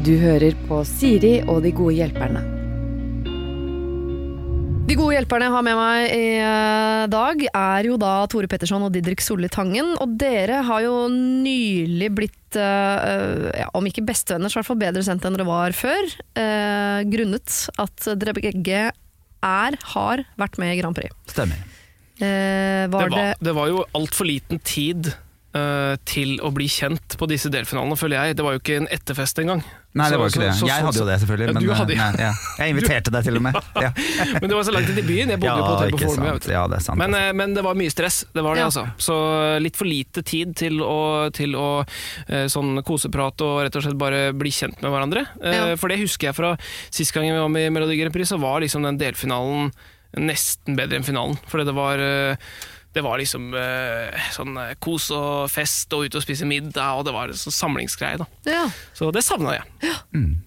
[0.00, 2.40] Du hører på Siri og de gode hjelperne.
[4.90, 8.82] De gode hjelperne jeg har med meg i eh, dag, er jo da Tore Petterson
[8.82, 9.92] og Didrik Solli Tangen.
[10.02, 14.80] Og dere har jo nylig blitt, eh, ja, om ikke bestevenner, så i hvert fall
[14.80, 16.10] bedre sendt enn dere var før.
[16.34, 21.14] eh, grunnet at dere begge er, har vært med i Grand Prix.
[21.30, 21.60] Stemmer.
[22.20, 25.12] Eh, var Det det, var, det var jo altfor liten tid
[25.54, 28.40] eh, til å bli kjent på disse delfinalene, føler jeg.
[28.40, 29.62] Det var jo ikke en etterfest engang.
[29.92, 30.68] Nei, det Så- var jo ikke det.
[30.70, 31.46] Jeg hadde jo det, selvfølgelig.
[31.48, 32.32] Ja, Men, du hadde, nei, ja.
[32.60, 33.56] Jeg inviterte deg til og med.
[33.74, 33.88] Ja,
[34.40, 35.32] Men det var så langt inn i byen.
[35.34, 36.52] Jeg bodde jo på hotell på.
[36.54, 36.98] Ja, sant.
[37.00, 37.26] Men, altså.
[37.26, 38.68] eh, men det var mye stress, det var det Ja.
[38.70, 38.84] altså.
[39.02, 39.16] Så
[39.64, 41.00] litt for lite tid til å,
[41.34, 41.66] til å
[42.28, 45.26] eh, sånn koseprat og rett og slett bare bli kjent med hverandre.
[45.42, 45.76] Eh, Ja.
[45.76, 46.52] For det husker jeg fra
[46.90, 49.72] sist gang vi var med i Melodi Grand Prix, så var liksom den delfinalen
[50.18, 51.36] nesten bedre enn finalen.
[51.50, 52.36] Fordi det var eh,
[52.92, 57.04] det var liksom eh, sånn eh, kos og fest og ut og spise middag, og
[57.06, 58.18] det var en sånn samlingsgreie.
[58.18, 58.26] da.
[58.50, 58.64] ja.
[58.96, 59.94] Så det savna jeg.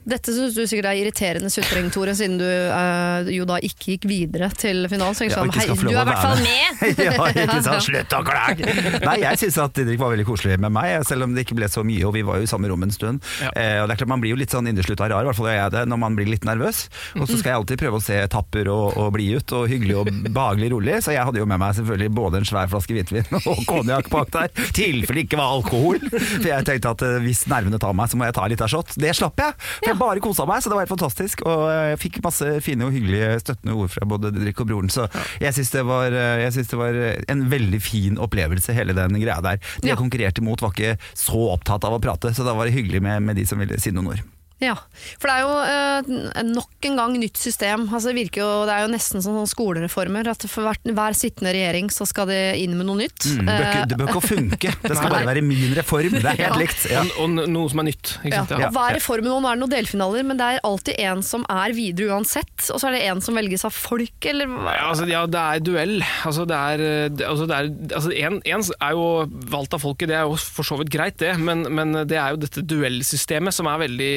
[0.03, 4.07] Dette syns du sikkert er irriterende sutring, Tore, siden du eh, jo da ikke gikk
[4.09, 5.15] videre til finalen.
[5.15, 6.81] Så Ja, ikke hei, du er i hvert fall med.
[6.81, 7.01] med!
[7.07, 7.87] ja, ikke sant?
[7.87, 8.75] Slutt å klage!
[9.05, 11.71] Nei, jeg syns at Didrik var veldig koselig med meg, selv om det ikke ble
[11.71, 13.23] så mye, og vi var jo i samme rom en stund.
[13.39, 13.53] Ja.
[13.55, 15.49] Eh, og det er klart Man blir jo litt sånn inneslutta rar, i hvert fall
[15.49, 16.83] gjør jeg det, når man blir litt nervøs.
[17.15, 19.97] Og så skal jeg alltid prøve å se tapper og, og blid ut, og hyggelig
[20.03, 20.99] og behagelig rolig.
[21.07, 24.31] Så jeg hadde jo med meg selvfølgelig både en svær flaske hvitvin og konjakk bak
[24.33, 26.01] der, tilfelle det ikke var alkohol.
[26.11, 28.71] For jeg tenkte at eh, hvis nervene tar meg, så må jeg ta litt av
[28.71, 28.95] shot.
[28.99, 29.55] Det slapp jeg!
[29.79, 31.45] For jeg bare kosa meg, så det var helt fantastisk.
[31.47, 34.91] Og eh, jeg fikk masse fine og hyggelige støttende ord fra både Didrik og broren,
[34.93, 35.07] så
[35.43, 36.99] jeg syns det, eh, det var
[37.33, 39.61] en veldig fin opplevelse, hele den greia der.
[39.83, 42.77] De jeg konkurrerte imot var ikke så opptatt av å prate, så da var det
[42.77, 44.32] hyggelig med, med de som ville si noen ord.
[44.63, 44.75] Ja,
[45.19, 47.85] for det er jo eh, nok en gang nytt system.
[47.91, 50.29] Altså, det, jo, det er jo nesten som sånn skolereformer.
[50.31, 53.27] At for hver, hver sittende regjering så skal det inn med noe nytt.
[53.27, 56.15] Mm, det, bør ikke, Eh, det bør ikke funke, det skal bare være min reform.
[56.15, 56.59] Det er helt Ja.
[56.61, 56.85] likt.
[56.91, 57.03] Ja.
[57.19, 58.13] Og, og noe som er nytt.
[58.23, 58.69] Ikke ja.
[58.69, 61.75] Og hver reform nå er det noen delfinaler, men det er alltid en som er
[61.75, 62.53] videre uansett.
[62.71, 64.47] Og så er det en som velges av folk, eller?
[64.69, 65.95] Ja, altså, ja, det er duell.
[66.27, 66.85] Altså, det er,
[67.27, 69.05] altså, det er, altså, en, en er jo
[69.53, 72.33] valgt av folket, det er jo for så vidt greit det, men, men det er
[72.35, 74.11] jo dette duellsystemet som er veldig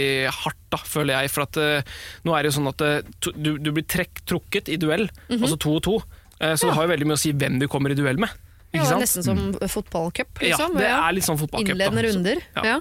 [0.44, 1.32] hardt, da, føler jeg.
[1.34, 1.94] For at uh,
[2.26, 5.56] nå er det jo sånn at uh, du, du blir trekk, trukket i duell, altså
[5.62, 5.97] to og to.
[6.41, 8.28] Uh, så det har jo veldig mye å si hvem du kommer i duell med.
[8.75, 9.04] Ja, Ikke er sant?
[9.06, 9.42] nesten som
[9.72, 10.76] fotballcup, Ja, liksom.
[10.76, 11.70] det er litt sånn fotballcup.
[11.70, 11.75] da.
[11.76, 12.41] Innledende runder.
[12.58, 12.64] Ja.
[12.75, 12.78] Ja.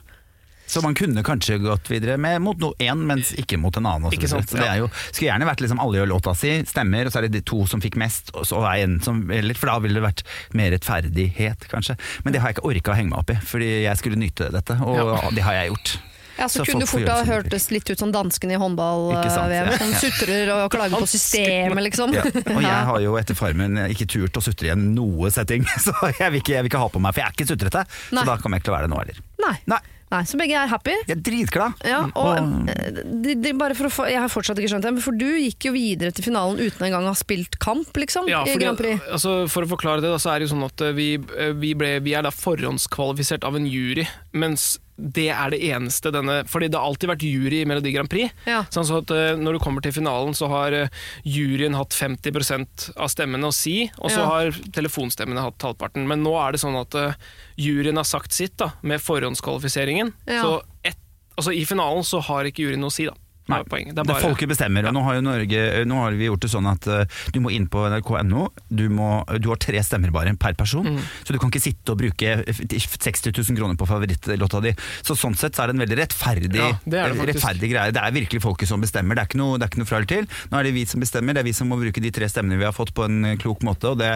[0.68, 4.10] Så man kunne kanskje gått videre med mot no én, mens ikke mot en annen.
[4.18, 7.06] Ikke sant, Så det er jo, skulle gjerne vært liksom alle gjør låta si, stemmer,
[7.06, 9.54] og så er det de to som fikk mest, og så er en som eller,
[9.54, 10.24] For da ville det vært
[10.58, 11.96] mer rettferdighet, kanskje.
[12.26, 14.50] Men det har jeg ikke orka å henge meg opp i, fordi jeg skulle nyte
[14.58, 15.30] dette, og Ja.
[15.38, 15.94] det har jeg gjort.
[16.38, 19.72] Ja, så, Så kunne du det fort ha hørtes litt ut som danskene i håndball-VM.
[19.72, 19.78] ja.
[19.80, 22.14] Som sutrer og klager på systemet, liksom.
[22.18, 22.24] Ja.
[22.28, 26.32] Og jeg har jo etter Farmen ikke turt å sutre igjen noe setting, så jeg
[26.36, 27.86] vil ikke, jeg vil ikke ha på meg, for jeg er ikke sutrete.
[28.12, 28.22] Nei.
[28.24, 29.22] Så da kommer jeg ikke til å være det nå heller.
[29.46, 29.58] Nei.
[29.76, 29.82] Nei,
[30.14, 30.94] Nei, så begge er happy.
[31.10, 31.80] jeg er dritglad.
[31.84, 34.86] Ja, og Og- eh, de, de, bare for å få, Jeg har fortsatt ikke skjønt
[34.86, 37.90] det, men for du gikk jo videre til finalen uten engang å ha spilt kamp,
[37.98, 39.02] liksom, Ja, i Grand Prix.
[39.12, 41.52] altså, for å forklare det, da, så er det jo sånn at eh, vi, eh,
[41.58, 44.06] vi, ble, vi er da forhåndskvalifisert av en jury,
[44.38, 48.08] mens det er det eneste denne Fordi det har alltid vært jury i Melodi Grand
[48.10, 48.32] Prix.
[48.48, 48.62] Ja.
[48.72, 50.88] Sånn at eh, Når du kommer til finalen, så har eh,
[51.28, 54.30] juryen hatt 50% av stemmene å si, og så Ja.
[54.32, 56.08] har telefonstemmene hatt halvparten.
[56.08, 57.18] Men nå er det sånn at eh,
[57.60, 60.14] juryen har sagt sitt da, med forhåndskvalifiseringen.
[60.32, 60.42] Ja.
[60.42, 60.54] Så
[60.88, 60.98] et,
[61.36, 63.16] altså, i finalen så har ikke juryen noe å si, da.
[63.46, 63.94] Det er poenget.
[63.96, 66.50] Det er bare, folket bestemmer, og nå har, jo Norge, nå har vi gjort det
[66.50, 67.04] sånn at uh,
[67.36, 68.48] du må inn på nrk.no.
[68.70, 71.00] Du, du har tre stemmer bare per person, Mm.
[71.26, 74.74] så du kan ikke sitte og bruke 60 000 kroner på favorittlåta di.
[75.06, 77.94] Så sånn sett så er det en veldig rettferdig, Ja, det det rettferdig greie.
[77.96, 79.98] Det er virkelig folket som bestemmer, det er ikke noe, det er ikke noe fra
[80.02, 80.28] eller til.
[80.52, 82.58] Nå er det vi som bestemmer, det er vi som må bruke de tre stemmene
[82.60, 84.12] vi har fått på en eh, klok måte, og det,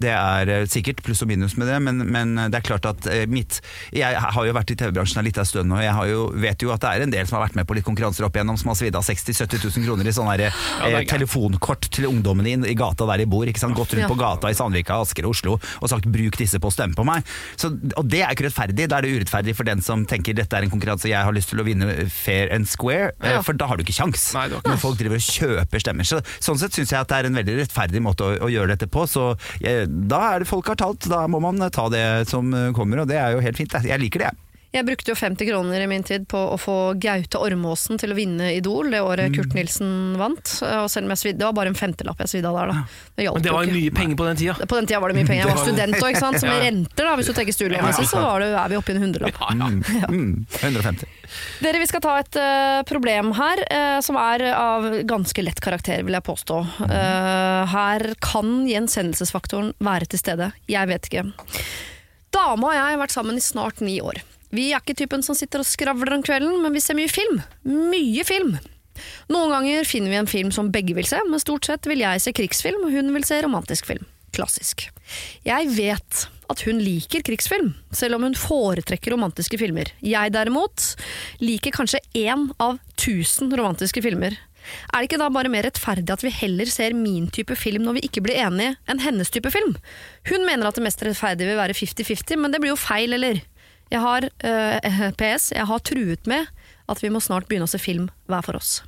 [0.00, 3.06] det er eh, sikkert pluss og minus med det, men, men det er klart at
[3.10, 3.60] eh, mitt
[3.94, 6.72] Jeg har jo vært i TV-bransjen en liten stund, og jeg har jo, vet jo
[6.74, 8.67] at det er en del som har vært med på litt konkurranser opp igjennom, som
[8.70, 12.66] har svidd av 60 000-70 000 kroner i sånne her, eh, telefonkort til ungdommene din
[12.68, 13.48] i gata der de bor.
[13.48, 16.74] Gått rundt på gata i Sandvika, Asker og Oslo og sagt 'bruk disse på å
[16.74, 17.24] stemme på meg'.
[17.56, 18.88] Så, og det er ikke rettferdig.
[18.88, 21.52] Da er det urettferdig for den som tenker dette er en konkurranse jeg har lyst
[21.52, 24.32] til å vinne fair and square, eh, for da har du ikke kjangs.
[24.34, 26.08] Når folk driver og kjøper stemmer.
[26.08, 28.74] Så, sånn sett syns jeg at det er en veldig rettferdig måte å, å gjøre
[28.74, 29.06] dette på.
[29.08, 32.70] Så eh, da er det folk har talt, da må man ta det som eh,
[32.76, 33.78] kommer, og det er jo helt fint.
[33.88, 34.47] Jeg liker det, jeg.
[34.68, 38.16] Jeg brukte jo 50 kroner i min tid på å få Gaute Ormåsen til å
[38.18, 39.06] vinne Idol det Mm.
[39.08, 40.50] året Kurt Nilsen vant.
[40.60, 42.84] Og selv om jeg svidde, Det var bare en femtelapp jeg svidde av der, da.
[43.16, 44.54] Det men det var jo mye penger på den tida.
[44.68, 45.46] På den tida var det mye penger.
[45.46, 46.36] Jeg var student òg, ikke sant.
[46.36, 48.96] Så med renter, da, hvis du tenker studielånet, så var det, er vi oppe i
[48.96, 49.40] en hundrelapp.
[49.58, 51.04] Mm, mm, 150.
[51.64, 56.04] Dere, vi skal ta et uh, problem her, uh, som er av ganske lett karakter,
[56.06, 56.58] vil jeg påstå.
[56.84, 60.52] Uh, her kan gjensendelsesfaktoren være til stede.
[60.70, 61.24] Jeg vet ikke.
[62.34, 64.20] Dama og jeg har vært sammen i snart ni år.
[64.54, 67.40] Vi er ikke typen som sitter og skravler om kvelden, men vi ser mye film.
[67.64, 68.56] Mye film.
[69.30, 72.24] Noen ganger finner vi en film som begge vil se, men stort sett vil jeg
[72.24, 74.08] se krigsfilm, og hun vil se romantisk film.
[74.34, 74.88] Klassisk.
[75.46, 79.90] Jeg vet at hun liker krigsfilm, selv om hun foretrekker romantiske filmer.
[80.04, 80.92] Jeg derimot
[81.44, 84.36] liker kanskje én av tusen romantiske filmer.
[84.92, 87.98] Er det ikke da bare mer rettferdig at vi heller ser min type film når
[87.98, 89.76] vi ikke blir enige, enn hennes type film?
[90.28, 93.40] Hun mener at det mest rettferdige vil være 50-50, men det blir jo feil, eller?
[93.92, 96.46] Jeg har, eh, PS, jeg har truet med
[96.88, 98.78] at vi må snart begynne å se film hver for oss.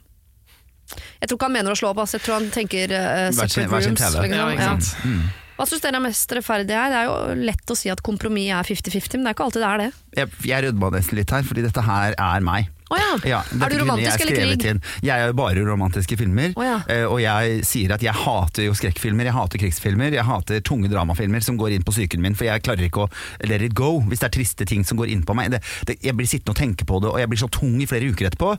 [1.20, 2.18] Jeg tror ikke han mener å slå opp, altså.
[2.18, 3.76] jeg tror han tenker uh, Hver sin- TV.
[3.78, 4.34] liksom.
[4.34, 5.20] Ja, ikke Ja.
[5.60, 6.88] Hva syns dere er mest rettferdig her?
[6.88, 9.60] Det er jo lett å si at kompromiss er 50-50, men det er ikke alltid
[9.60, 9.88] det er det.
[10.16, 12.70] Jeg, jeg rødma nesten litt her, fordi dette her er meg.
[12.90, 13.10] Å ja.
[13.26, 14.64] Ja, er du romantisk jeg eller krig?
[14.70, 14.80] inn.
[15.06, 16.80] Jeg jo bare romantiske filmer, Oh, ja.
[16.90, 20.90] eh, og jeg sier at jeg hater jo skrekkfilmer, jeg hater krigsfilmer, jeg hater tunge
[20.90, 23.10] dramafilmer som går inn på psyken min, for jeg klarer ikke å
[23.46, 25.50] let it go hvis det er triste ting som går inn på meg.
[25.54, 27.86] Det, det, jeg blir sittende og tenke på det, og jeg blir så tung i
[27.90, 28.50] flere uker etterpå.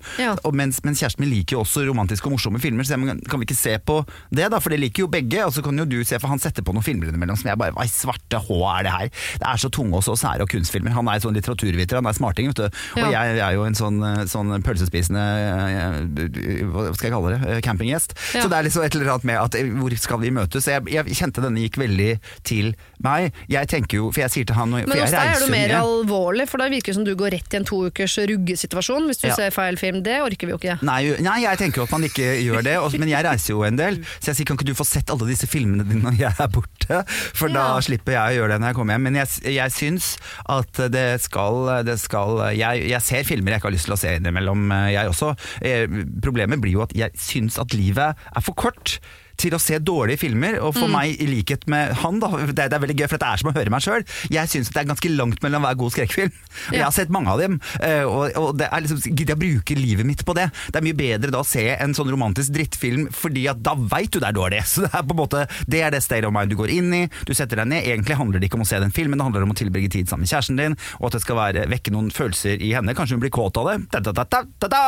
[0.48, 3.42] Og mens, mens kjæresten min liker jo også romantiske og morsomme filmer, så jeg, kan
[3.42, 4.00] vi ikke se på
[4.32, 4.60] det, da?
[4.64, 6.72] For det liker jo begge, og så kan jo du se, for han setter på
[6.76, 9.12] noen filmer innimellom som jeg bare Hva i svarte H er det her?
[9.44, 10.96] Det er så tunge og så sære og kunstfilmer.
[10.96, 12.82] Han er sånn litteraturviter, han er smarting, vet du.
[12.96, 13.26] Og Ja.
[13.28, 17.40] jeg er jo en sånn, sånn pølsespisende eh, Hva skal jeg kalle det?
[17.56, 18.14] Eh, Campinggjest.
[18.36, 18.44] Ja.
[18.44, 20.68] Så det er liksom et eller annet med at eh, hvor skal vi møtes?
[20.70, 22.10] Jeg, jeg kjente denne gikk veldig
[22.48, 23.32] til meg.
[23.52, 26.48] Jeg tenker jo, for jeg sier til han Men hos deg er du mer alvorlig,
[26.52, 29.28] for da virker det som du går rett i en to ukers ruggesituasjon hvis du
[29.32, 29.36] Ja.
[29.38, 30.02] ser feil film.
[30.04, 30.78] Det orker vi jo ikke.
[30.86, 33.64] Nei, nei, jeg tenker jo at man ikke gjør det, og- men jeg reiser jo
[33.64, 34.02] en del.
[34.20, 36.48] Så jeg sier kan ikke du få sett alle disse filmene dine når jeg er
[36.52, 37.02] borte?
[37.38, 39.02] For da slipper jeg å gjøre det når jeg kommer hjem.
[39.08, 40.18] Men jeg, jeg syns
[40.50, 44.00] at det skal, det skal jeg, jeg ser filmer jeg ikke har lyst til å
[44.02, 45.34] se innimellom, eh, jeg også.
[45.62, 45.88] Eh,
[46.24, 49.00] Problemet blir jo at jeg syns at livet er for kort.
[49.42, 52.70] Til å se dårlige filmer, og for meg i likhet med han, da, det, er-
[52.70, 54.04] det er veldig gøy, for det er som å høre meg sjøl.
[54.30, 56.32] Jeg syns det er ganske langt mellom hver god skrekkfilm.
[56.70, 59.42] Og Jeg har sett mange av dem, eh, og, og det er liksom, gidder jeg
[59.42, 60.46] bruke livet mitt på det?
[60.70, 64.12] Det er mye bedre da å se en sånn romantisk drittfilm, fordi at da veit
[64.14, 64.62] du det er dårlig.
[64.72, 66.94] Så det er på en måte, det er det state of mind du går inn
[66.94, 67.02] i.
[67.26, 67.88] Du setter deg ned.
[67.88, 70.12] Egentlig handler det ikke om å se den filmen, det handler om å tilbringe tid
[70.12, 72.94] sammen med kjæresten din, og at det skal være, vekke noen følelser i henne.
[72.98, 73.78] Kanskje hun blir kåt av det.
[73.96, 74.84] Da, da, da, da, da, da.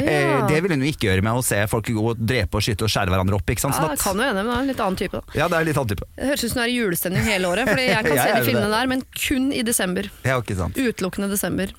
[0.00, 0.46] Eh, Ja.
[0.48, 2.86] det vil hun jo ikke gjøre med å se folk gå og drepe og skyte
[2.86, 3.50] og skjære hverandre opp.
[3.52, 3.74] Ikke sant?
[3.82, 5.12] Ja, Sånn det at- kan jo hende, men det er en litt annen type.
[5.18, 5.36] da.
[5.40, 6.06] ja, det er litt annen type.
[6.16, 8.38] Det høres ut som du er i julestemning hele året, Fordi jeg kan Jeg se
[8.38, 8.76] de filmene det.
[8.78, 10.08] der, men kun i desember.
[10.24, 10.76] Ja, ikke sant.
[10.78, 11.72] Utelukkende desember.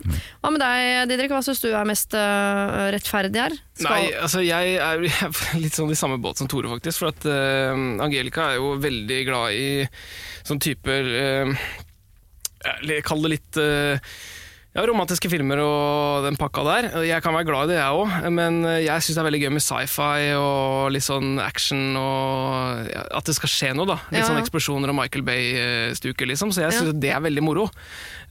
[0.44, 1.31] Hva med deg, Didrik?
[1.31, 3.55] Hva syns du er mest uh, rettferdig her?
[3.88, 7.00] Nei, altså jeg er jeg er litt sånn i samme båt som Tore, faktisk.
[7.00, 7.73] For at uh,
[8.03, 9.88] Angelica er jo veldig glad i
[10.44, 11.09] sånn typer
[11.47, 11.55] uh,
[13.03, 14.00] Kall det litt eh,
[14.73, 16.87] ja, romantiske filmer og den pakka der.
[17.05, 19.51] Jeg kan være glad i det, jeg òg, men jeg syns det er veldig gøy
[19.53, 23.99] med sci-fi og litt sånn action og at det skal skje noe, da.
[24.09, 24.29] Litt Ja.
[24.31, 26.49] sånn eksplosjoner og Michael Bay-stuker, liksom.
[26.51, 26.91] Så jeg Ja.
[26.91, 27.69] det er veldig moro.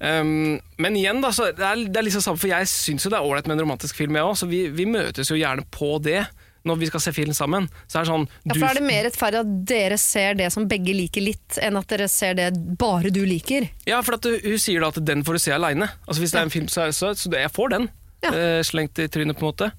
[0.02, 3.10] Um, men igjen, da, så det er, det er liksom samme, for jeg syns jo
[3.10, 5.62] det er ålreit med en romantisk film, jeg òg, så vi, vi møtes jo gjerne
[5.70, 6.26] på det.
[6.68, 7.68] Når vi skal se film sammen.
[7.90, 10.68] Så er det sånn Ja, for er det mer rettferdig at dere ser det som
[10.70, 13.66] begge liker litt, enn at dere ser det bare du liker?
[13.88, 15.90] Ja, for at du, hun sier da at den får du se aleine.
[16.06, 17.90] Altså, hvis det er en film, så, er det så, så jeg får den.
[18.22, 18.30] Ja.
[18.30, 19.70] eh, slengt i trynet, på en måte.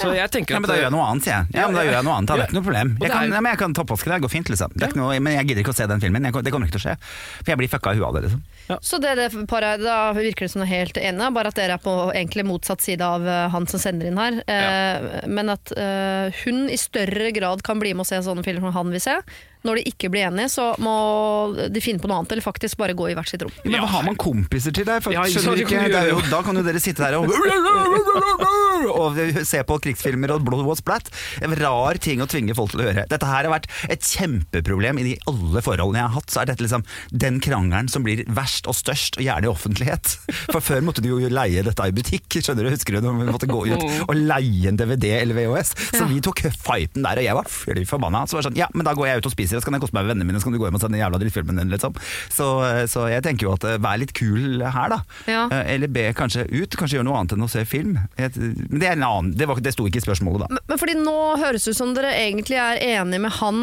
[0.00, 1.46] Så jeg tenker Ja, at men da gjør jeg noe annet, sier jeg.
[1.56, 2.90] Ja, men da gjør jeg noe annet, det er ikke noe problem.
[3.00, 4.74] Jeg kan, ja, men jeg kan toppvaske det, det går fint, liksom.
[4.76, 6.68] Det er ikke noe, men jeg gidder ikke å se den filmen, jeg, det kommer
[6.68, 6.96] ikke til å skje.
[7.40, 8.44] For jeg blir fucka i huet av det, liksom.
[8.90, 11.82] Så det, det paret, da virker det som er helt ene, bare at dere er
[11.82, 14.40] på egentlig motsatt side av eh, han som sender inn her.
[14.44, 18.68] Eh, Men at eh, hun i større grad kan bli med og se sånne filmer
[18.68, 19.16] som han vil se.
[19.64, 20.92] Når de ikke blir enige, så må
[21.72, 23.52] de finne på noe annet, eller faktisk bare gå i hvert sitt rom.
[23.64, 25.00] Men hva har man kompiser til der?
[25.02, 26.02] For, Ja, ikke skjønner kan ikke?
[26.04, 27.26] er jo, da kan jo dere sitte der og
[28.86, 31.08] og se på krigsfilmer og blod og splatt.
[31.44, 33.06] En rar ting å tvinge folk til å gjøre.
[33.10, 36.30] Dette her har vært et kjempeproblem i de alle forholdene jeg har hatt.
[36.32, 40.16] Så er dette liksom den krangelen som blir verst og størst, og gjerne i offentlighet.
[40.52, 42.72] For før måtte du jo leie dette i butikk, skjønner du?
[42.76, 45.74] Husker du når vi måtte gå ut og leie en DVD eller VHS?
[45.96, 46.08] Så Ja.
[46.10, 48.24] vi tok fighten der, og jeg var fly forbanna.
[48.28, 49.84] Så var det sånn, ja, men da går jeg ut og spiser, så kan jeg
[49.84, 51.60] koste meg med vennene mine, så kan du gå hjem og se den jævla drittfilmen
[51.60, 51.96] din, liksom.
[52.32, 52.48] Så,
[52.90, 55.00] så jeg tenker jo at eh, vær litt kul her, da.
[55.30, 55.46] Ja.
[55.50, 57.98] Eh, Eller be kanskje ut, kanskje gjøre noe annet enn å se film.
[58.16, 60.50] Men det er en annen, det, var, det sto ikke i spørsmålet, da.
[60.56, 63.60] Men, men fordi nå høres det ut som dere egentlig er enige med han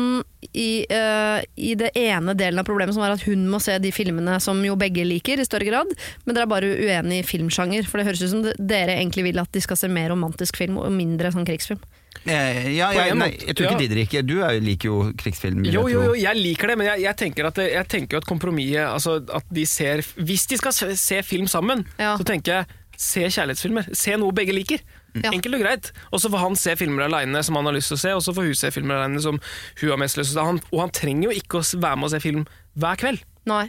[0.52, 3.94] i, uh, i det ene delen av problemet, som er at hun må se de
[3.96, 5.94] filmene som jo begge liker, i større grad.
[6.26, 7.88] Men dere er bare uenige i filmsjanger.
[7.90, 10.82] For det høres ut som dere egentlig vil at de skal se mer romantisk film
[10.82, 11.82] og mindre sånn krigsfilm.
[12.26, 13.82] Eh, ja, jeg, nei, jeg tror ikke ja.
[13.84, 15.66] Didrik Du er, liker jo krigsfilm.
[15.68, 18.26] Jo, jo, jo, jeg liker det, men jeg, jeg tenker at, det- jeg tenker at
[18.30, 22.16] kompromisset altså at de ser, Hvis de skal se, se film sammen, Ja.
[22.18, 23.90] så tenker jeg se kjærlighetsfilmer.
[23.98, 24.80] Se noe begge liker.
[25.18, 25.32] Ja.
[25.34, 25.92] Enkelt og greit.
[26.14, 28.22] Og så får han se filmer aleine som han har lyst til å se, og
[28.26, 29.40] så får hun se filmer alene som
[29.82, 30.48] hun har mest lyst til å se.
[30.48, 32.46] Han, og han trenger jo ikke å være med og se film
[32.78, 33.22] hver kveld.
[33.46, 33.66] Nei.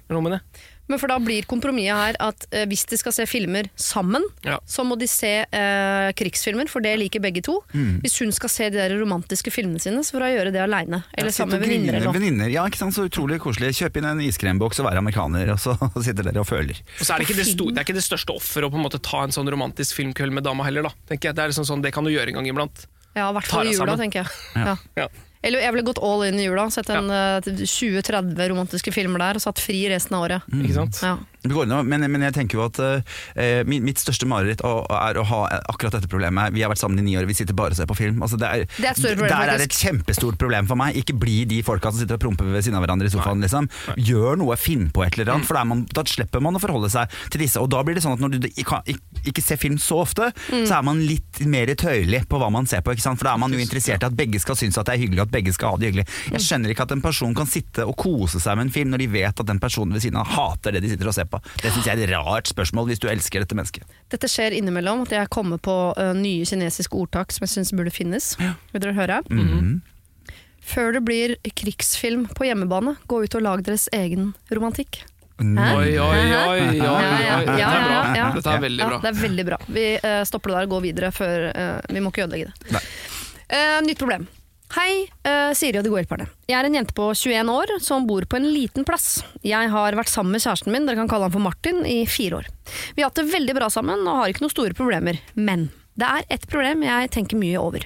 [0.88, 4.58] Men for da blir kompromisset her at eh, hvis de skal se filmer sammen, Ja.
[4.68, 7.54] så må de se eh, krigsfilmer, for det liker begge to.
[7.72, 8.02] Mm.
[8.04, 11.02] Hvis hun skal se de der romantiske filmene sine, så får hun gjøre det aleine.
[11.16, 12.16] Eller sammen med venninner eller noe.
[12.18, 13.72] Venninner, Ja, ikke sant, så utrolig koselig.
[13.80, 15.72] Kjøp inn en iskremboks og være amerikaner, og så
[16.04, 16.76] sitter dere og føler.
[17.00, 18.80] Og så er det, ikke det, sto, det er ikke det største offeret å på
[18.82, 20.90] en måte ta en sånn romantisk filmkveld med dama heller.
[20.90, 21.38] da tenker jeg.
[21.40, 22.84] Det er liksom sånn, det kan du gjøre en gang iblant.
[23.16, 24.04] Ja, i hvert fall i deg jula, sammen.
[24.04, 24.66] tenker jeg.
[24.66, 24.76] Ja.
[25.04, 25.08] Ja.
[25.44, 29.38] Eller jeg ville gått all in i jula, sett en eh, 20-30 romantiske filmer der
[29.38, 30.46] og satt fri resten av året.
[30.48, 30.62] Mm.
[30.64, 31.00] Ikke sant?
[31.04, 31.18] Ja.
[31.44, 36.08] Men, men jeg tenker jo at uh, mitt, største mareritt er å ha akkurat dette
[36.08, 36.54] problemet.
[36.56, 38.22] Vi har vært sammen i ni år, vi sitter bare og ser på film.
[38.24, 40.96] Altså, det er, Det er et problem, der er et kjempestort problem for meg.
[40.96, 43.42] Ikke bli de folka som sitter og promper ved siden av hverandre i sofaen.
[43.44, 43.68] Liksom.
[44.00, 45.34] Gjør noe, finn på et eller Mm.
[45.36, 47.60] annet, for da, er man, da slipper man å forholde seg til disse.
[47.60, 48.80] Og da blir det sånn at når du ikke,
[49.28, 50.64] ikke ser film så ofte, Mm.
[50.68, 52.92] så er man litt mer tøyelig på hva man ser på.
[52.94, 53.18] Ikke sant?
[53.18, 55.20] For da er man jo interessert i at begge skal synes at det er hyggelig,
[55.20, 56.06] og at begge skal ha det hyggelig.
[56.30, 56.44] Jeg Mm.
[56.46, 59.06] skjønner ikke at en person kan sitte og kose seg med en film når de
[59.06, 61.33] vet at den personen ved siden av hater det de sitter og ser på.
[61.62, 63.84] Det syns jeg er et rart spørsmål hvis du elsker dette mennesket.
[64.12, 67.90] Dette skjer innimellom, at jeg kommer på uh, nye kinesiske ordtak som jeg syns burde
[67.94, 68.34] finnes.
[68.38, 69.22] Vil dere høre?
[69.30, 69.80] Mhm.
[70.64, 75.02] Før det blir krigsfilm på hjemmebane, gå ut og lag deres egen romantikk.
[75.36, 75.66] Hæ?
[75.76, 76.76] Oi, oi, oi, oi, oi.
[76.78, 77.96] Ja, ja, Dette ja, er bra.
[77.98, 78.28] ja, ja.
[78.36, 78.98] Dette er veldig Ja, bra.
[79.02, 79.58] det er veldig bra.
[79.66, 82.82] Vi uh, stopper det der og går videre før uh, Vi må ikke ødelegge det.
[83.50, 84.24] Eh, nytt problem.
[84.72, 86.26] Hei, uh, Siri og de gode hjelperne.
[86.48, 89.18] Jeg er en jente på 21 år som bor på en liten plass.
[89.44, 92.40] Jeg har vært sammen med kjæresten min, dere kan kalle han for Martin, i fire
[92.40, 92.48] år.
[92.96, 95.20] Vi har hatt det veldig bra sammen og har ikke noen store problemer.
[95.36, 95.68] Men
[96.00, 97.84] det er ett problem jeg tenker mye over.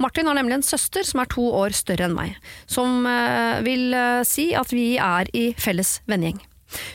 [0.00, 2.36] Martin har nemlig en søster som er to år større enn meg,
[2.68, 6.38] som uh, vil uh, si at vi er i felles vennegjeng.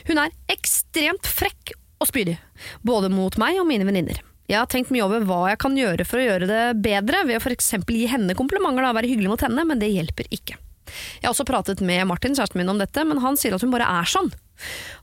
[0.06, 2.38] Hun er ekstremt frekk og spydig,
[2.86, 4.22] både mot meg og mine venninner.
[4.46, 7.40] Jeg har tenkt mye over hva jeg kan gjøre for å gjøre det bedre, ved
[7.40, 7.72] å f.eks.
[7.82, 10.58] gi henne komplimenter og være hyggelig mot henne, men det hjelper ikke.
[10.86, 13.74] Jeg har også pratet med Martin, kjæresten min, om dette, men han sier at hun
[13.74, 14.30] bare er sånn.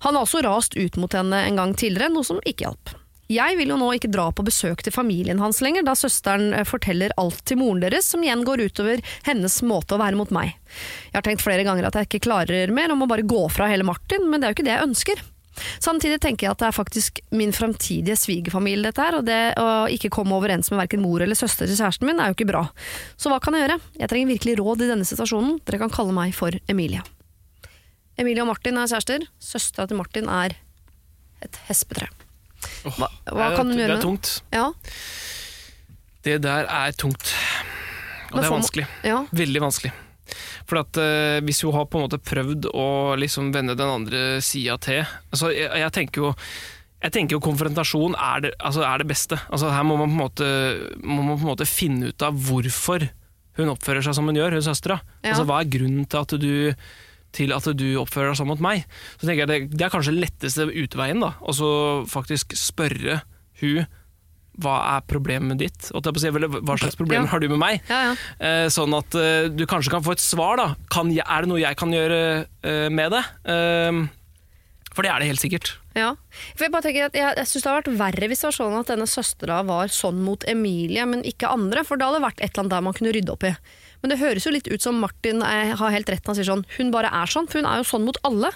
[0.07, 2.95] Han har også rast ut mot henne en gang tidligere, noe som ikke hjalp.
[3.31, 6.65] Jeg vil jo nå ikke dra på besøk til familien hans lenger, da søsteren eh,
[6.67, 10.55] forteller alt til moren deres, som igjen går utover hennes måte å være mot meg.
[11.09, 13.69] Jeg har tenkt flere ganger at jeg ikke klarer mer, om å bare gå fra
[13.71, 15.23] hele Martin, men det er jo ikke det jeg ønsker.
[15.83, 19.67] Samtidig tenker jeg at det er faktisk min framtidige svigerfamilie dette her, og det å
[19.93, 22.63] ikke komme overens med verken mor eller søster til kjæresten min er jo ikke bra.
[23.19, 23.79] Så hva kan jeg gjøre?
[24.01, 25.59] Jeg trenger virkelig råd i denne situasjonen.
[25.67, 27.03] Dere kan kalle meg for Emilie.
[28.17, 29.25] Emilie og Martin er kjærester.
[29.41, 30.57] Søstera til Martin er
[31.43, 32.09] et hespetre.
[32.85, 33.95] Hva, hva kan hun gjøre?
[33.95, 34.33] Det er tungt.
[34.53, 34.67] Ja,
[36.23, 37.33] Det der er tungt.
[38.31, 38.85] Og det er vanskelig.
[39.03, 39.17] ja.
[39.35, 39.91] Veldig vanskelig.
[40.69, 42.87] For at eh, Hvis hun har på en måte prøvd å
[43.19, 46.31] liksom vende den andre sida til altså jeg, jeg tenker jo
[47.03, 49.35] jeg tenker jo konfrontasjon er det, altså er det beste.
[49.51, 50.45] Altså her må man, måte,
[51.03, 53.03] må man på en måte finne ut av hvorfor
[53.59, 55.01] hun oppfører seg som hun gjør, hun søstera.
[55.19, 55.33] Ja.
[55.33, 56.53] Altså, hva er grunnen til at du
[57.33, 58.85] til at du oppfører deg sånn mot meg.
[59.17, 61.19] Så tenker jeg det, det er kanskje letteste utveien.
[61.23, 61.69] da, Og så
[62.09, 63.23] faktisk spørre
[63.59, 63.87] hun
[64.61, 65.89] hva er problemet ditt?
[65.93, 67.81] Hva slags problemer har du med meg?
[67.89, 68.15] Ja, ja.
[68.39, 70.57] Eh, sånn at eh, du kanskje kan få et svar.
[70.57, 73.23] da kan, jeg- Er det noe jeg kan gjøre eh, med det?
[73.45, 74.03] Eh,
[74.93, 75.71] for det er det helt sikkert.
[75.97, 76.11] Ja.
[76.55, 78.57] For Jeg bare tenker at jeg, jeg synes det hadde vært verre hvis det var
[78.59, 82.27] sånn at denne søstera var sånn mot Emilie, men ikke andre, for da hadde det
[82.27, 83.55] vært et eller annet der man kunne rydde opp i.
[84.03, 86.65] Men det høres jo litt ut som Martin har helt rett når han sier sånn,
[86.77, 88.51] hun bare er sånn, for hun er jo sånn mot alle.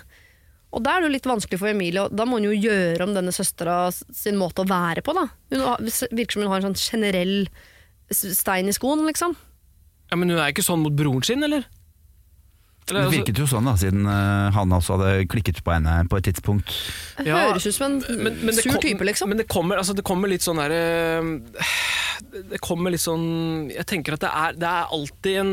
[0.75, 3.05] Og da er det jo litt vanskelig for Emilie, og da må hun jo gjøre
[3.07, 5.27] om denne søstera sin måte å være på, da.
[5.53, 7.47] Hun virker som hun har en sånn generell
[8.11, 9.35] stein i skoen, liksom.
[10.11, 11.63] Ja, Men hun er ikke sånn mot broren sin, eller?
[12.89, 16.07] Eller, Det altså- virket jo sånn da, siden eh, han også hadde klikket på henne
[16.07, 16.71] på et tidspunkt.
[17.25, 19.27] Ja, høres ut som en men, men sur kom- type, liksom.
[19.27, 21.41] Men det kommer, altså, det kommer litt sånn derre
[22.49, 25.51] Det kommer litt sånn Jeg tenker at det er, det er alltid en,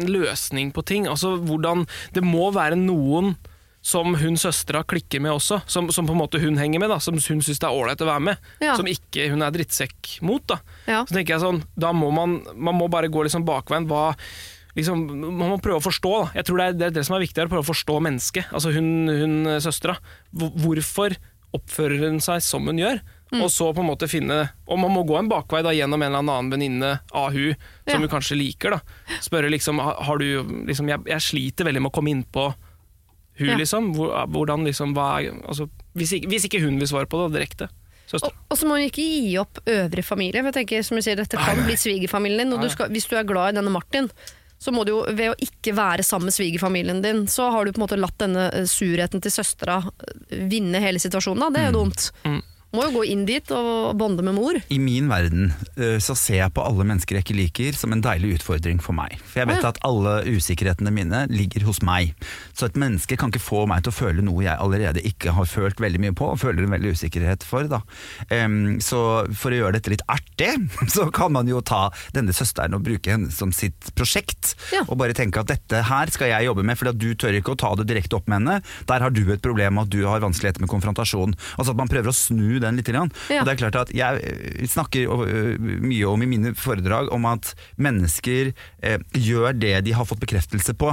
[0.00, 1.06] en løsning på ting.
[1.06, 3.36] Altså hvordan Det må være noen
[3.82, 7.00] som hun søstera klikker med også, som, som på en måte hun henger med, da,
[7.02, 8.48] som hun syns det er ålreit å være med.
[8.62, 8.76] Ja.
[8.78, 10.44] Som ikke hun er drittsekk mot.
[10.46, 10.60] da.
[10.86, 11.00] Ja.
[11.08, 13.88] Så tenker jeg sånn, da må man, man må bare gå liksom bakveien.
[13.90, 14.12] Hva,
[14.78, 16.12] liksom, man må prøve å forstå.
[16.20, 16.30] Da.
[16.38, 17.98] Jeg tror det er, det er det som er viktig, er å prøve å forstå
[18.06, 18.54] mennesket.
[18.54, 19.36] Altså hun, hun
[19.66, 19.98] søstera.
[20.32, 21.18] Hvorfor
[21.52, 23.02] oppfører hun seg som hun gjør?
[23.32, 24.34] Og så på en måte finne
[24.68, 27.54] Og man må gå en bakvei da gjennom en eller annen venninne av hun
[27.88, 28.00] som Ja.
[28.02, 28.74] hun kanskje liker.
[28.76, 30.26] da Spørre liksom, har du
[30.68, 32.50] liksom, jeg, jeg sliter veldig med å komme inn på
[33.42, 33.60] hun Ja.
[33.60, 33.92] liksom.
[33.94, 35.68] Hvordan liksom hva er, altså,
[35.98, 37.68] hvis, ikke, hvis ikke hun vil svare på det direkte.
[38.10, 38.28] Søster.
[38.28, 40.42] Og, og så må hun ikke gi opp øvrig familie.
[40.42, 42.54] For jeg tenker, som du sier, Dette kan bli svigerfamilien din.
[42.56, 44.10] Og du skal, hvis du er glad i denne Martin,
[44.62, 47.72] så må du jo ved å ikke være sammen med svigerfamilien din, så har du
[47.72, 51.42] på en måte latt denne eh, surheten til søstera eh, vinne hele situasjonen.
[51.42, 51.48] Da.
[51.50, 52.04] Det er jo dumt.
[52.28, 52.42] Mm.
[52.72, 54.56] Må jo gå inn dit og bonde med mor.
[54.72, 58.00] I min verden eh, så ser jeg på alle mennesker jeg ikke liker som en
[58.00, 59.18] deilig utfordring for meg.
[59.28, 62.14] For jeg vet at alle usikkerhetene mine ligger hos meg.
[62.56, 65.50] Så et menneske kan ikke få meg til å føle noe jeg allerede ikke har
[65.50, 67.68] følt veldig mye på, og føler en veldig usikkerhet for.
[67.68, 67.82] Da.
[68.80, 69.02] Så
[69.36, 70.54] for å gjøre dette litt artig,
[70.94, 71.82] så kan man jo ta
[72.16, 74.54] denne søsteren og bruke henne som sitt prosjekt.
[74.72, 74.86] Ja.
[74.86, 77.60] Og bare tenke at dette her skal jeg jobbe med, for du tør ikke å
[77.60, 78.58] ta det direkte opp med henne.
[78.88, 81.36] Der har du et problem at du har vanskeligheter med konfrontasjon.
[81.58, 82.90] Altså at man prøver å snu den litt.
[82.92, 83.40] Ja.
[83.40, 87.52] Og det er klart at Jeg snakker øh, mye om i mine foredrag om at
[87.80, 88.52] mennesker
[88.82, 90.92] eh, gjør det de har fått bekreftelse på.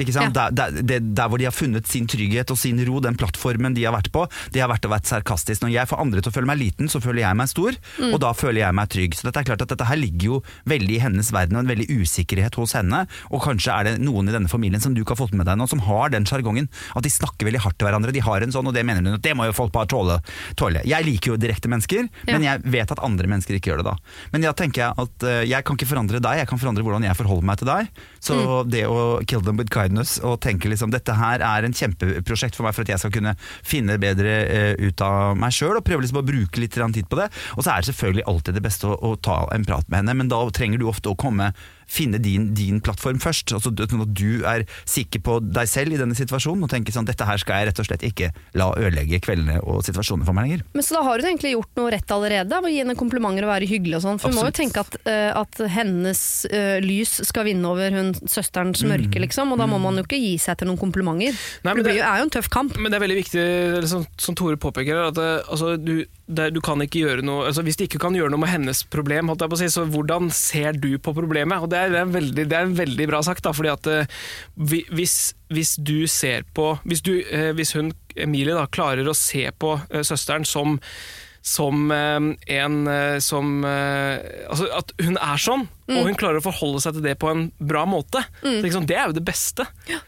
[0.00, 0.36] Ikke sant?
[0.36, 0.52] Der,
[0.82, 3.94] der, der hvor de har funnet sin trygghet og sin ro, den plattformen de har
[3.94, 5.64] vært på, det har vært å være sarkastisk.
[5.64, 7.78] Når jeg får andre til å føle meg liten, så føler jeg meg stor,
[8.10, 9.16] og da føler jeg meg trygg.
[9.18, 10.40] Så dette er klart at dette her ligger jo
[10.70, 13.04] veldig i hennes verden, og en veldig usikkerhet hos henne.
[13.32, 15.58] Og kanskje er det noen i denne familien som du ikke har fått med deg
[15.60, 16.68] nå, som har den sjargongen.
[16.96, 18.14] At de snakker veldig hardt til hverandre.
[18.14, 20.18] De har en sånn, og det mener hun at det må jo folk bare tåle.
[20.58, 20.84] tåle.
[20.88, 23.96] Jeg liker jo direkte mennesker, men jeg vet at andre mennesker ikke gjør det da.
[24.34, 27.06] Men da tenker jeg at uh, jeg kan ikke forandre deg, jeg kan forandre hvordan
[27.06, 27.90] jeg forholder meg til deg.
[28.22, 28.38] Så
[28.70, 32.66] det å kill them with kindness og tenke liksom dette her er en kjempeprosjekt for
[32.66, 33.34] meg for at jeg skal kunne
[33.66, 37.18] finne bedre uh, ut av meg sjøl, og prøve liksom å bruke litt tid på
[37.20, 37.28] det.
[37.56, 40.18] Og så er det selvfølgelig alltid det beste å, å ta en prat med henne,
[40.22, 41.52] men da trenger du ofte å komme
[41.92, 43.52] finne din, din plattform først.
[43.52, 47.08] Altså sånn at du er sikker på deg selv i denne situasjonen og tenker sånn
[47.08, 50.48] dette her skal jeg rett og slett ikke la ødelegge kveldene og situasjonene for meg
[50.48, 50.64] lenger.
[50.72, 53.52] Men Så da har hun egentlig gjort noe rett allerede, å gi henne komplimenter og
[53.52, 54.20] være hyggelig og sånn.
[54.22, 56.22] For hun må jo tenke at, eh, at hennes
[56.52, 58.88] uh, lys skal vinne over hun søsterens Mm.
[58.92, 59.52] mørke, liksom.
[59.52, 61.36] Og da må man jo ikke gi seg til noen komplimenter.
[61.64, 62.76] Nei, det, blir det- jo, er jo en tøff kamp.
[62.78, 66.60] Men det er veldig viktig, som, som Tore påpeker, at det, altså, du, det, du
[66.64, 69.44] kan ikke gjøre noe altså, Hvis de ikke kan gjøre noe med hennes problem, holdt
[69.44, 71.60] jeg på å si, så hvordan ser du på problemet?
[71.62, 74.22] Og Det er, det er, veldig, det er veldig bra sagt, da, fordi at eh,
[74.92, 75.16] hvis,
[75.52, 79.76] hvis du ser på Hvis, du, eh, hvis hun, Emilie, da, klarer å se på
[79.90, 80.78] eh, søsteren som
[81.42, 82.76] som en
[83.18, 87.32] som Altså at hun er sånn, og hun klarer å forholde seg til det på
[87.32, 88.22] en bra måte.
[88.44, 89.66] Så, liksom, det er jo det beste.
[89.90, 89.98] Ja.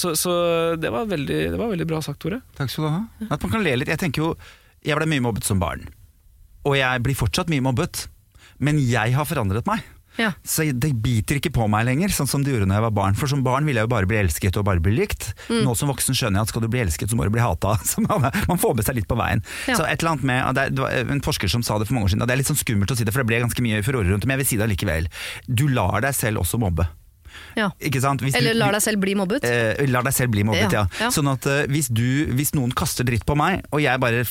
[0.00, 0.32] så så
[0.80, 2.40] det, var veldig, det var veldig bra sagt, Tore.
[2.56, 3.02] Takk skal du ha.
[3.28, 3.92] At man kan le litt.
[3.92, 4.30] Jeg tenker jo,
[4.80, 5.84] jeg ble mye mobbet som barn.
[6.64, 8.06] Og jeg blir fortsatt mye mobbet.
[8.60, 9.84] Men jeg har forandret meg.
[10.20, 10.30] Ja.
[10.44, 13.18] Så det biter ikke på meg lenger, sånn som det gjorde når jeg var barn.
[13.18, 15.30] For som barn ville jeg jo bare bli elsket og bare bli likt.
[15.48, 15.62] Mm.
[15.66, 17.76] Nå som voksen skjønner jeg at skal du bli elsket, så må du bli hata.
[17.90, 19.42] Så man, man får med seg litt på veien.
[19.66, 19.80] Ja.
[19.80, 22.10] Så et eller annet med, det, det var en forsker som sa det for mange
[22.10, 23.64] år siden, og det er litt sånn skummelt å si det, for det ble ganske
[23.64, 25.10] mye furore rundt det, men jeg vil si det allikevel.
[25.48, 26.86] Du lar deg selv også mobbe.
[27.56, 27.70] Ja.
[27.80, 29.44] Eller lar deg selv bli mobbet.
[29.44, 30.86] Eh, lar deg selv bli mobbet, ja.
[31.00, 31.10] Ja.
[31.14, 34.24] Sånn at eh, hvis, du, hvis noen kaster dritt på meg, og jeg bare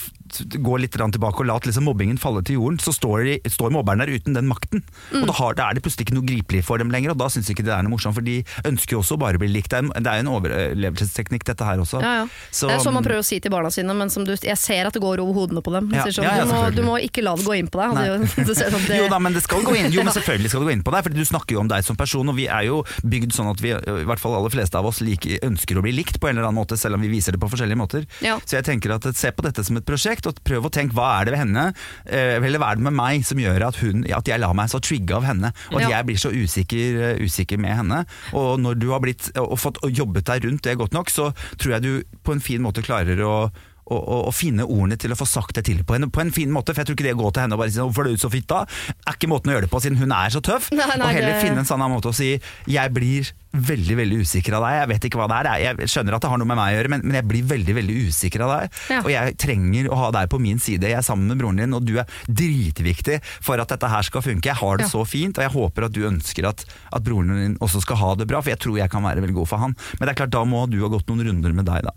[0.62, 4.04] går litt tilbake og lar liksom mobbingen falle til jorden, så står, de, står mobberen
[4.04, 4.84] der uten den makten.
[5.12, 5.24] Mm.
[5.24, 7.30] Og da, har, da er det plutselig ikke noe gripelig for dem lenger, og da
[7.34, 9.72] syns ikke det er noe morsomt, for de ønsker jo også bare å bli likt.
[9.74, 12.02] Det er en, det er en overlevelsesteknikk, dette her også.
[12.04, 12.28] Ja, ja.
[12.52, 14.58] Så- det er sånn man prøver å si til barna sine, men som du, jeg
[14.58, 15.90] ser at det går over hodene på dem.
[16.10, 17.98] Sånn, du, må, du må ikke la det gå inn på deg.
[17.98, 20.14] Altså, det, du ser sånn, det, Jo da, men det skal gå inn Jo, men
[20.16, 22.30] selvfølgelig skal det gå inn på deg, for du snakker jo om deg som person,
[22.30, 25.02] og vi er jo bygd sånn at vi, i hvert fall aller fleste av oss,
[25.06, 27.42] like, ønsker å bli likt på en eller annen måte, selv om vi viser det
[27.42, 28.06] på forskjellige måter.
[28.26, 28.38] Ja.
[28.46, 31.20] Så jeg tenker at se på dette som et prosjekt, og prøv å tenke hva
[31.20, 31.66] er det ved henne,
[32.06, 34.70] eh, eller hva er det med meg som gjør at, hun, at jeg lar meg
[34.72, 35.90] så trigge av henne, og at Ja.
[35.98, 38.06] jeg blir så usikker, eh, usikker med henne.
[38.34, 41.72] Og når du har blitt, og fått jobbet deg rundt det godt nok, så tror
[41.78, 43.52] jeg du på en fin måte klarer å
[43.90, 46.32] å, å, å finne ordene til å få sagt det til på henne på en
[46.32, 46.74] fin måte.
[46.74, 48.22] For jeg tror ikke det å gå til henne og bare si 'hvorfor er du
[48.22, 48.64] så fitta',
[49.08, 50.72] er ikke måten å gjøre det på, siden hun er så tøff.
[50.72, 54.18] Nei, nei, og heller det- finne en sånn måte å si 'jeg blir veldig veldig
[54.22, 56.46] usikker av deg', jeg vet ikke hva det er, jeg skjønner at det har noe
[56.46, 58.72] med meg å gjøre, men, men jeg blir veldig veldig usikker av deg.
[58.94, 59.00] Ja.
[59.02, 61.74] Og jeg trenger å ha deg på min side, jeg er sammen med broren din,
[61.74, 64.46] og du er dritviktig for at dette her skal funke.
[64.52, 64.94] Jeg har det Ja.
[64.94, 68.16] så fint, og jeg håper at du ønsker at, at broren din også skal ha
[68.16, 69.76] det bra, for jeg tror jeg kan være veldig god for han.
[70.00, 71.92] Men det er klart, da må du ha gått noen runder med deg, da.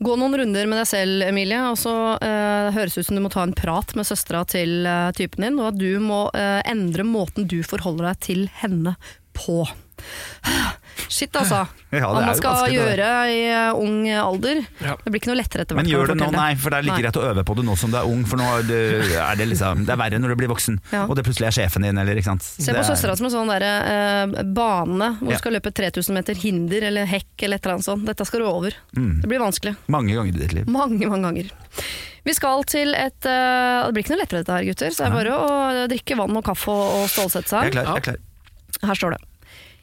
[0.00, 1.92] Gå noen runder med deg selv, Emilie, og så
[2.24, 5.58] eh, høres ut som du må ta en prat med søstera til eh, typen din,
[5.60, 8.94] og at du må eh, endre måten du forholder deg til henne
[9.36, 9.66] på.
[11.08, 11.66] Shit, altså.
[11.90, 14.60] Ja, det Hva man skal vanskelig, gjøre i eh, ung alder.
[14.78, 14.92] Ja.
[15.02, 15.82] Det blir ikke noe lettere etter hvert.
[15.82, 17.74] Men gjør det nå, nei, for det er like greit å øve på det nå
[17.80, 18.78] som du er ung, for nå er det,
[19.18, 21.00] er det liksom Det er verre når du blir voksen, Ja.
[21.10, 22.46] og det plutselig er sjefen din, eller ikke sant.
[22.46, 25.34] Se på er- søstera som en sånn der, eh, bane hvor Ja.
[25.34, 28.06] du skal løpe 3000 meter hinder eller hekk eller et eller annet sånt.
[28.06, 28.76] Dette skal du over.
[28.94, 29.20] Mm.
[29.24, 29.74] Det blir vanskelig.
[29.90, 30.68] Mange ganger i ditt liv.
[30.70, 31.50] Mange, mange ganger.
[32.22, 34.94] Vi skal til et uh, Det blir ikke noe lettere dette her, gutter.
[34.94, 37.72] Så det er bare å drikke vann og kaffe og, og stålsette Jeg er seg.
[37.72, 37.90] klar.
[37.90, 38.86] Jeg er klar.
[38.86, 39.20] Her står det.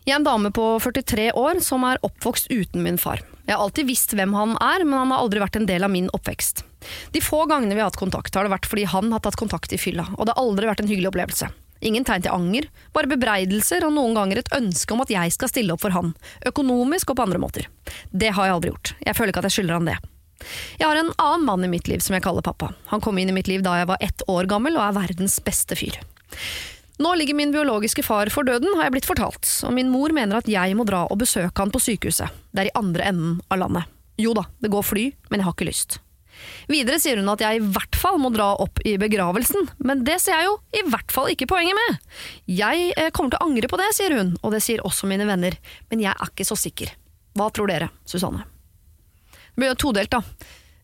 [0.07, 3.19] Jeg er en dame på 43 år som er oppvokst uten min far.
[3.43, 5.91] Jeg har alltid visst hvem han er, men han har aldri vært en del av
[5.91, 6.61] min oppvekst.
[7.11, 9.75] De få gangene vi har hatt kontakt, har det vært fordi han har tatt kontakt
[9.75, 11.49] i fylla, og det har aldri vært en hyggelig opplevelse.
[11.91, 15.51] Ingen tegn til anger, bare bebreidelser og noen ganger et ønske om at jeg skal
[15.51, 16.13] stille opp for han,
[16.47, 17.67] økonomisk og på andre måter.
[18.07, 18.93] Det har jeg aldri gjort.
[19.03, 19.97] Jeg føler ikke at jeg skylder han det.
[20.79, 22.71] Jeg har en annen mann i mitt liv som jeg kaller pappa.
[22.93, 25.35] Han kom inn i mitt liv da jeg var ett år gammel og er verdens
[25.43, 25.99] beste fyr.
[26.97, 30.39] Nå ligger min biologiske far for døden, har jeg blitt fortalt, og min mor mener
[30.39, 32.33] at jeg må dra og besøke han på sykehuset.
[32.49, 33.93] Det er i andre enden av landet.
[34.17, 35.99] Jo da, det går fly, men jeg har ikke lyst.
[36.69, 40.19] Videre sier hun at jeg i hvert fall må dra opp i begravelsen, men det
[40.21, 41.97] ser jeg jo i hvert fall ikke poenget med.
[42.49, 45.27] Jeg eh, kommer til å angre på det, sier hun, og det sier også mine
[45.29, 45.57] venner,
[45.91, 46.93] men jeg er ikke så sikker.
[47.37, 48.45] Hva tror dere, Susanne?
[49.29, 50.21] Det blir jo todelt, da.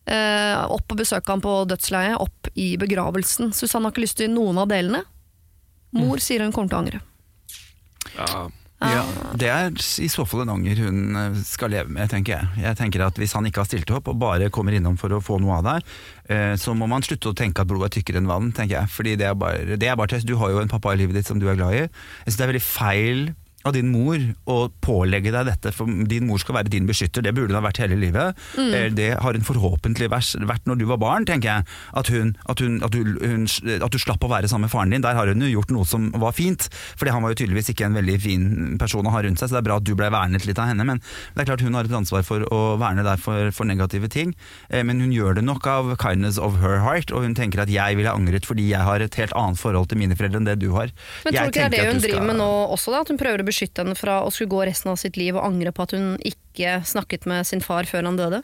[0.04, 3.54] Eh, opp og besøke han på dødsleiet, opp i begravelsen.
[3.56, 5.04] Susanne har ikke lyst til noen av delene.
[5.94, 7.02] Mor sier hun kommer til å angre.
[8.18, 8.44] Ja.
[8.84, 9.04] Ja,
[9.38, 9.70] det er
[10.02, 12.64] i så fall en anger hun eh, skal leve med, tenker jeg.
[12.66, 15.22] Jeg tenker at Hvis han ikke har stilt opp og bare kommer innom for å
[15.24, 15.94] få noe av deg,
[16.34, 18.92] eh, så må man slutte å tenke at blodet er tykkere enn vann, tenker jeg.
[18.92, 20.20] Fordi det er bare, det er bare.
[20.26, 21.84] Du har jo en pappa i livet ditt som du er glad i.
[21.86, 23.24] Jeg synes det er veldig feil
[23.64, 27.24] av din mor å pålegge deg dette, for din mor skal være din beskytter.
[27.24, 28.36] Det burde hun ha vært hele livet.
[28.60, 28.94] Mm.
[28.96, 31.66] Det har hun forhåpentlig vært når du var barn, tenker jeg.
[31.96, 33.46] At, hun, at, hun, at, du, hun,
[33.80, 35.00] at du slapp å være sammen med faren din.
[35.04, 36.68] Der har hun jo gjort noe som var fint.
[37.00, 38.44] Fordi han var jo tydeligvis ikke en veldig fin
[38.80, 40.68] person å ha rundt seg, så det er bra at du ble vernet litt av
[40.68, 40.84] henne.
[40.84, 44.12] Men det er klart hun har et ansvar for å verne deg for, for negative
[44.12, 44.36] ting.
[44.68, 47.72] Eh, Men hun gjør det nok av kindness of her heart, og hun tenker at
[47.72, 50.58] jeg ville angret fordi jeg har et helt annet forhold til mine foreldre enn det
[50.60, 50.92] du har.
[51.24, 53.00] Men tror du ikke det er det hun skal- driver med nå også, da?
[53.00, 55.46] At hun prøver å beskytte henne fra å skulle gå resten av sitt liv og
[55.46, 56.43] angre på at hun ikke
[56.86, 58.42] snakket med sin far før han døde?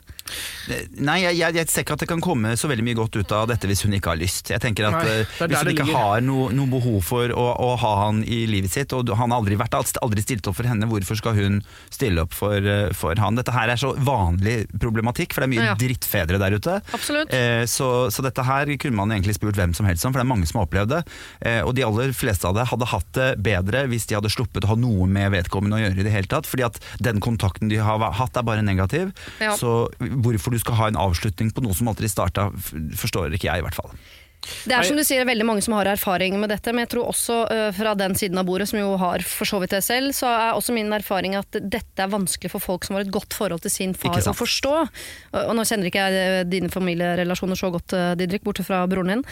[1.01, 3.31] Nei, jeg, jeg, jeg ser ikke at det kan komme så veldig mye godt ut
[3.35, 4.49] av dette hvis hun ikke har lyst.
[4.51, 5.97] Jeg tenker at Nei, eh, Hvis hun ikke ligger.
[5.97, 9.41] har noe, noe behov for å, å ha han i livet sitt, og han har
[9.41, 11.61] aldri vært aldri stilt opp for henne, hvorfor skal hun
[11.93, 13.35] stille opp for, eh, for han?
[13.39, 15.75] Dette her er så vanlig problematikk, for det er mye Ja.
[15.79, 16.77] drittfedre der ute.
[16.93, 17.33] Absolutt.
[17.33, 20.27] Eh, så, så dette her kunne man egentlig spurt hvem som helst om, for det
[20.27, 21.01] er mange som har opplevd det.
[21.47, 24.65] Eh, og de aller fleste av det hadde hatt det bedre hvis de hadde sluppet
[24.67, 26.47] å ha noe med vedkommende å gjøre i det hele tatt.
[26.49, 29.13] Fordi at den kontakten de har hatt er bare negativ.
[29.43, 29.53] Ja.
[29.59, 32.49] Så hvorfor du skal ha en avslutning på noe som aldri starta,
[32.97, 33.93] forstår ikke jeg i hvert fall.
[34.41, 37.11] Det er som du sier, veldig mange som har erfaring med dette, men jeg tror
[37.11, 40.15] også uh, fra den siden av bordet, som jo har for så vidt det selv,
[40.17, 43.37] så er også min erfaring at dette er vanskelig for folk som har et godt
[43.37, 44.73] forhold til sin far å forstå.
[44.81, 48.81] Og, og nå kjenner ikke jeg øh, dine familierelasjoner så godt, øh, Didrik, borte fra
[48.89, 49.25] broren din.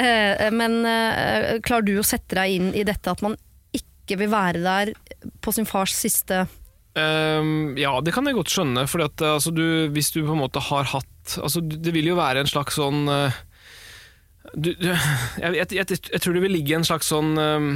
[0.60, 3.36] men uh, klarer du å sette deg inn i dette at man
[3.74, 4.94] ikke vil være der
[5.44, 6.46] på sin fars siste
[6.94, 8.86] Ehm, ja, det kan jeg godt skjønne.
[8.90, 9.52] For altså,
[9.94, 13.08] hvis du på en måte har hatt altså, Det vil jo være en slags sånn
[13.10, 13.38] eh,
[14.54, 14.90] du, du,
[15.42, 17.70] jeg, jeg, jeg, jeg tror det vil ligge en slags sånn um,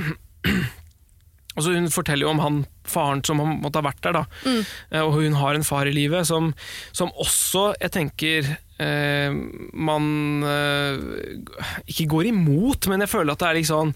[1.59, 4.53] altså Hun forteller jo om han faren som han måtte ha vært der, da.
[4.93, 6.53] Eh, og hun har en far i livet som,
[6.97, 9.35] som også, jeg tenker eh,
[9.75, 11.03] Man eh,
[11.91, 13.93] ikke går imot, men jeg føler at det er liksom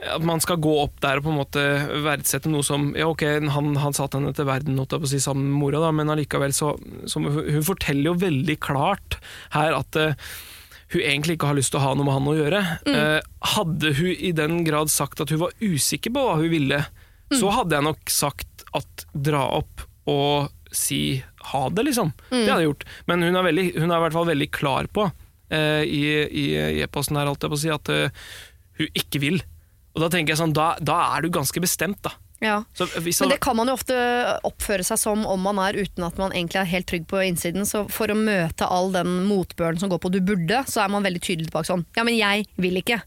[0.00, 1.62] at man skal gå opp der og på en måte
[2.04, 5.12] verdsette noe som Ja, ok, han, han satt henne til verden holdt jeg på å
[5.12, 6.72] si, sammen med mora, da, men allikevel så,
[7.10, 9.18] så hun, forteller jo veldig klart
[9.54, 10.30] her at uh,
[10.90, 12.60] hun egentlig ikke har lyst til å ha noe med han å gjøre.
[12.90, 16.80] Eh, hadde hun i den grad sagt at hun var usikker på hva hun ville,
[17.30, 21.20] så hadde jeg nok sagt at dra opp og si
[21.52, 22.10] ha det, liksom.
[22.32, 22.88] Det hadde jeg gjort.
[23.06, 26.02] Men hun er, veldig, hun er i hvert fall veldig klar på uh, i,
[26.82, 27.94] e-posten her, holdt jeg på å si, at
[28.80, 29.40] hun ikke vil.
[29.94, 32.14] Og da tenker jeg sånn, da, da er du ganske bestemt, da.
[32.40, 32.64] Ja.
[32.78, 33.96] Men det kan man jo ofte
[34.48, 37.68] oppføre seg som om man er uten at man egentlig er helt trygg på innsiden.
[37.68, 41.04] Så for å møte all den motbøren som går på 'du burde', så er man
[41.04, 43.02] veldig tydelig tilbake sånn 'ja, men jeg vil ikke'.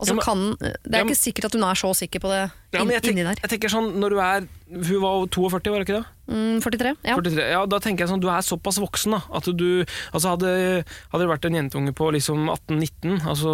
[0.00, 1.90] Og så Ja, men- kan, Det er Ja, men- ikke sikkert at hun er så
[1.94, 3.36] sikker på det ja, tenk, inni der.
[3.36, 6.06] jeg tenker sånn, når du er Hun var jo 42, var det ikke det?
[6.30, 6.96] Mm, 43?
[7.04, 7.16] Ja.
[7.16, 9.84] 43, ja, da tenker jeg sånn, du er såpass voksen da, at du
[10.14, 13.50] altså hadde, hadde det vært en jentunge på liksom 18-19, altså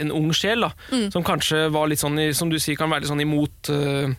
[0.00, 1.10] en ung sjel da, Mm.
[1.12, 4.14] som kanskje var litt sånn, som du sier, kan være litt sånn imot uh,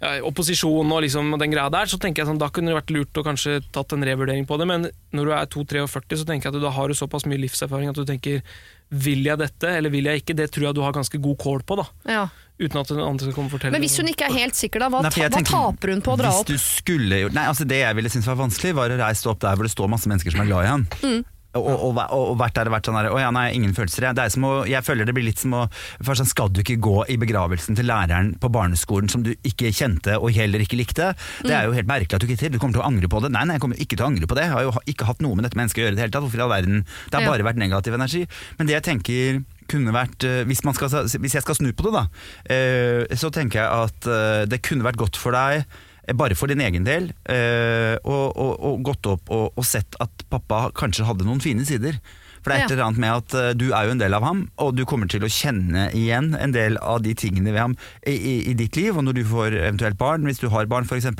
[0.00, 2.90] ja, opposisjon og liksom den greia der, så tenker jeg sånn, da kunne det vært
[2.94, 6.46] lurt å kanskje tatt en revurdering på det, men når du er 2-43, så tenker
[6.48, 8.42] jeg at du, da har du såpass mye livserfaring at du tenker,
[8.90, 10.36] vil jeg dette, eller vil jeg ikke?
[10.38, 12.28] Det tror jeg du har ganske god kål på da, Ja.
[12.58, 13.72] uten at den andre skal komme og fortelle.
[13.72, 16.14] Men hvis hun ikke er helt sikker, da, hva, Nei, ta, hva taper hun på
[16.14, 16.46] å dra hvis opp?
[16.46, 19.40] Du skulle gjort, nei, altså det jeg ville synes var vanskelig, var å reise opp
[19.44, 20.86] der hvor det står masse mennesker som er glad i han.
[21.04, 21.24] Mm.
[21.58, 24.08] Og, og, og, vært der og vært sånn der, å ja, nei, ingen følelser.
[24.08, 25.64] Jeg, det er som å, jeg føler det blir litt som å
[26.06, 30.18] sånn, Skal du ikke gå i begravelsen til læreren på barneskolen som du ikke kjente
[30.18, 31.12] og heller ikke likte?
[31.44, 32.54] Det er jo helt merkelig at du ikke til.
[32.54, 33.32] Du kommer til å angre på det.
[33.34, 34.48] Nei, nei, jeg kommer ikke til å angre på det.
[34.48, 36.26] Jeg har jo ikke hatt noe med dette mennesket å gjøre i det hele tatt.
[36.26, 36.82] Hvorfor i all verden?
[37.08, 38.24] Det har bare vært negativ energi.
[38.58, 41.88] Men det jeg tenker kunne vært eh, hvis, man skal, hvis jeg skal snu på
[41.88, 42.06] det, da,
[42.54, 45.68] eh, så tenker jeg at eh, det kunne vært godt for deg
[46.16, 50.68] bare for din egen del, og, og, og gått opp og, og sett at pappa
[50.76, 52.00] kanskje hadde noen fine sider.
[52.48, 54.24] For det er et eller annet med at eh, du er jo en del av
[54.24, 57.74] ham, og du kommer til å kjenne igjen en del av de tingene ved ham
[58.08, 58.96] i, i, i ditt liv.
[58.96, 61.10] Og når du får eventuelt barn, hvis du har barn f.eks.,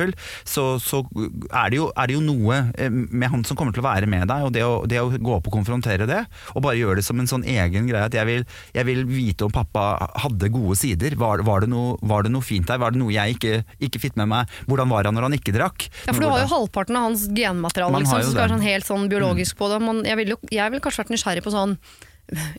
[0.49, 3.85] så, så er, det jo, er det jo noe eh, med han som kommer til
[3.85, 4.47] å være med deg.
[4.49, 6.23] Og det å, det å gå opp og konfrontere det,
[6.55, 9.45] og bare gjøre det som en sånn egen greie at jeg vil, jeg vil vite
[9.45, 11.19] om pappa hadde gode sider.
[11.21, 12.81] Var, var, det noe, var det noe fint der?
[12.81, 14.57] Var det noe jeg ikke, ikke fikk med meg?
[14.71, 15.91] Hvordan var han når han ikke drakk?
[16.07, 18.89] Ja, for du har jo halvparten av hans genmateriale, liksom, så skal være sånn helt
[18.89, 19.83] sånn biologisk på det.
[19.85, 20.39] Man, jeg ville
[20.79, 21.77] vil kanskje vært nysgjerrig på sånn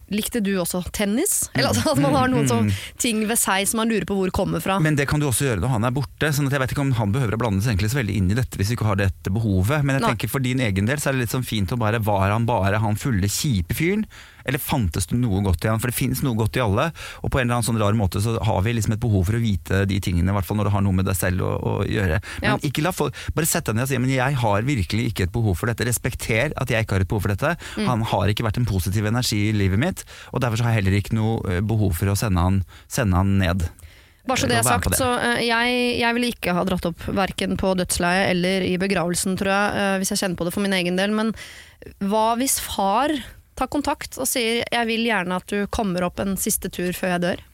[0.10, 1.44] Likte du også tennis?
[1.54, 4.32] Eller altså, at man har noen sånn ting ved seg som man lurer på hvor
[4.34, 4.80] kommer fra.
[4.82, 6.32] Men det kan du også gjøre når han er borte.
[6.34, 8.32] sånn at jeg vet ikke om han behøver å blande seg egentlig så veldig inn
[8.34, 9.86] i dette hvis du ikke har dette behovet.
[9.86, 12.02] Men jeg tenker for din egen del så er det litt sånn fint å bare
[12.02, 14.08] Var han bare han fulle, kjipe fyren?
[14.50, 15.80] Eller fantes det noe godt i ham?
[15.82, 16.90] For det finnes noe godt i alle.
[17.22, 19.38] Og på en eller annen sånn rar måte så har vi liksom et behov for
[19.38, 21.52] å vite de tingene, i hvert fall når det har noe med deg selv å,
[21.58, 22.20] å gjøre.
[22.42, 22.58] Men Ja.
[22.66, 25.34] ikke la folk Bare sett deg ned og si men jeg har virkelig ikke et
[25.36, 25.86] behov for dette.
[25.88, 27.56] Respekter at jeg ikke har et behov for dette.
[27.78, 27.86] Mm.
[27.88, 30.84] Han har ikke vært en positiv energi i livet mitt, og derfor så har jeg
[30.84, 33.68] heller ikke noe eh, behov for å sende han, sende han ned.
[34.30, 37.56] Bare så det er sagt, så eh, jeg, jeg ville ikke ha dratt opp verken
[37.60, 40.76] på dødsleiet eller i begravelsen, tror jeg, eh, hvis jeg kjenner på det for min
[40.78, 41.14] egen del.
[41.16, 41.32] Men
[42.04, 43.14] hva hvis far
[43.60, 47.16] tar kontakt og sier 'jeg vil gjerne at du kommer opp en siste tur før
[47.16, 47.49] jeg dør'?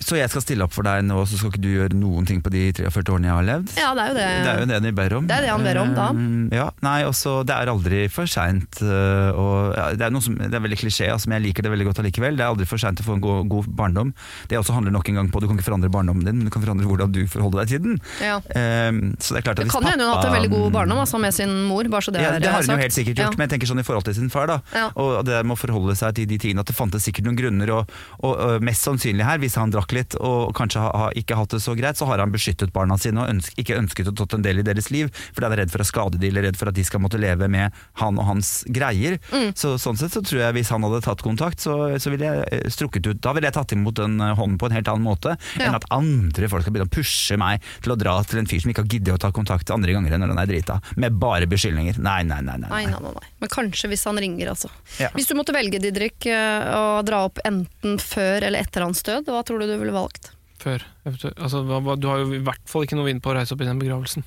[0.00, 2.40] Så jeg skal stille opp for deg nå, så skal ikke du gjøre noen ting
[2.44, 3.72] på de 43 årene jeg har levd?
[3.78, 4.26] Ja, det er jo det.
[4.44, 5.26] Det er jo det de ber om.
[5.26, 6.08] Det er det han ber om, da.
[6.14, 8.78] Eh, Ja, nei, også, Det er aldri for seint.
[8.80, 11.86] ja, det, er noe som- det er veldig klisjé, altså, men jeg liker det veldig
[11.90, 12.36] godt allikevel.
[12.36, 14.12] Det er aldri for seint å få en god, god barndom.
[14.48, 16.50] Det også handler nok en gang på Du kan ikke forandre barndommen din, men du
[16.50, 18.00] kan forandre hvordan du forholder deg til den.
[18.20, 18.36] Ja.
[18.50, 20.72] Eh, så Det er klart at Det kan hende hun har hatt en veldig god
[20.72, 21.84] barndom altså, med sin mor.
[21.88, 23.80] bare så det, ja, det har hun jo helt sikkert gjort, men jeg tenker sånn
[23.80, 24.46] i forhold til sin far.
[24.46, 24.90] da Ja.
[24.96, 27.70] Og det med å forholde seg til de tingene At det fantes sikkert noen grunner,
[27.72, 27.90] og,
[28.22, 31.54] og, og mest sannsynlig her, hvis han drakk litt og kanskje ha, ha, ikke hatt
[31.54, 34.34] det så greit, så har han beskyttet barna sine og ønsk, ikke ønsket å tatt
[34.38, 36.58] en del i deres liv, fordi han er redd for å skade de eller redd
[36.60, 37.72] for at de skal måtte leve med
[38.02, 39.18] han og hans greier.
[39.32, 39.52] Mm.
[39.58, 42.46] Så Sånn sett så tror jeg hvis han hadde tatt kontakt, så, så ville jeg
[42.52, 45.04] eh, strukket ut Da ville jeg tatt imot den eh, hånden på en helt annen
[45.06, 45.68] måte Ja.
[45.68, 48.60] enn at andre folk skal begynne å pushe meg til å dra til en fyr
[48.64, 51.16] som ikke har giddet å ta kontakt andre ganger enn når han er drita, med
[51.20, 52.00] bare beskyldninger.
[52.02, 52.56] Nei, nei, nei.
[52.64, 53.30] nei, Nei, nei, nei, nei.
[53.42, 54.70] Men kanskje hvis han ringer, altså.
[54.98, 55.08] Ja.
[55.14, 59.30] Hvis du måtte velge, Didrik, eh, å dra opp enten før eller etter hans død,
[59.30, 60.32] hva tror du du ville valgt?
[60.58, 60.82] Før.
[61.06, 61.60] Altså,
[61.96, 63.78] du har jo i hvert fall ikke noe vinn på å reise opp i den
[63.78, 64.24] begravelsen.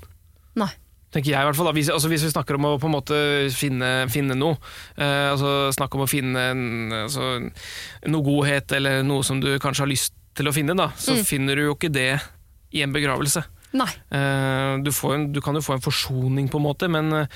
[0.60, 0.70] Nei.
[1.12, 1.68] Tenker jeg i hvert fall.
[1.76, 3.18] Hvis, altså, hvis vi snakker om å på en måte
[3.52, 4.56] finne, finne noe,
[4.96, 6.62] eh, altså snakk om å finne en,
[7.04, 7.34] altså,
[8.08, 11.26] noe godhet eller noe som du kanskje har lyst til å finne, da, så Mm.
[11.28, 12.22] finner du jo ikke det
[12.72, 13.44] i en begravelse.
[13.76, 13.90] Nei.
[14.16, 17.28] Eh, du, får en, du kan jo få en forsoning på en måte, men, eh,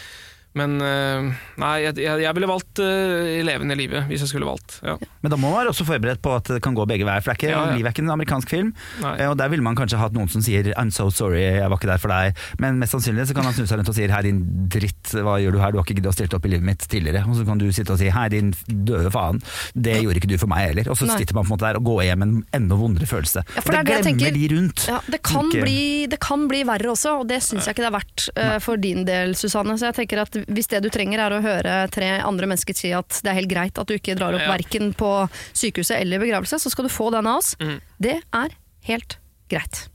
[0.56, 1.28] men eh,
[1.62, 4.78] nei, jeg, jeg, ville valgt uh, levende livet hvis jeg skulle valgt.
[4.86, 4.96] Ja.
[5.24, 7.24] Men da må man være også forberedt på at det kan gå begge veier.
[7.26, 7.76] For det er ikke, Ja, ja.
[7.76, 8.70] livet er ikke en amerikansk film.
[9.04, 9.14] Nei.
[9.20, 11.78] eh, Og der ville man kanskje hatt noen som sier 'I'm so sorry, jeg var
[11.78, 12.36] ikke der for deg'.
[12.60, 14.40] Men mest sannsynlig så kan han snu seg rundt og sier 'hei, din
[14.72, 16.88] dritt, hva gjør du her, du har ikke giddet å stille opp i livet mitt
[16.88, 17.28] tidligere'.
[17.28, 19.42] Og så kan du sitte og si 'hei, din døde faen,
[19.76, 20.90] det gjorde ikke du for meg heller'.
[20.90, 21.18] Og så Nei.
[21.20, 23.44] sitter man på en måte der og går hjem med en enda vondere følelse.
[23.56, 24.32] Ja, for det det glemmer tenker.
[24.34, 24.88] de rundt.
[24.88, 27.92] Ja, det, kan bli, det kan bli verre også, og det syns jeg ikke det
[27.92, 29.76] er verdt uh, for din del, Susanne.
[29.78, 32.92] Så jeg tenker at hvis det du trenger er å høre tre andre mennesker si
[32.96, 34.52] at det er helt greit at du ikke drar opp Ja.
[34.54, 35.12] verken på
[35.54, 37.56] sykehuset eller begravelse, så skal du få den av oss.
[37.60, 37.80] Mm.
[38.00, 38.56] Det er
[38.90, 39.18] helt
[39.50, 39.88] greit.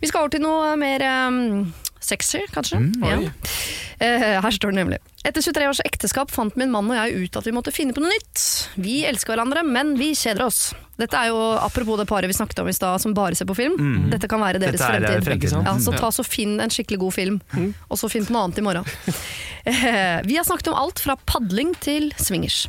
[0.00, 2.78] Vi skal over til noe mer um, sexy, kanskje.
[2.78, 3.18] Mm, ja.
[3.98, 4.98] Eh, her står det nemlig.
[5.24, 8.02] Etter 23 års ekteskap fant min mann og jeg ut at vi måtte finne på
[8.04, 8.42] noe nytt.
[8.76, 10.74] Vi elsker hverandre, men vi kjeder oss.
[11.00, 13.56] Dette er jo apropos det paret vi snakket om i stad, som bare ser på
[13.56, 13.74] film.
[14.12, 14.86] Dette kan være deres Mm.
[14.86, 15.24] Er, eh, fremtid.
[15.26, 15.64] fremtiden.
[15.66, 17.40] Ja, så ta så Finn en skikkelig god film,
[17.90, 18.84] og så finn på noe annet i morgen.
[19.66, 22.68] Eh, vi har snakket om alt fra padling til swingers.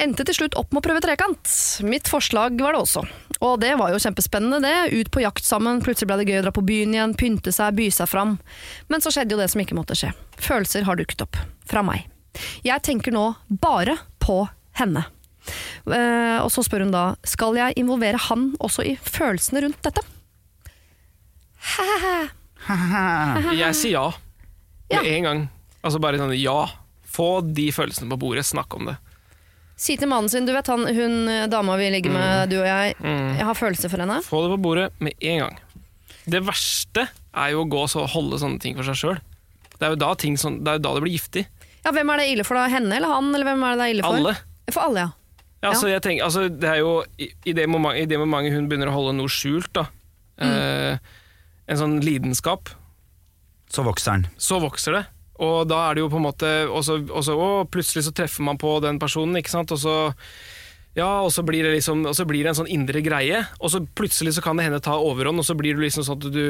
[0.00, 1.54] Endte til slutt opp med å prøve trekant.
[1.86, 3.04] Mitt forslag var det også.
[3.42, 5.00] Og det var jo kjempespennende, det.
[5.00, 7.74] Ut på jakt sammen, plutselig ble det gøy å dra på byen igjen, pynte seg,
[7.78, 8.36] by seg fram.
[8.92, 10.12] Men så skjedde jo det som ikke måtte skje.
[10.42, 11.40] Følelser har dukket opp.
[11.68, 12.06] Fra meg.
[12.64, 14.44] Jeg tenker nå bare på
[14.78, 15.04] henne.
[15.82, 20.04] Uh, og så spør hun da skal jeg involvere han også i følelsene rundt dette.
[22.62, 24.06] Jeg sier ja.
[24.90, 25.00] Ja.
[25.02, 25.40] Med en gang.
[25.82, 26.60] Altså bare sånn ja.
[27.12, 28.96] Få de følelsene på bordet, snakk om det.
[29.82, 32.66] Si til mannen sin du vet han, hun eh, dama vi ligger med, du og
[32.68, 33.32] jeg, Mm.
[33.40, 34.20] jeg har følelser for henne.
[34.22, 35.56] Få det på bordet med en gang.
[36.30, 39.18] Det verste er jo å gå og holde sånne ting for seg sjøl.
[39.78, 41.46] Det er jo da, ting det, er jo da det blir giftig.
[41.82, 42.68] Ja, Hvem er det ille for da?
[42.70, 43.32] Henne eller han?
[43.34, 44.20] Eller hvem er det det er ille for?
[44.20, 44.34] Alle.
[44.70, 45.10] For alle, ja.
[45.62, 48.54] Ja, altså, jeg tenker, altså, det er jo i, i, det moment, I det momentet
[48.54, 49.84] hun begynner å holde noe skjult, da,
[50.42, 50.96] eh,
[51.70, 52.70] en sånn lidenskap,
[53.70, 54.24] Så vokser den.
[54.38, 55.02] så vokser det.
[55.42, 56.98] Og da er det jo på en måte Og så,
[57.34, 59.94] å, plutselig så treffer man på den personen, ikke sant, og så
[60.94, 63.72] ja, og så blir det liksom Og så blir det en sånn indre greie, og
[63.72, 66.26] så plutselig så kan det hende ta overhånd, og så blir det liksom sånn at
[66.34, 66.42] du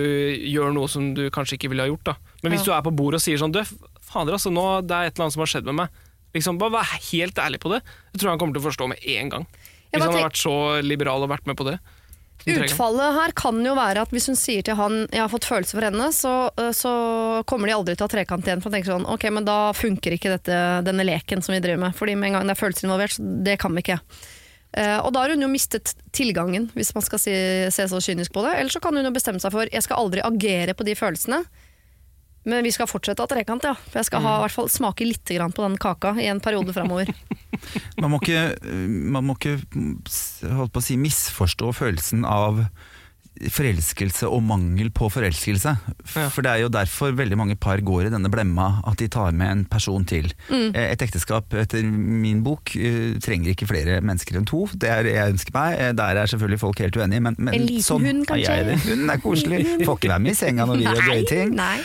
[0.51, 2.05] gjør noe som du kanskje ikke ville ha gjort.
[2.11, 2.15] da.
[2.43, 2.73] Men hvis Ja.
[2.73, 3.63] du er på bordet og sier sånn Du,
[4.03, 5.89] fader, altså, nå det er et eller annet som har skjedd med meg.
[6.35, 7.83] Liksom, bare vær helt ærlig på det.
[8.13, 9.47] Jeg tror han kommer til å forstå med en gang.
[9.93, 11.79] Hvis han har vært så liberal og vært med på det.
[12.49, 15.79] Utfallet her kan jo være at hvis hun sier til han jeg har fått følelser
[15.79, 16.93] for henne, så, øh, så
[17.49, 18.63] kommer de aldri til å ha trekant igjen.
[18.63, 21.85] For han tenker sånn, ok, men da funker ikke dette, denne leken som vi driver
[21.87, 21.99] med.
[21.99, 24.01] Fordi med en gang det er følelser involvert, så det kan vi ikke.
[24.73, 27.35] Uh, og da har hun jo mistet tilgangen, hvis man skal si,
[27.75, 28.57] se så kynisk på det.
[28.59, 31.43] Eller så kan hun jo bestemme seg for jeg skal aldri agere på de følelsene.
[32.49, 33.77] Men vi skal fortsette å ha trekant, ja.
[33.91, 36.43] For jeg skal ha, i hvert fall smake litt grann på den kaka i en
[36.43, 37.13] periode framover.
[38.01, 38.57] Man må ikke,
[39.15, 39.59] man må ikke
[40.51, 42.65] holdt på å si, misforstå følelsen av
[43.51, 45.73] forelskelse og mangel på forelskelse.
[46.15, 46.27] Ja.
[46.33, 49.33] For det er jo derfor veldig mange par går i denne blemma at de tar
[49.37, 50.31] med en person til.
[50.51, 50.71] Mm.
[50.75, 54.67] Eh, Et ekteskap etter min bok eh, trenger ikke flere mennesker enn to.
[54.75, 55.79] Det er det jeg ønsker meg.
[55.81, 58.47] Eh, Der er selvfølgelig folk helt uenige, men, men En liten sånn hund, er jeg
[58.47, 58.67] kanskje?
[58.71, 58.79] det.
[58.89, 59.61] Hunden er koselig.
[59.89, 61.55] Får ikke være med i senga når vi gjør gøye ting.
[61.59, 61.79] nei.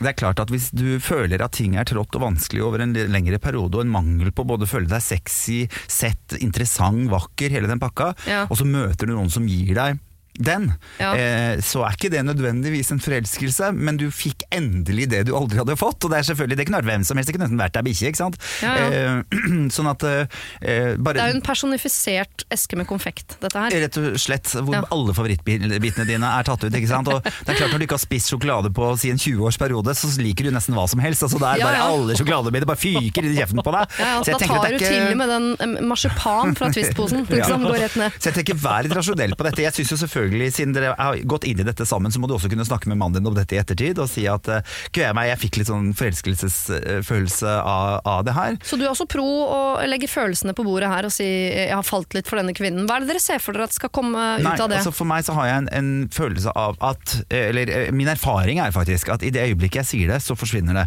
[0.00, 2.94] Det er klart at Hvis du føler at ting er trått og vanskelig over en
[3.12, 7.68] lengre periode, og en mangel på både å føle deg sexy, sett, interessant, vakker, hele
[7.70, 8.44] den pakka, Ja.
[8.50, 9.98] og så møter du noen som gir deg
[10.40, 11.12] den, Ja.
[11.14, 15.58] eh, så er ikke det nødvendigvis en forelskelse, men du fikk endelig det du aldri
[15.60, 16.04] hadde fått.
[16.04, 17.84] Og det er selvfølgelig, det kunne vært hvem som helst, det kunne nesten vært ei
[17.86, 18.36] bikkje, ikke sant.
[18.62, 18.88] Ja, ja.
[18.90, 23.70] Eh, sånn at eh, bare Det er jo en personifisert eske med konfekt, dette her.
[23.84, 26.72] Rett og slett hvor alle favorittbitene dine er tatt ut.
[26.74, 27.08] ikke sant?
[27.12, 30.10] Og det er klart Når du ikke har spist sjokolade på si en 20-årsperiode, så
[30.20, 31.22] liker du nesten hva som helst.
[31.26, 31.82] Altså, det er bare.
[31.90, 33.94] Alle sjokoladebiter bare fyker i kjeften på deg.
[34.00, 37.26] Ja, Så da tar du ikke- til med den marsipan fra Twist-posen.
[37.30, 38.12] Liksom, går rett ned.
[38.20, 39.62] Så jeg tenker Vær litt rasjonell på dette.
[39.64, 42.34] Jeg syns jo selvfølgelig Siden dere har gått inn i dette sammen, så må du
[42.36, 44.60] også kunne snakke med mannen din om dette i ettertid og si at uh,
[44.94, 48.56] jeg, meg, jeg fikk litt sånn forelskelsesfølelse av, av det her.
[48.66, 51.86] Så du er også pro å legge følelsene på bordet her og si jeg har
[51.86, 52.86] falt litt for denne kvinnen.
[52.88, 54.80] Hva er det dere ser for dere at skal komme ut Nei, av det?
[54.80, 58.60] altså For meg så har jeg en, en følelse av at Eller eh, min erfaring
[58.62, 60.86] er faktisk at i det øyeblikket jeg sier det, så forsvinner det.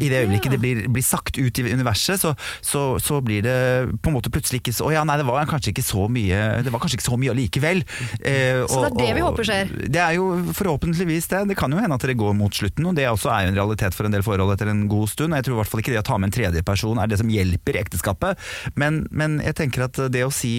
[0.00, 3.56] I det øyeblikket det blir, blir sagt ut i universet, så, så, så blir det
[4.02, 6.40] på en måte plutselig ikke så Å ja, nei, det var kanskje ikke så mye
[6.64, 7.82] Det var kanskje ikke så mye allikevel.
[8.26, 9.72] Eh, Så det er det vi håper skjer?
[9.96, 11.42] Det er jo forhåpentligvis det.
[11.50, 13.60] Det kan jo hende at dere går mot slutten, og det også er jo en
[13.60, 15.36] realitet for en del forhold etter en god stund.
[15.36, 17.20] Jeg tror i hvert fall ikke det å ta med en tredje person er det
[17.20, 18.50] som hjelper ekteskapet.
[18.80, 20.54] Men, men jeg tenker at det å si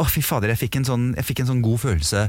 [0.00, 2.28] å fy fader, jeg fikk en sånn, fikk en sånn god følelse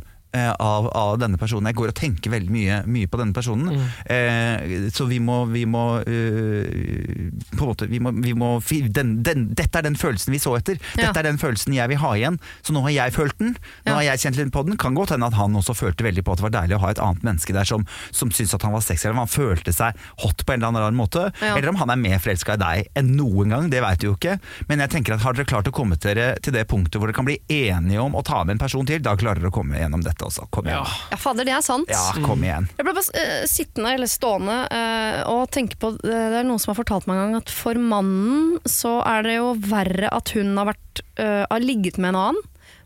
[0.60, 1.70] av, av denne personen.
[1.72, 3.86] Jeg går og tenker veldig mye, mye på denne personen.
[4.06, 8.50] Eh, så vi må, vi må uh, På en måte vi må, vi må,
[8.96, 10.80] den, den, Dette er den følelsen vi så etter.
[10.96, 11.08] Ja.
[11.08, 12.40] Dette er den følelsen jeg vil ha igjen.
[12.66, 13.56] Så nå har jeg følt den.
[13.86, 13.98] Nå Ja.
[14.00, 14.78] har jeg kjent litt på den.
[14.82, 16.92] Kan godt hende at han også følte veldig på at det var deilig å ha
[16.94, 19.74] et annet menneske der som, som syntes at han var sexy, eller om han følte
[19.76, 21.28] seg hot på en eller annen rar måte.
[21.42, 21.56] Ja.
[21.56, 24.16] Eller om han er mer forelska i deg enn noen gang, det veit du jo
[24.18, 24.38] ikke.
[24.70, 27.18] Men jeg tenker at har dere klart å komme dere til det punktet hvor dere
[27.18, 29.80] kan bli enige om å ta med en person til, da klarer dere å komme
[29.80, 30.48] gjennom dette også.
[30.54, 30.82] Kom igjen.
[30.82, 31.12] Ja.
[31.14, 31.92] Ja, fader, det er sant.
[31.92, 32.70] Ja, kom igjen.
[32.78, 36.62] Jeg ble bare uh, sittende eller stående uh, og tenke på eh, Det er noen
[36.62, 40.34] som har fortalt meg en gang at for mannen så er det jo verre at
[40.36, 42.44] hun har, vært, uh, har ligget med en annen.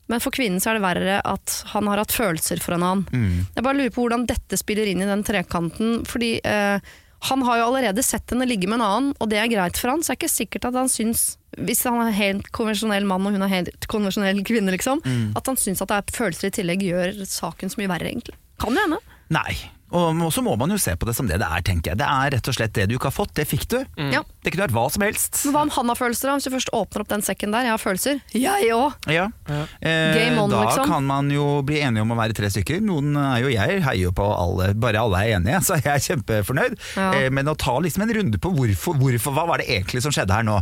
[0.09, 3.05] Men for kvinnen så er det verre at han har hatt følelser for en annen.
[3.13, 3.43] Mm.
[3.53, 5.99] Jeg bare lurer på hvordan dette spiller inn i den trekanten.
[6.09, 6.81] Fordi eh,
[7.29, 9.93] han har jo allerede sett henne ligge med en annen, og det er greit for
[9.93, 10.01] han.
[10.01, 13.41] Så er ikke sikkert at han syns, hvis han er helt konvensjonell mann og hun
[13.45, 15.01] er helt konvensjonell kvinne, liksom,
[15.35, 18.37] at han syns at det er følelser i tillegg gjør saken så mye verre, egentlig.
[18.61, 18.99] Kan jo hende.
[19.33, 19.55] Nei.
[19.89, 21.99] Og så må man jo se på det som det det er, tenker jeg.
[22.01, 23.77] Det er rett og slett det du ikke har fått, det fikk du.
[24.13, 24.21] Ja.
[24.43, 25.39] Det kunne vært hva som helst.
[25.47, 26.29] Men hva om han har følelser?
[26.29, 26.35] da?
[26.37, 28.21] Hvis du først åpner opp den sekken der, jeg har følelser.
[28.37, 29.09] Jeg òg!
[29.11, 29.25] Ja.
[29.49, 30.85] Eh, Game on, da liksom.
[30.91, 32.81] kan man jo bli enige om å være tre stykker.
[32.85, 36.05] Noen er jo jeg, heier jo på alle, bare alle er enige, så jeg er
[36.09, 36.77] kjempefornøyd.
[36.99, 37.09] Ja.
[37.19, 40.13] Eh, men å ta liksom en runde på hvorfor, hvorfor, hva var det egentlig som
[40.15, 40.59] skjedde her nå?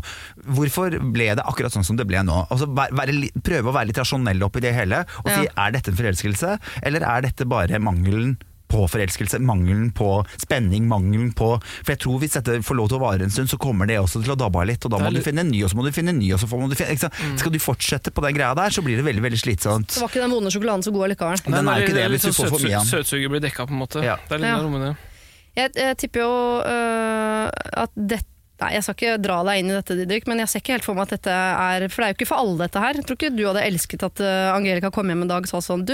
[0.57, 2.43] Hvorfor ble det akkurat sånn som det ble nå?
[2.47, 5.53] Altså, være, være, prøve å være litt rasjonell oppi det hele, og si Ja.
[5.67, 8.37] er dette en forelskelse, eller er dette bare mangelen
[8.67, 10.09] på forelskelse, mangelen på
[10.41, 13.47] spenning, mangelen på For jeg tror hvis dette får lov til å vare en stund,
[13.51, 15.51] så kommer det også til å dabbe av litt, og da må du finne en
[15.51, 17.39] ny, og så må du finne en ny, og så må du finne ikke sant?
[17.39, 19.91] Skal du fortsette på den greia der, så blir det veldig veldig slitsomt.
[19.95, 21.43] Så var ikke den vonde sjokoladen så god allikevel.
[21.47, 22.91] Den er jo ikke det det hvis du sånn får for mye av den.
[22.91, 24.03] søtsu- Søtsuget blir dekka, på en måte.
[24.03, 24.17] Ja.
[24.27, 24.67] Det er litt Ja.
[24.67, 25.05] med.
[25.57, 26.33] Jeg, jeg tipper jo
[26.67, 27.47] øh,
[27.83, 30.61] at dette Nei, Jeg skal ikke dra deg inn i dette, Didrik, men jeg ser
[30.63, 32.81] ikke helt for meg at dette er For det er jo ikke for alle, dette
[32.81, 32.97] her.
[32.97, 35.61] Jeg tror ikke du hadde elsket at øh, Angelica kom hjem en dag og sa
[35.61, 35.93] sånn Du,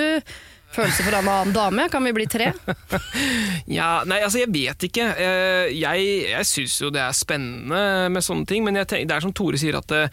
[0.75, 2.51] følelser for en annen dame, kan vi bli tre?
[3.77, 5.05] Ja, nei, altså jeg vet ikke.
[5.17, 9.23] Eh, Jeg, jeg syns jo det er spennende med sånne ting, men tenker, det er
[9.23, 10.11] som Tore sier at eh,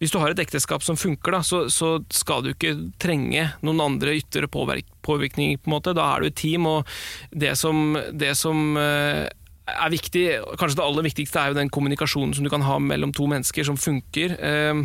[0.00, 3.82] hvis du har et ekteskap som funker, da, så, så skal du ikke trenge noen
[3.84, 5.58] andre ytre påvirk påvirkninger.
[5.60, 5.94] på en måte.
[5.96, 6.88] Da er du et team, og
[7.32, 9.26] det som, det som eh,
[9.70, 10.24] er viktig,
[10.60, 13.66] kanskje det aller viktigste, er jo den kommunikasjonen som du kan ha mellom to mennesker
[13.68, 14.36] som funker.
[14.36, 14.82] Eh,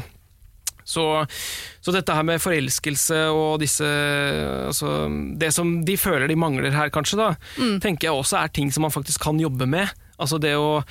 [0.85, 1.03] Så,
[1.81, 3.87] så dette her med forelskelse og disse
[4.69, 5.07] altså,
[5.37, 7.31] Det som de føler de mangler her, kanskje, da,
[7.81, 9.89] tenker jeg også er ting som man faktisk kan jobbe med.
[10.21, 10.83] Altså det å,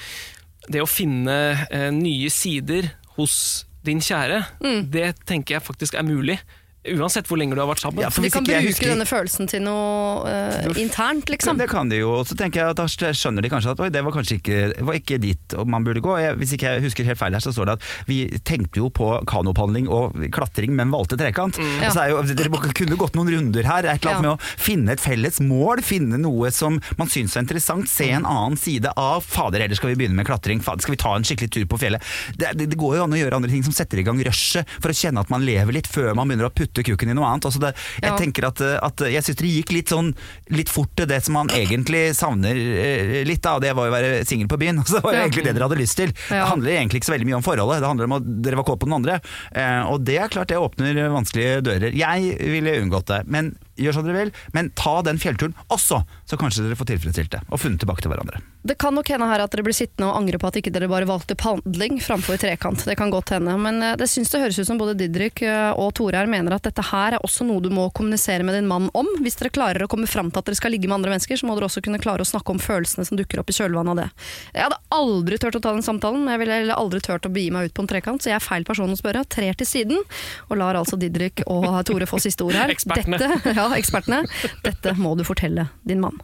[0.66, 1.36] det å finne
[1.70, 3.36] eh, nye sider hos
[3.84, 4.90] din kjære, Mm.
[4.90, 6.38] det tenker jeg faktisk er mulig.
[6.85, 8.03] Uansett hvor lenge du har vært sammen.
[8.05, 11.57] Ja, de kan ikke jeg bruke husker- denne følelsen til noe uh, internt, liksom.
[11.57, 12.85] Det kan de jo, og så tenker jeg at da
[13.16, 16.12] skjønner de kanskje at oi, det var kanskje ikke, var ikke dit man burde gå.
[16.20, 18.91] Jeg, hvis ikke jeg husker helt feil her, så står det at vi tenkte jo
[18.93, 21.57] på kanopadling og klatring, men valgte trekant.
[21.80, 21.93] Ja.
[21.95, 24.20] Så er jo, dere kunne gått noen runder her, et eller annet Ja.
[24.20, 28.26] med å finne et felles mål, finne noe som man syns er interessant, se en
[28.28, 31.24] annen side av fader, eller skal vi begynne med klatring, fader, skal vi ta en
[31.24, 32.03] skikkelig tur på fjellet.
[32.37, 34.68] Det, det, det går jo an å gjøre andre ting som setter i gang rushet,
[34.80, 37.29] for å kjenne at man lever litt før man begynner å putte kukken i noe
[37.29, 37.45] annet.
[37.47, 38.16] Altså det, jeg Ja.
[38.18, 40.14] tenker at, at jeg syns det gikk litt sånn
[40.51, 43.61] litt fort til det som man egentlig savner eh, litt av.
[43.61, 44.79] Det var jo å være singel på byen.
[44.85, 46.11] Altså, det var jo egentlig det dere hadde lyst til.
[46.31, 46.43] Ja.
[46.45, 48.64] Det handler egentlig ikke så veldig mye om forholdet, det handler om at dere var
[48.68, 49.20] kåt på den andre.
[49.55, 51.95] Eh, og det er klart det åpner vanskelige dører.
[51.95, 54.35] Jeg ville unngått det, men gjør som dere vil.
[54.57, 57.43] Men ta den fjellturen også, så kanskje dere får tilfredsstilt det.
[57.51, 58.43] Og funnet tilbake til hverandre.
[58.64, 60.89] Det kan nok hende her at dere blir sittende og angre på at ikke dere
[60.89, 62.87] bare valgte padling framfor trekant.
[62.89, 63.57] Det kan godt hende.
[63.61, 66.57] Men eh, det syns det høres ut som både Didrik eh, og Tore her mener
[66.57, 69.11] at dette her er også noe du må kommunisere med din mann om.
[69.20, 71.49] Hvis dere klarer å komme fram til at dere skal ligge med andre mennesker, så
[71.49, 74.01] må dere også kunne klare å snakke om følelsene som dukker opp i kjølvannet av
[74.01, 74.09] det.
[74.55, 77.33] Jeg hadde aldri turt å ta den samtalen, men jeg ville heller aldri turt å
[77.35, 79.27] begi meg ut på en trekant, så jeg er feil person å spørre.
[79.29, 80.01] Trer til siden,
[80.49, 82.72] og lar altså Didrik og Tore få siste ord her.
[82.72, 83.20] Ekspertene.
[83.20, 84.25] Dette, ja, ekspertene.
[84.65, 86.21] Dette må du fortelle din mann.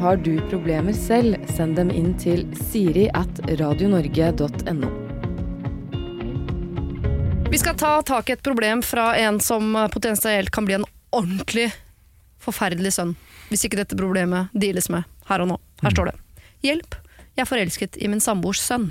[0.00, 4.90] Har du problemer selv, send dem inn til siri at radionorge.no.
[7.50, 10.84] Vi skal ta tak i et problem fra en som potensielt kan bli en
[11.16, 11.70] ordentlig
[12.42, 13.14] forferdelig sønn.
[13.48, 15.58] Hvis ikke dette problemet deales med her og nå.
[15.82, 16.16] Her står det.
[16.66, 16.96] Hjelp,
[17.36, 18.90] jeg er forelsket i min samboers sønn.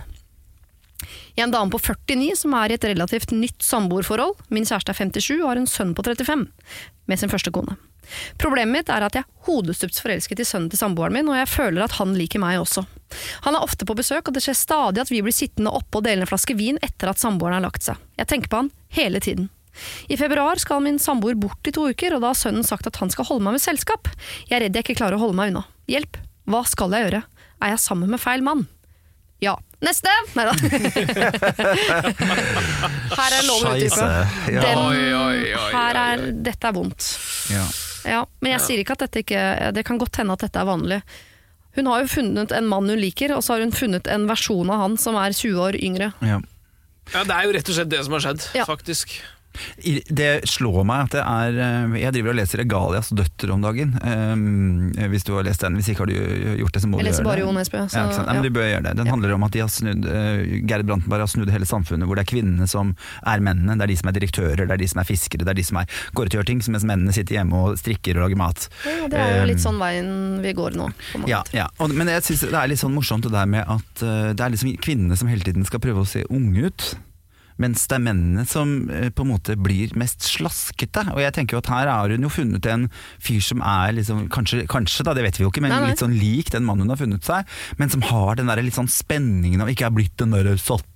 [1.36, 4.38] Jeg er en dame på 49 som er i et relativt nytt samboerforhold.
[4.54, 6.48] Min kjæreste er 57 og har en sønn på 35,
[7.12, 7.76] med sin første kone.
[8.42, 11.50] Problemet mitt er at jeg er hodestups forelsket i sønnen til samboeren min, og jeg
[11.52, 12.86] føler at han liker meg også.
[13.48, 16.06] Han er ofte på besøk, og det skjer stadig at vi blir sittende oppe og
[16.08, 18.00] dele en flaske vin etter at samboeren har lagt seg.
[18.20, 19.50] Jeg tenker på han hele tiden.
[20.08, 23.02] I februar skal min samboer bort i to uker, og da har sønnen sagt at
[23.02, 24.08] han skal holde meg med selskap.
[24.48, 25.66] Jeg er redd jeg ikke klarer å holde meg unna.
[25.92, 26.22] Hjelp!
[26.46, 27.26] Hva skal jeg gjøre?
[27.66, 28.68] Er jeg sammen med feil mann?
[29.46, 29.56] Ja.
[29.86, 30.10] Neste!
[30.38, 30.54] Nei da.
[33.16, 34.08] Her er lov å utdype.
[34.56, 34.64] Ja.
[35.76, 37.10] Her er, dette er vondt.
[37.54, 37.66] Ja.
[38.06, 39.40] Ja, men jeg sier ikke at dette ikke
[39.74, 41.00] Det kan godt hende at dette er vanlig.
[41.76, 44.70] Hun har jo funnet en mann hun liker, og så har hun funnet en versjon
[44.72, 46.12] av han som er 20 år yngre.
[46.24, 46.38] Ja.
[47.14, 48.66] Ja, Det er jo rett og slett det som har skjedd, Ja.
[48.66, 49.18] faktisk.
[50.10, 53.94] Det slår meg at det er eh, Jeg driver og leser Regalias døtter om dagen.
[54.04, 55.78] Um, hvis du har lest den.
[55.80, 56.16] Hvis ikke har du
[56.62, 57.46] gjort det, så må Jeg du leser gjøre bare det.
[57.46, 57.82] Jo Nesbø.
[57.90, 58.28] Så, Ja, ikke sant?
[58.28, 58.50] Nei, men ja.
[58.50, 58.94] du bør gjøre det.
[59.00, 59.12] Den Ja.
[59.16, 62.26] handler om at de har snudd uh, Gerd Brantenberg har snudd hele samfunnet, hvor det
[62.26, 62.96] er kvinnene som
[63.26, 63.78] er mennene.
[63.80, 65.68] Det er de som er direktører, det er de som er fiskere, det er de
[65.68, 68.40] som er går ut og gjør ting, mens mennene sitter hjemme og strikker og lager
[68.42, 68.68] mat.
[68.86, 70.10] Ja, det er jo litt Um, sånn veien
[70.44, 70.90] vi går nå.
[71.30, 71.70] Ja, ja.
[71.80, 74.44] Og, men jeg synes det er litt sånn morsomt det der med at uh, det
[74.44, 76.90] er liksom kvinnene som hele tiden skal prøve å se unge ut.
[77.62, 81.06] Mens det er mennene som eh, på en måte blir mest slaskete.
[81.14, 82.88] Og jeg tenker jo at her har hun jo funnet en
[83.24, 85.94] fyr som er liksom, kanskje, kanskje da, det vet vi jo ikke, men Nei, nei.
[85.94, 87.56] litt sånn lik den mannen hun har funnet seg.
[87.80, 90.52] Men som har den der litt sånn spenningen og ikke er blitt den der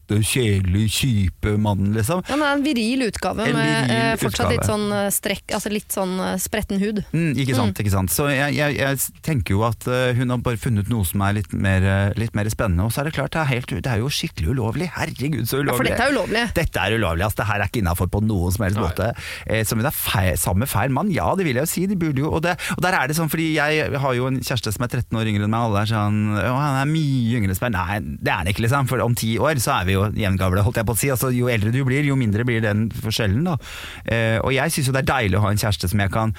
[0.10, 2.24] satte, kjedelige, kjipe mannen, liksom.
[2.28, 4.55] Ja, men det er en viril utgave En med viril eh, fortsatt utgave.
[4.55, 7.01] litt sånn eh, strekk, altså litt sånn eh, spretten hud.
[7.14, 8.14] Mm, ikke sant, ikke sant.
[8.14, 9.86] Så jeg, jeg, jeg tenker jo at
[10.18, 12.88] hun har bare funnet noe som er litt mer, litt mer spennende.
[12.88, 14.89] Og så er det klart, det er, helt, det er jo skikkelig ulovlig.
[14.95, 15.74] Herregud, så ulovlig.
[15.74, 16.45] Ja, for dette er ulovlig.
[16.57, 17.41] Dette er ulovlig, altså.
[17.41, 18.88] Det her er ikke innafor på noen som helst Nei.
[18.88, 19.12] måte.
[19.45, 21.86] Eh, som det er feil, sammen med feil mann, ja det vil jeg jo si.
[21.89, 24.41] De burde jo, og, det, og der er det sånn, fordi jeg har jo en
[24.41, 27.39] kjæreste som er 13 år yngre enn meg, alle er sånn Å, han er mye
[27.39, 27.76] yngre enn meg.
[27.76, 28.89] Nei, det er han ikke, liksom.
[28.89, 31.10] For om ti år så er vi jo jevngamle, holdt jeg på å si.
[31.14, 33.58] Altså, jo eldre du blir, jo mindre blir den forskjellen, da.
[34.06, 36.34] Eh, og jeg syns jo det er deilig å ha en kjæreste som jeg kan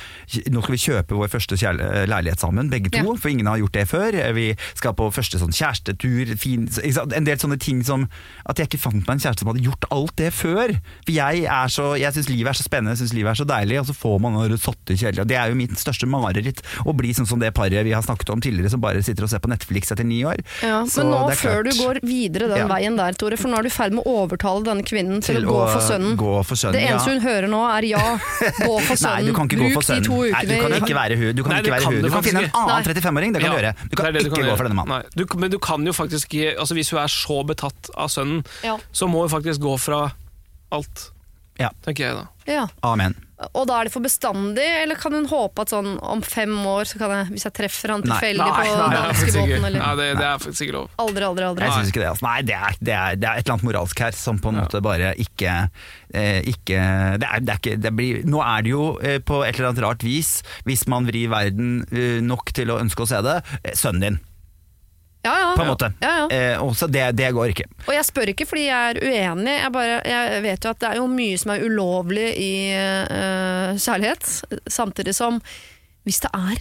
[0.51, 3.15] Nå skal vi kjøpe vår første eh, leilighet sammen, begge to, Ja.
[3.21, 4.15] for ingen har gjort det før.
[4.15, 6.69] Eh, Vi skal på første sånn kjærestetur, fin,
[7.17, 8.09] en del sånne ting som
[8.47, 10.73] At jeg ikke fant meg en kjæreste som hadde gjort alt det før.
[11.05, 13.47] For jeg er så Jeg syns livet er så spennende, jeg syns livet er så
[13.49, 15.25] deilig, og så får man noe satt kjeller.
[15.29, 18.31] Det er jo mitt største mareritt, å bli sånn som det paret vi har snakket
[18.33, 20.41] om tidligere, som bare sitter og ser på Netflix etter ni år.
[20.63, 22.69] Ja, Så men nå, før du går videre den Ja.
[22.69, 25.41] veien der, Tore, for nå er du i ferd med å overtale denne kvinnen til,
[25.45, 26.17] å gå for sønnen.
[26.21, 27.15] Gå for sønnen, Det eneste ja.
[27.17, 28.03] hun hører nå er ja,
[28.69, 29.21] gå for sønnen.
[29.21, 30.07] Nei, du kan ikke gå for sønnen.
[30.07, 31.31] de to Nei, du kan ikke være hun.
[31.37, 32.03] Du kan, Nei, ikke være kan hun.
[32.07, 33.73] du kan finne en annen 35-åring, det kan Ja, du gjøre.
[33.91, 34.97] Du kan det det du ikke gå for denne mannen.
[35.05, 38.45] Nei, du, men du kan jo faktisk altså Hvis hun er så betatt av sønnen,
[38.67, 38.77] Ja.
[38.93, 40.05] så må hun faktisk gå fra
[40.71, 41.09] alt.
[41.61, 41.71] Ja.
[41.85, 42.27] Tenker jeg da.
[42.49, 42.69] Ja.
[42.87, 43.15] Amen.
[43.57, 46.85] Og da er det for bestandig, eller kan hun håpe at sånn om fem år,
[46.91, 50.43] så kan jeg, hvis jeg treffer han tilfeldig på danskebåten, eller Nei, det, det er
[50.43, 50.91] faktisk ikke lov.
[51.07, 51.65] Aldri, aldri, aldri.
[51.65, 52.11] Jeg syns ikke det.
[52.13, 52.27] Altså.
[52.27, 54.61] Nei, det er, det, er, det er et eller annet moralsk her som på en
[54.61, 55.57] måte bare ikke,
[56.13, 56.85] eh, ikke,
[57.23, 59.73] det er, det er ikke det blir, Nå er det jo eh, på et eller
[59.73, 63.41] annet rart vis, hvis man vrir verden eh, nok til å ønske å se det,
[63.65, 64.21] eh, sønnen din.
[65.21, 65.49] Ja, ja.
[65.57, 65.91] på en måte.
[66.01, 66.27] Ja, ja.
[66.33, 67.67] Eh, og så det, det går ikke.
[67.87, 70.89] Og jeg spør ikke fordi jeg er uenig, jeg, bare, jeg vet jo at det
[70.89, 74.31] er jo mye som er ulovlig i eh, kjærlighet.
[74.71, 75.43] Samtidig som
[76.09, 76.61] hvis det er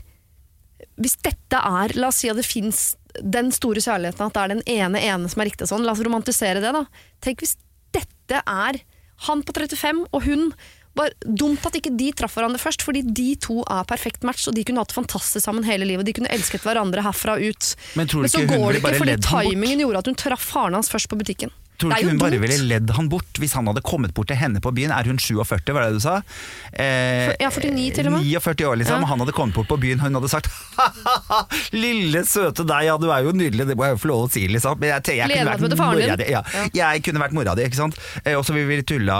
[0.99, 4.51] Hvis dette er La oss si at det fins den store kjærligheten, at det er
[4.51, 5.85] den ene ene som er riktig sånn.
[5.87, 6.83] La oss romantisere det, da.
[7.23, 7.55] Tenk hvis
[7.95, 8.81] dette er
[9.25, 10.51] han på 35 og hun
[10.99, 14.57] bare Dumt at ikke de traff hverandre først, fordi de to er perfekt match, og
[14.57, 16.07] de kunne hatt det fantastisk sammen hele livet.
[16.07, 17.71] De kunne elsket hverandre herfra og ut.
[17.99, 19.31] Men tror du så går det ikke fordi bort?
[19.47, 21.53] timingen gjorde at hun traff faren hans først på butikken.
[21.79, 24.27] Tror du er ikke hun bare ville ledd han bort hvis han hadde kommet bort
[24.27, 24.91] til henne på byen?
[24.91, 26.17] Er hun 47, var det du sa?
[26.73, 28.25] Eh, Ja, 49 til og med.
[28.27, 29.03] 49 år, liksom.
[29.05, 29.07] Ja.
[29.13, 31.39] Han hadde kommet bort på byen, hun hadde sagt ha-ha-ha,
[31.85, 34.29] lille søte deg, ja du er jo nydelig, det må jeg jo få lov å
[34.33, 34.79] si, liksom.
[34.81, 36.27] Men jeg, jeg, kunne vært mora di.
[36.33, 36.41] Ja.
[36.75, 37.97] Jeg kunne vært mora di, ikke sant.
[38.25, 39.17] Eh, og så ville vi tulla,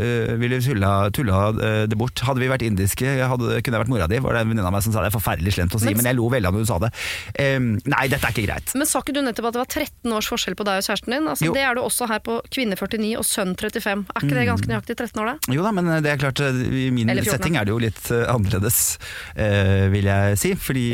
[0.00, 2.20] øh, ville tulla, tulla øh, det bort.
[2.26, 4.74] Hadde vi vært indiske, hadde, kunne jeg vært mora di, var det en venninne av
[4.76, 5.12] meg som sa det.
[5.14, 6.92] Forferdelig slemt å si, Men- men, jeg lo veldig av når hun sa det.
[7.40, 8.74] Eh, nei, dette er ikke greit.
[8.76, 11.12] Men sa ikke du nettopp at det var 13 års forskjell på deg og kjæresten
[11.16, 11.28] din?
[11.30, 11.54] Altså, Jo.
[11.56, 14.04] det er du også her på kvinne 49 og sønn 35.
[14.14, 15.54] Er ikke det ganske nøyaktig 13 år, da?
[15.54, 18.24] Jo da, men det er klart eh, i min setting er det jo litt eh,
[18.30, 18.80] annerledes,
[19.36, 20.54] eh, vil jeg si.
[20.60, 20.86] Fordi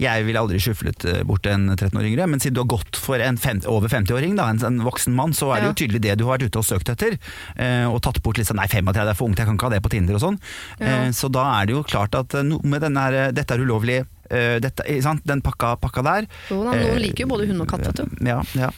[0.00, 2.96] jeg ville aldri skyflet eh, bort en 13 år yngre, men siden du har gått
[3.00, 6.16] for en fem, over 50-åring, en, en voksen mann, så er det jo tydelig det
[6.20, 7.18] du har vært ute og søkt etter.
[7.56, 9.74] eh, og tatt bort litt sånn nei, 35 er for ungt, jeg kan ikke ha
[9.76, 10.40] det på Tinder og sånn.
[10.80, 11.04] Ja.
[11.04, 14.00] Eh, så da er det jo klart at eh, med denne eh, dette er ulovlig,
[14.02, 14.23] eh,
[14.60, 15.22] dette, sant?
[15.28, 16.26] den pakka, pakka der.
[16.50, 18.26] Jo da, Noen Eh, liker jo både hund og katt, vet du.
[18.28, 18.70] Ja, ja.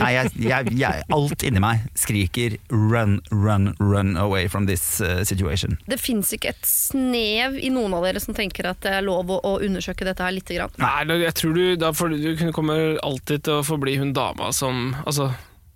[0.00, 5.22] Nei, jeg, jeg, jeg, alt inni meg skriker run, run, run away from this eh,
[5.28, 5.78] situation.
[5.88, 9.30] Det fins ikke et snev i noen av dere som tenker at det er lov
[9.32, 10.72] å, å undersøke dette her lite grann.
[10.82, 14.50] Nei, jeg tror du, da for, du kunne- kommer alltid til å forbli hun dama
[14.52, 15.30] som altså,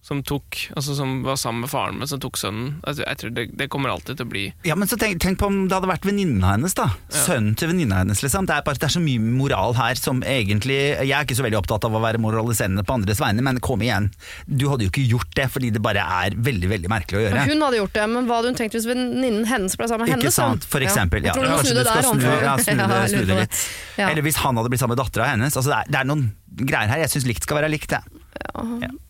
[0.07, 2.77] som, tok, altså, som var sammen med faren, men som tok sønnen.
[2.87, 5.41] Altså, jeg tror det, det kommer alltid til å bli Ja, men så tenk, tenk
[5.41, 6.87] på om det hadde vært venninna hennes, da.
[7.11, 8.47] Sønnen til venninna hennes, liksom.
[8.47, 11.47] Det er, bare, det er så mye moral her som egentlig Jeg er ikke så
[11.49, 14.07] veldig opptatt av å være moraliserende på andres vegne, men kom igjen.
[14.47, 17.47] Du hadde jo ikke gjort det fordi det bare er veldig, veldig merkelig å gjøre.
[17.51, 20.15] Hun hadde gjort det, men hva hadde hun tenkt hvis venninnen hennes ble sammen med
[20.15, 20.39] Ikke hennes?
[20.39, 20.55] sønn?
[20.61, 21.27] sant, for eksempel.
[21.27, 21.33] Ja.
[21.33, 22.13] Jeg tror du må Kanskje snu det du skal der.
[22.13, 23.65] snu, ja, snu, det, snu det litt.
[23.99, 24.13] Ja.
[24.13, 25.59] Eller hvis han hadde blitt sammen med dattera hennes.
[25.59, 26.25] Altså, det, er, det er noen
[26.63, 27.03] greier her.
[27.07, 27.97] Jeg syns likt skal være likt.
[27.99, 28.23] Jeg.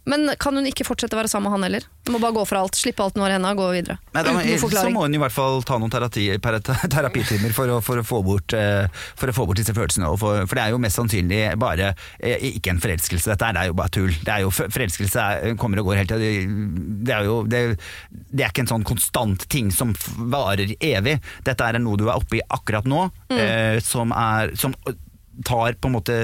[0.06, 1.86] Men kan hun ikke fortsette å være sammen med han heller?
[2.06, 3.96] Hun må bare gå for alt, slippe alt nå i hendene, og gå videre.
[4.14, 6.26] Nei, da, noe så må hun i hvert fall ta noen terapi,
[6.94, 8.86] terapitimer for å, for, å få bort, eh,
[9.18, 10.12] for å få bort disse følelsene.
[10.20, 11.88] For, for det er jo mest sannsynlig bare
[12.20, 14.14] eh, ikke en forelskelse, dette er, det er jo bare tull.
[14.22, 16.30] Det er jo, forelskelse er, kommer og går hele tida.
[17.10, 17.64] Det, er jo, det,
[18.30, 19.90] det er ikke en sånn konstant ting som
[20.30, 21.18] varer evig.
[21.46, 23.40] Dette er noe du er oppe i akkurat nå, Mm.
[23.42, 24.70] eh, som, er, som
[25.44, 26.16] tar på en måte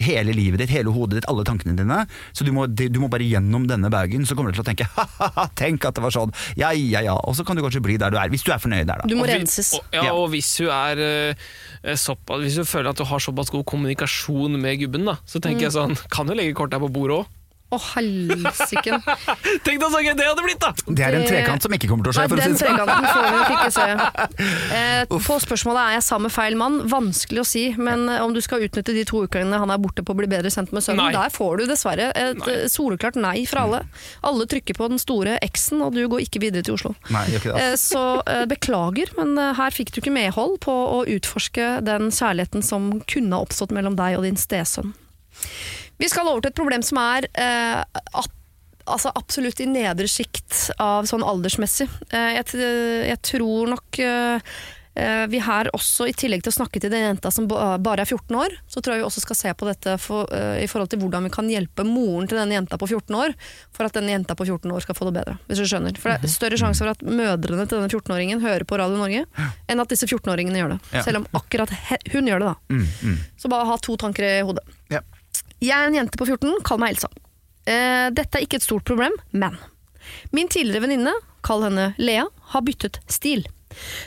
[0.00, 1.98] hele livet ditt, hele hodet ditt, alle tankene dine.
[2.32, 4.88] Så du må, du må bare gjennom denne bagen, så kommer du til å tenke
[4.96, 7.98] ha-ha-ha, tenk at det var sånn, ja ja ja, og så kan du kanskje bli
[8.00, 9.10] der du er, hvis du er fornøyd der, da.
[9.10, 9.74] Du må Og renses.
[9.78, 13.52] Og, ja, og hvis du er eh, såpass, Hvis du føler at du har såpass
[13.52, 16.92] god kommunikasjon med gubben, da, så tenker jeg sånn Kan du legge kortet her på
[16.94, 17.36] bordet òg?
[17.70, 18.98] Å, helsiken.
[19.66, 20.72] Tenk deg så gøy det hadde blitt, da!
[20.90, 22.56] Det er en trekant som ikke kommer til å skje, Nei, for å si den
[22.56, 22.74] det sånn.
[22.74, 23.88] trekanten får vi nok ikke se.
[24.80, 27.62] Eh, på spørsmålet er jeg sammen med feil mann, vanskelig å si.
[27.78, 30.28] Men eh, om du skal utnytte de to ukene han er borte på å bli
[30.30, 31.14] bedre kjent med sønnen, Nei.
[31.16, 32.54] der får du dessverre et Nei.
[32.54, 33.80] eh, soleklart nei fra alle.
[34.26, 36.94] Alle trykker på den store X-en, og du går ikke videre til Oslo.
[37.14, 37.66] Nei, ikke det.
[37.72, 42.10] Eh, Så eh, beklager, men eh, her fikk du ikke medhold på å utforske den
[42.14, 44.94] kjærligheten som kunne ha oppstått mellom deg og din stesønn.
[46.00, 48.36] Vi skal over til et problem som er eh, at
[48.90, 51.88] altså absolutt i nedre sjikt av sånn aldersmessig.
[52.10, 52.60] Eh, jeg,
[53.10, 54.52] jeg tror nok eh,
[54.98, 58.08] eh, vi her også, i tillegg til å snakke til den jenta som bare er
[58.08, 61.02] 14 år, så tror jeg vi også skal se på dette for, i forhold til
[61.02, 63.36] hvordan vi kan hjelpe moren til denne jenta på 14 år,
[63.76, 65.36] for at denne jenta på 14 år skal få det bedre.
[65.50, 66.00] Hvis du skjønner.
[66.00, 69.24] For det er større sjanse for at mødrene til denne 14-åringen hører på Radio Norge,
[69.70, 70.82] enn at disse 14-åringene gjør det.
[71.06, 71.72] Selv om akkurat
[72.10, 72.58] hun gjør det, da.
[72.74, 73.24] Mm, mm.
[73.40, 74.66] Så bare ha to tanker i hodet.
[75.60, 77.10] Jeg er en jente på 14, kall meg Elsa.
[77.68, 79.58] Eh, dette er ikke et stort problem, men
[80.34, 81.12] min tidligere venninne,
[81.44, 83.44] kall henne Lea, har byttet stil.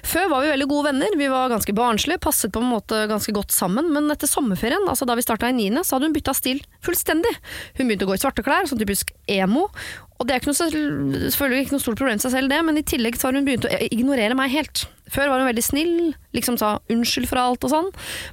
[0.03, 3.31] Før var vi veldig gode venner, vi var ganske barnslige, passet på en måte ganske
[3.35, 6.33] godt sammen, men etter sommerferien, altså da vi starta i niende, så hadde hun bytta
[6.35, 7.31] stil fullstendig.
[7.77, 9.69] Hun begynte å gå i svarte klær, sånn typisk emo,
[10.19, 12.81] og det er ikke noe, selvfølgelig ikke noe stort problem i seg selv det, men
[12.81, 14.85] i tillegg så har hun begynt å ignorere meg helt.
[15.13, 15.97] Før var hun veldig snill,
[16.33, 17.89] liksom sa unnskyld for alt og sånn,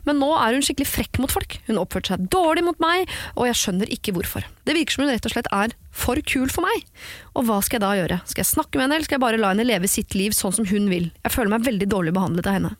[0.07, 1.59] men nå er hun skikkelig frekk mot folk.
[1.69, 4.47] Hun oppførte seg dårlig mot meg, og jeg skjønner ikke hvorfor.
[4.65, 6.87] Det virker som hun rett og slett er for kul for meg.
[7.35, 8.21] Og hva skal jeg da gjøre?
[8.31, 10.55] Skal jeg snakke med henne, eller skal jeg bare la henne leve sitt liv sånn
[10.57, 11.11] som hun vil?
[11.25, 12.73] Jeg føler meg veldig dårlig behandlet av henne.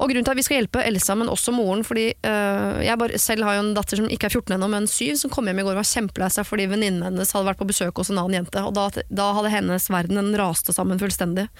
[0.00, 3.18] Og grunnen til at vi skal hjelpe Elsa, men også moren, fordi øh, jeg bare,
[3.20, 5.60] selv har jo en datter som ikke er 14 ennå, men 7, som kom hjem
[5.60, 8.22] i går og var kjempelei seg fordi venninnen hennes hadde vært på besøk hos en
[8.22, 11.50] annen jente, og da, da hadde hennes verden den raste sammen fullstendig.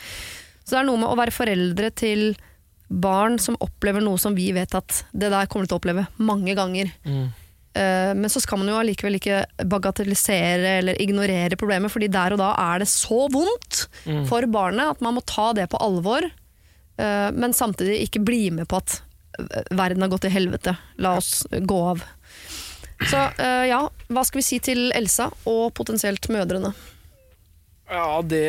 [0.64, 2.32] Så det er noe med å være foreldre til
[2.90, 6.56] barn som opplever noe som vi vet at det der kommer til å oppleve mange
[6.58, 6.90] ganger.
[7.72, 12.40] Eh, men så skal man jo allikevel ikke bagatellisere eller ignorere problemet, fordi der og
[12.42, 14.24] da er det så vondt Mm.
[14.26, 18.66] for barnet at man må ta det på alvor, uh, men samtidig ikke bli med
[18.68, 19.02] på at
[19.38, 20.74] eh, verden har gått til helvete.
[20.98, 22.02] La oss gå av.
[23.10, 26.72] Så uh, ja, hva skal vi si til Elsa og potensielt mødrene?
[27.90, 28.44] Ja, det,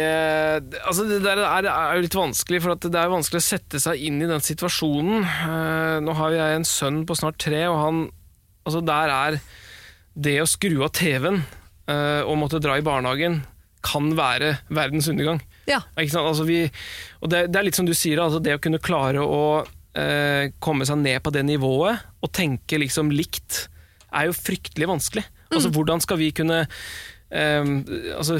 [0.85, 3.45] altså det der er, er jo litt vanskelig, for at det er jo vanskelig å
[3.47, 5.25] sette seg inn i den situasjonen.
[5.25, 8.03] Uh, nå har jeg en sønn på snart tre, og han
[8.61, 9.35] Altså, der er
[10.13, 13.39] det å skru av TV-en uh, og måtte dra i barnehagen
[13.81, 15.41] kan være verdens undergang.
[15.65, 15.79] Ja.
[15.97, 16.29] Ikke sant?
[16.29, 16.59] Altså vi,
[17.21, 20.43] og det, det er litt som du sier, altså det å kunne klare å uh,
[20.61, 23.63] komme seg ned på det nivået og tenke liksom likt,
[24.13, 25.25] er jo fryktelig vanskelig.
[25.51, 27.71] Altså Hvordan skal vi kunne eh,
[28.15, 28.37] altså,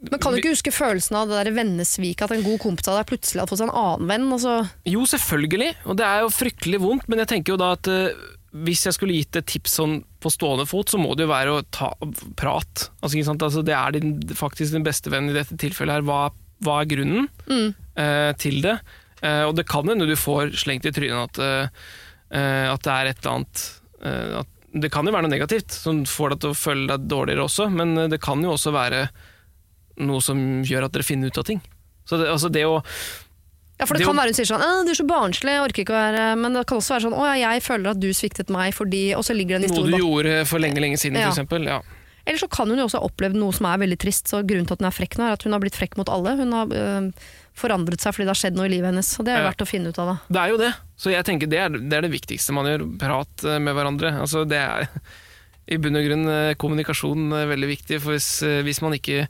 [0.00, 2.96] Men kan du ikke huske følelsen av det der vennesviket, at en god kompis av
[2.96, 4.28] deg plutselig hadde fått seg en annen venn?
[4.32, 4.54] Altså,
[4.88, 8.28] Jo, selvfølgelig, og det er jo fryktelig vondt, men jeg tenker jo da at uh,
[8.64, 11.52] hvis jeg skulle gitt et tips sånn på stående fot, så må det jo være
[11.52, 11.90] å ta
[12.40, 12.86] prat.
[13.04, 13.20] Altså?
[13.34, 16.06] Altså, det er din, faktisk din beste venn i dette tilfellet her.
[16.08, 16.22] Hva,
[16.64, 18.78] hva er grunnen eh, til det?
[19.20, 21.76] Uh, og det kan hende du får slengt i trynet at,
[22.32, 23.64] at det er et eller annet
[24.40, 27.44] at, Det kan jo være noe negativt som får deg til å føle deg dårligere
[27.44, 29.02] også, men det kan jo også være
[29.98, 31.60] noe som gjør at dere finner ut av ting.
[32.04, 32.82] Så det, altså det å
[33.80, 35.64] ja, for det, Det kan jo- være hun sier sånn 'du er så barnslig, jeg
[35.64, 38.00] orker ikke å være Men det kan også være sånn 'å ja, jeg føler at
[38.00, 40.98] du sviktet meg fordi' Og så ligger det en Noe du gjorde for lenge, lenge
[41.00, 41.30] siden, Ja.
[41.30, 41.64] eksempel.
[41.64, 41.80] Ja.
[42.26, 44.66] Eller så kan hun jo også ha opplevd noe som er veldig trist, så grunnen
[44.66, 46.36] til at hun er frekk nå, er at hun har blitt frekk mot alle.
[46.36, 47.12] Hun har øh,
[47.56, 49.64] forandret seg fordi det har skjedd noe i livet hennes, og det er jo verdt
[49.64, 50.06] å finne ut av.
[50.06, 50.16] da.
[50.28, 50.74] Det er jo det.
[50.98, 52.84] Så jeg tenker det er det, er det viktigste man gjør.
[53.00, 54.12] Prat eh, med hverandre.
[54.20, 54.88] Altså det er
[55.70, 59.26] i bunn og grunn eh, kommunikasjon eh, veldig viktig, for hvis, hvis man ikke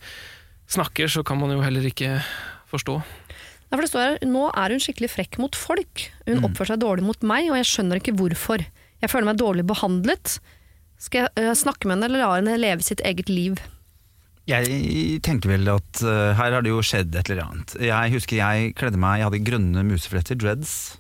[0.70, 2.20] snakker, så kan man jo heller ikke
[2.70, 3.00] forstå.
[3.70, 6.06] Ja, for det står her, Nå er hun skikkelig frekk mot folk.
[6.26, 6.44] Hun Mm.
[6.50, 8.64] oppfører seg dårlig mot meg, og jeg skjønner ikke hvorfor.
[9.00, 10.38] Jeg føler meg dårlig behandlet.
[10.98, 13.58] Skal jeg øh, snakke med henne, eller la henne leve sitt eget liv?
[14.50, 17.76] Jeg tenker vel at uh, her har det jo skjedd et eller annet.
[17.78, 20.98] Jeg husker jeg kledde meg, jeg hadde grønne musefletter, dreads.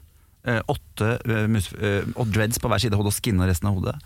[0.48, 3.76] Eh, åtte eh, eh, og dreads på hver side av hodet og skinna resten av
[3.78, 3.96] hodet.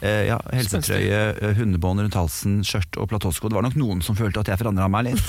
[0.00, 3.50] Eh, ja, Helsetrøye, hundebånd rundt halsen, skjørt og platåsko.
[3.50, 5.22] Det var nok noen som følte at jeg forandra meg litt.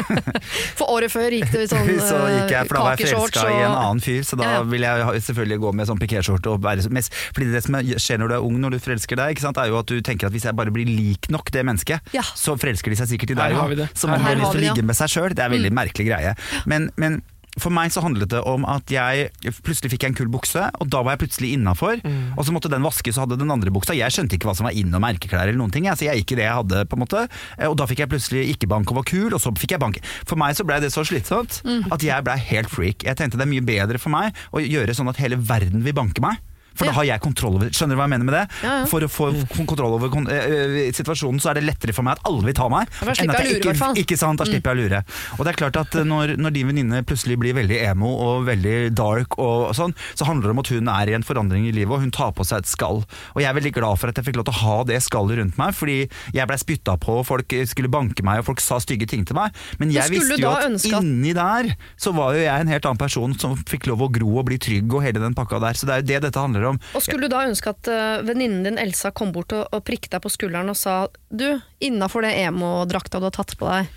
[0.78, 3.44] For året før gikk det i sånn så gikk jeg, for da var jeg forelska
[3.46, 3.52] og...
[3.54, 4.62] i en annen fyr, så da Ja, ja.
[4.70, 8.46] vil jeg selvfølgelig gå med sånn pikéskjorte Fordi det som er- skjer når du er
[8.46, 10.56] ung, når du forelsker deg, ikke sant, er jo at du tenker at hvis jeg
[10.58, 12.22] bare blir lik nok det mennesket, Ja.
[12.22, 13.68] så forelsker de seg sikkert i deg òg.
[13.74, 13.90] vi det.
[13.94, 15.34] Så man har lyst til å ligge med seg sjøl.
[15.34, 16.34] Det er en veldig merkelig greie.
[16.70, 17.20] Men, men
[17.58, 19.30] for meg så handlet det om at jeg
[19.66, 21.98] plutselig fikk en kul bukse, og da var jeg plutselig innafor.
[22.38, 23.96] Og så måtte den vaskes og hadde den andre buksa.
[23.96, 25.84] Jeg skjønte ikke hva som var inn- og merkeklær eller noen ting.
[25.90, 27.24] Jeg, så jeg gikk i det jeg hadde, på en måte.
[27.58, 29.80] Eh, Og da fikk jeg plutselig ikke bank og var kul, og så fikk jeg
[29.82, 29.98] bank.
[30.26, 33.02] For meg så blei det så slitsomt at jeg blei helt freak.
[33.04, 35.92] Jeg tenkte det er mye bedre for meg å gjøre sånn at hele verden vil
[35.96, 36.38] banke meg.
[36.80, 36.92] For Ja.
[36.92, 38.44] da har jeg kontroll over Skjønner du hva jeg mener med det?
[38.64, 38.84] Ja, ja.
[38.88, 42.16] For å få kontroll over kon eh, eh, situasjonen, så er det lettere for meg
[42.16, 42.88] at alle vil ta meg.
[43.04, 45.00] enn at jeg å lure, ikke, ikke sant, da slipper jeg å lure.
[45.36, 48.46] Og det er klart at eh, når, når din venninne plutselig blir veldig emo og
[48.48, 51.72] veldig dark, og sånn, så handler det om at hun er i en forandring i
[51.76, 53.04] livet, og hun tar på seg et skall.
[53.36, 55.38] Og jeg er veldig glad for at jeg fikk lov til å ha det skallet
[55.42, 55.98] rundt meg, fordi
[56.32, 59.36] jeg blei spytta på, og folk skulle banke meg, og folk sa stygge ting til
[59.36, 59.52] meg.
[59.82, 63.34] Men jeg visste jo at- inni der så var jo jeg en helt annen person
[63.38, 65.74] som fikk lov å gro og bli trygg og hele den pakka der.
[65.74, 66.69] Så det er jo det dette handler om.
[66.94, 70.14] Og skulle du da ønske at uh, venninnen din Elsa kom bort og, og prikket
[70.14, 71.48] deg på skulderen og sa du,
[71.82, 73.90] innafor det emo-drakta du har tatt på deg,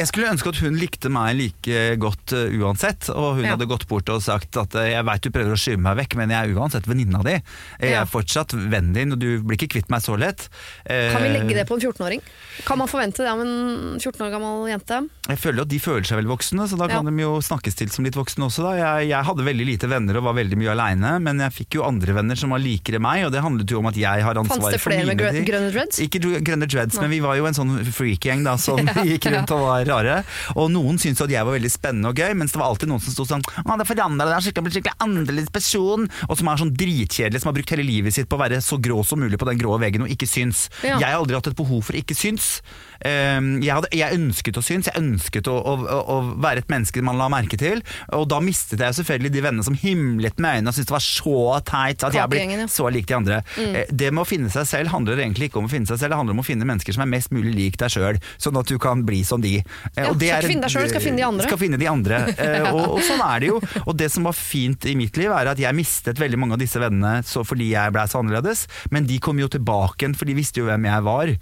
[0.00, 3.50] Jeg skulle ønske at hun likte meg like godt uh, uansett, og hun Ja.
[3.52, 6.14] hadde gått bort og sagt at uh, jeg veit du prøver å skyve meg vekk,
[6.16, 7.34] men jeg er uansett venninna di.
[7.82, 8.00] Jeg Ja.
[8.00, 10.48] er fortsatt vennen din, og du blir ikke kvitt meg så lett.
[10.88, 12.22] Uh, kan vi legge det på en 14-åring?
[12.64, 15.02] Kan man forvente det av en 14 år gammel jente?
[15.28, 17.10] Jeg føler at de føler seg veldig voksne, så da kan Ja.
[17.12, 18.64] de jo snakkes til som litt voksne også.
[18.64, 18.72] Da.
[18.80, 21.84] Jeg, jeg hadde veldig lite venner og var veldig mye aleine, men jeg fikk jo
[21.84, 24.56] andre venner som var likere meg, og det handlet jo om at jeg har Fantes
[24.56, 26.00] ansvaret for flere med det flere med grønne dreads?
[26.00, 29.60] Ikke grønne dreads, men vi var jo en sånn freak-gjeng da, som gikk rundt og
[29.68, 30.20] var rare.
[30.56, 33.04] Og noen syntes at jeg var veldig spennende og gøy, mens det var alltid noen
[33.04, 36.06] som sto sånn Å, det forandra deg, skikkelig, skikkelig annerledes person.
[36.28, 38.80] Og som er sånn dritkjedelig, som har brukt hele livet sitt på å være så
[38.82, 40.68] grå som mulig på den grå veggen og ikke syns.
[40.84, 40.98] Ja.
[40.98, 42.58] Jeg har aldri hatt et behov for ikke syns.
[43.06, 47.02] Ehm, jeg, hadde, jeg ønsket å synes, jeg ønsket å, å, å, være et menneske
[47.04, 47.82] man la merke til.
[48.16, 51.06] Og da mistet jeg selvfølgelig de vennene som himlet med øynene og syntes det var
[51.06, 51.36] så
[51.70, 53.40] teit at jeg blitt så lik de andre.
[53.56, 53.78] Mm.
[53.90, 56.20] Det med å finne seg selv handler egentlig ikke om å finne seg selv, det
[56.20, 58.76] handler om å finne mennesker som er mest mulig lik deg sjøl, sånn at du
[58.82, 59.58] kan bli som de.
[59.60, 61.48] Eh, Ja, og det skal er- finne deg selv, skal finne de andre.
[61.48, 62.20] Skal finne de andre.
[62.40, 63.58] Eh, og, og sånn er det jo.
[63.84, 66.62] Og det som var fint i mitt liv, er at jeg mistet veldig mange av
[66.62, 70.30] disse vennene så fordi jeg blei så annerledes, men de kom jo tilbake igjen, for
[70.30, 71.34] de visste jo hvem jeg var.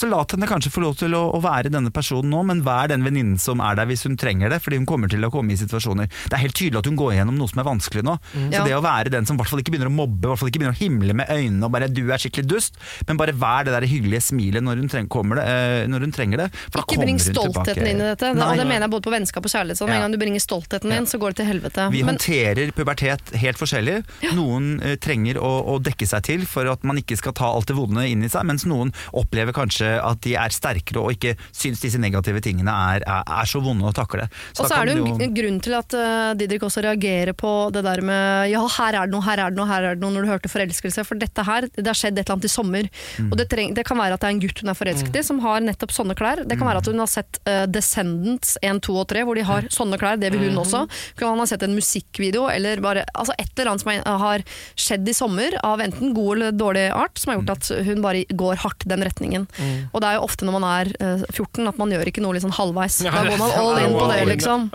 [0.00, 2.88] Så la henne kanskje få lov til å, å være denne personen nå, men vær
[2.92, 5.52] den venninnen som er der hvis hun trenger det, fordi hun kommer til å komme
[5.52, 6.08] i situasjoner.
[6.08, 8.16] Det er helt tydelig at hun går gjennom noe som er vanskelig nå.
[8.32, 8.64] Så Ja.
[8.64, 10.50] det å være den som i hvert fall ikke begynner å mobbe, i hvert fall
[10.50, 12.74] ikke begynner å himle med øynene og bare 'du er skikkelig dust',
[13.08, 16.36] men bare vær det der hyggelige smilet når hun, treng, det, øh, når hun trenger
[16.44, 16.48] det.
[16.80, 18.32] Ikke bring stoltheten inn i dette.
[18.34, 18.48] Nei.
[18.50, 19.78] Og det mener jeg både på vennskap og kjærlighet.
[19.78, 19.94] Så Ja.
[19.94, 21.90] en gang du bringer stoltheten inn, så går det til helvete.
[21.90, 24.04] Vi Men håndterer pubertet helt forskjellig.
[24.34, 27.66] Noen øh, trenger å, å dekke seg til for at man ikke skal ta alt
[27.66, 31.34] det vonde inn i seg, mens noen opplever kanskje at de er sterkere og ikke
[31.50, 34.28] syns disse negative tingene er, er, er så vonde å takle.
[34.58, 37.82] Og så er det jo en grunn til at uh, Didrik også reagerer på det
[37.86, 40.12] der med ja, her er det noe, her er det noe, her er det noe,
[40.14, 41.04] når du hørte forelskelse.
[41.08, 42.88] For dette her, det har skjedd et eller annet i sommer.
[43.18, 43.30] Mm.
[43.32, 45.24] Og det, treng, det kan være at det er en gutt hun er forelsket i,
[45.26, 46.44] som har nettopp sånne klær.
[46.44, 46.70] Det kan Mm.
[46.70, 49.96] være at hun har sett uh, Descendants 1, 2 og 3, hvor de har sånne
[50.00, 50.18] klær.
[50.20, 50.62] Det vil hun Mm.
[50.64, 50.82] også.
[51.16, 54.44] Kan han ha sett en musikkvideo, eller bare altså et eller annet som har
[54.76, 58.24] skjedd i sommer, av enten god eller dårlig art, som har gjort at hun bare
[58.28, 59.46] går hardt den retningen.
[59.92, 62.40] Og det er jo ofte når man er uh, 14 at man gjør ikke noe
[62.42, 63.00] sånn halvveis.
[63.06, 64.68] Da går man all in på det, liksom.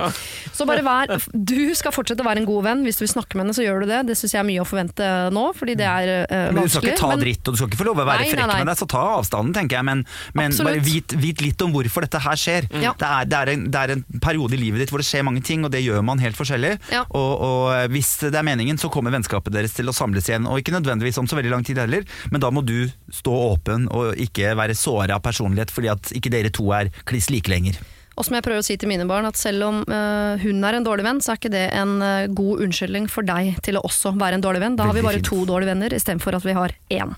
[0.56, 2.84] Så bare vær, du skal fortsette å være en god venn.
[2.88, 4.02] Hvis du vil snakke med henne, så gjør du det.
[4.10, 6.90] Det syns jeg er mye å forvente nå, fordi det er uh, men du skal
[6.92, 8.60] ikke ta dritt, og du skal ikke få lov å være Nei, nei, frekk nei.
[8.62, 9.88] med deg, så ta avstanden, tenker jeg.
[9.90, 10.04] Men,
[10.38, 12.70] men bare vit, vit litt om hvorfor dette her skjer.
[12.72, 12.86] Mm.
[12.86, 15.26] Det, er, det, er en, det er en periode i livet ditt hvor det skjer
[15.28, 16.76] mange ting, og det gjør man helt forskjellig.
[16.94, 17.04] Ja.
[17.10, 20.48] Og, og hvis det er meningen, så kommer vennskapet deres til å samles igjen.
[20.50, 23.90] Og ikke nødvendigvis om så veldig lang tid heller, men da må du stå åpen
[23.94, 27.78] og ikke være såra personlighet fordi at ikke dere to er kliss like lenger.
[28.16, 30.78] Og som jeg prøver å si til mine barn, at selv om uh, hun er
[30.78, 33.84] en dårlig venn, så er ikke det en uh, god unnskyldning for deg til å
[33.84, 34.78] også være en dårlig venn.
[34.80, 37.12] Da har vi bare to dårlige venner istedenfor at vi har én.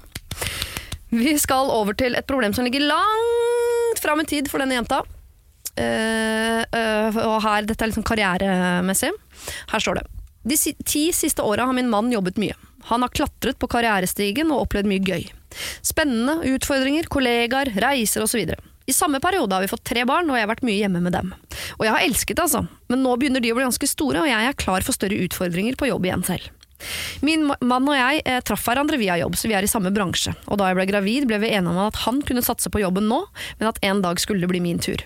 [1.14, 5.04] Vi skal over til et problem som ligger langt fram i tid for denne jenta.
[5.78, 6.66] Uh,
[7.22, 9.14] og her, Dette er liksom karrieremessig.
[9.70, 10.08] Her står det.
[10.48, 12.58] De si ti siste åra har min mann jobbet mye.
[12.90, 15.28] Han har klatret på karrierestigen og opplevd mye gøy.
[15.86, 18.52] Spennende utfordringer, kollegaer, reiser osv.
[18.88, 21.16] I samme periode har vi fått tre barn, og jeg har vært mye hjemme med
[21.16, 21.34] dem.
[21.76, 22.64] Og jeg har elsket det, altså.
[22.88, 25.76] Men nå begynner de å bli ganske store, og jeg er klar for større utfordringer
[25.80, 26.54] på jobb igjen selv.
[27.26, 30.36] Min mann og jeg eh, traff hverandre via jobb, så vi er i samme bransje.
[30.46, 33.10] Og da jeg ble gravid, ble vi enige om at han kunne satse på jobben
[33.10, 33.24] nå,
[33.60, 35.04] men at en dag skulle det bli min tur.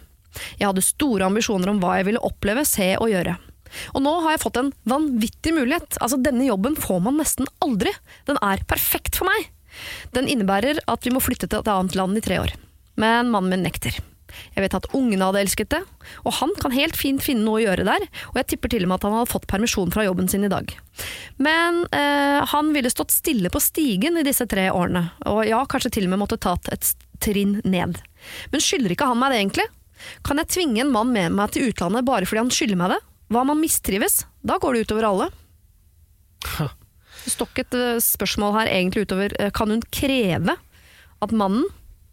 [0.60, 3.38] Jeg hadde store ambisjoner om hva jeg ville oppleve, se og gjøre.
[3.96, 5.98] Og nå har jeg fått en vanvittig mulighet.
[6.04, 7.94] Altså, denne jobben får man nesten aldri.
[8.28, 9.48] Den er perfekt for meg.
[10.16, 12.56] Den innebærer at vi må flytte til et annet land i tre år.
[13.00, 13.98] Men mannen min nekter.
[14.56, 15.82] Jeg vet at ungene hadde elsket det,
[16.24, 18.92] og han kan helt fint finne noe å gjøre der, og jeg tipper til og
[18.92, 20.72] med at han hadde fått permisjon fra jobben sin i dag.
[21.42, 25.94] Men eh, han ville stått stille på stigen i disse tre årene, og ja, kanskje
[25.98, 28.00] til og med måtte tatt et trinn ned.
[28.54, 29.70] Men skylder ikke han meg det egentlig?
[30.26, 33.02] Kan jeg tvinge en mann med meg til utlandet bare fordi han skylder meg det?
[33.32, 34.24] Hva om han mistrives?
[34.44, 35.32] Da går det utover alle.
[37.26, 40.56] Det står ikke et eh, spørsmål her egentlig utover eh, Kan hun kreve
[41.22, 41.68] at mannen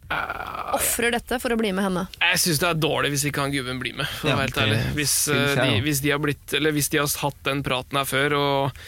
[0.09, 2.05] ofrer dette for å bli med henne?
[2.23, 4.09] Jeg syns det er dårlig hvis ikke han gubben blir med.
[4.21, 4.79] For å Ja, være helt ærlig.
[4.97, 8.09] Hvis, eh, de, hvis, de har blitt, eller hvis de har hatt den praten her
[8.09, 8.81] før, og,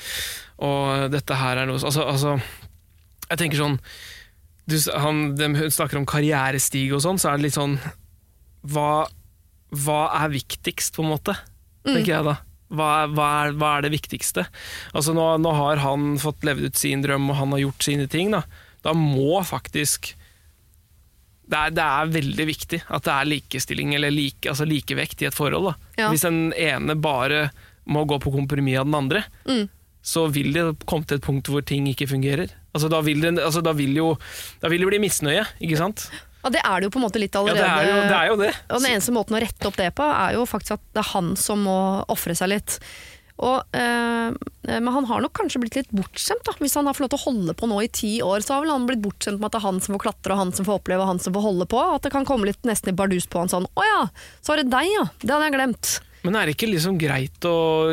[0.64, 2.36] og dette her er noe altså, altså,
[3.30, 3.78] Jeg tenker sånn
[4.70, 7.78] du, han, de, Hun snakker om karrierestig og sånn, så er det litt sånn
[8.70, 9.06] Hva,
[9.72, 11.36] hva er viktigst, på en måte?
[11.84, 12.36] Tenker jeg da.
[12.70, 14.44] Hva hva, er, hva er det viktigste?
[14.94, 18.06] Altså nå, nå har han fått levd ut sin drøm, og han har gjort sine
[18.12, 18.30] ting.
[18.34, 18.44] Da,
[18.86, 20.12] da må faktisk
[21.50, 25.26] det er, det er veldig viktig at det er likestilling, eller like, altså likevekt i
[25.26, 25.72] et forhold.
[25.98, 26.06] Ja.
[26.12, 27.48] Hvis den ene bare
[27.90, 29.64] må gå på kompromiss av den andre, Mm.
[30.00, 32.52] så vil det komme til et punkt hvor ting ikke fungerer.
[32.72, 34.12] Altså, da, vil det, altså, da, vil jo,
[34.62, 36.06] da vil det bli misnøye, ikke sant?
[36.40, 37.62] Ja, det er det jo på en måte litt Ja, allerede.
[37.62, 38.16] det er jo det.
[38.16, 38.50] Er jo det.
[38.70, 41.10] Og den eneste måten å rette opp det på, er jo faktisk at det er
[41.14, 41.78] han som må
[42.08, 42.78] ofre seg litt.
[43.40, 44.34] Og, øh,
[44.68, 46.44] men han har nok kanskje blitt litt bortskjemt.
[46.44, 46.52] da.
[46.60, 48.66] Hvis han har fått lov til å holde på nå i ti år, så har
[48.66, 50.68] vel han blitt bortskjemt med at det er han som får klatre, og han som
[50.68, 51.80] får oppleve, og han som får holde på.
[51.94, 54.02] At det kan komme litt nesten i bardus på han sånn 'Å ja,
[54.44, 55.08] så var det deg, ja'.
[55.24, 56.00] Det hadde jeg glemt.
[56.22, 57.88] Men er det ikke liksom greit å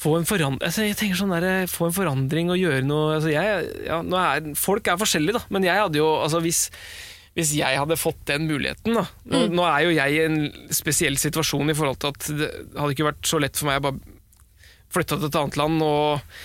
[0.00, 3.28] få en forandring altså, Jeg tenker sånn der, Få en forandring og gjøre noe altså,
[3.28, 6.70] jeg, ja, er, Folk er forskjellige, da, men jeg hadde jo altså, hvis,
[7.40, 10.38] hvis jeg hadde fått den muligheten da, nå, nå er jo jeg i en
[10.76, 13.86] spesiell situasjon i forhold til at det hadde ikke vært så lett for meg å
[13.88, 14.18] bare
[14.90, 16.38] flytte til et annet land og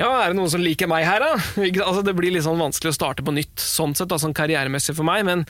[0.00, 1.34] ja, er det noen som liker meg her, da?
[1.86, 4.94] Altså, det blir litt sånn vanskelig å starte på nytt, sånn sett, da, sånn karrieremessig
[4.96, 5.26] for meg.
[5.28, 5.42] Men,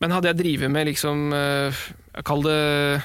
[0.00, 1.82] men hadde jeg drevet med liksom eh,
[2.14, 3.02] Jeg kaller det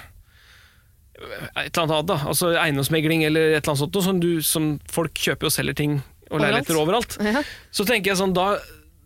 [1.15, 2.17] et eller annet annet, da.
[2.27, 5.97] Altså eiendomsmegling eller et eller annet sånt, som, du, som folk kjøper og selger ting
[5.99, 6.45] og Overalt.
[6.45, 7.17] leiligheter overalt.
[7.23, 7.43] Ja.
[7.75, 8.55] Så tenker jeg sånn, da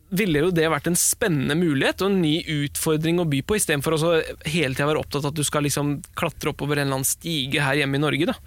[0.09, 3.97] ville jo det vært en spennende mulighet og en ny utfordring å by på, istedenfor
[3.97, 4.15] å
[4.49, 7.61] hele tida være opptatt av at du skal liksom klatre oppover en eller annen stige
[7.63, 8.31] her hjemme i Norge.
[8.31, 8.37] da.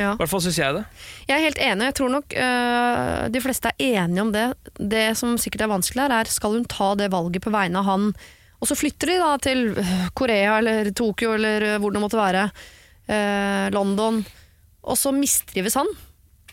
[0.00, 0.14] Ja.
[0.14, 0.82] I hvert fall syns jeg det.
[1.28, 1.88] Jeg er helt enig.
[1.90, 4.46] Jeg tror nok øh, de fleste er enige om det.
[4.78, 7.88] Det som sikkert er vanskelig her, er skal hun ta det valget på vegne av
[7.90, 8.12] han
[8.60, 12.20] Og så flytter de da til øh, Korea eller Tokyo eller øh, hvor det måtte
[12.20, 12.46] være.
[13.10, 14.22] Eh, London.
[14.82, 15.88] Og så mistrives han.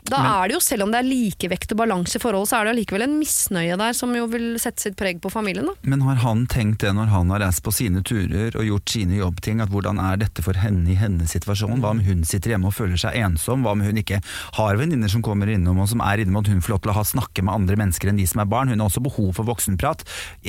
[0.08, 2.60] Da Men- er det jo, selv om det er likevekt og balanse i forholdet, så
[2.60, 5.66] er det allikevel en misnøye der som jo vil sette sitt preg på familien.
[5.66, 5.74] da.
[5.84, 9.18] Men har han tenkt det når han har reist på sine turer og gjort sine
[9.18, 11.82] jobbting, at hvordan er dette for henne i hennes situasjon?
[11.82, 13.64] Hva om hun sitter hjemme og føler seg ensom?
[13.64, 14.22] Hva om hun ikke
[14.53, 16.97] har venninner som kommer innom og som er innom at hun får lov til å
[16.97, 18.70] ha snakke med andre mennesker enn de som er barn?
[18.70, 20.03] Hun har også behov for voksenprat.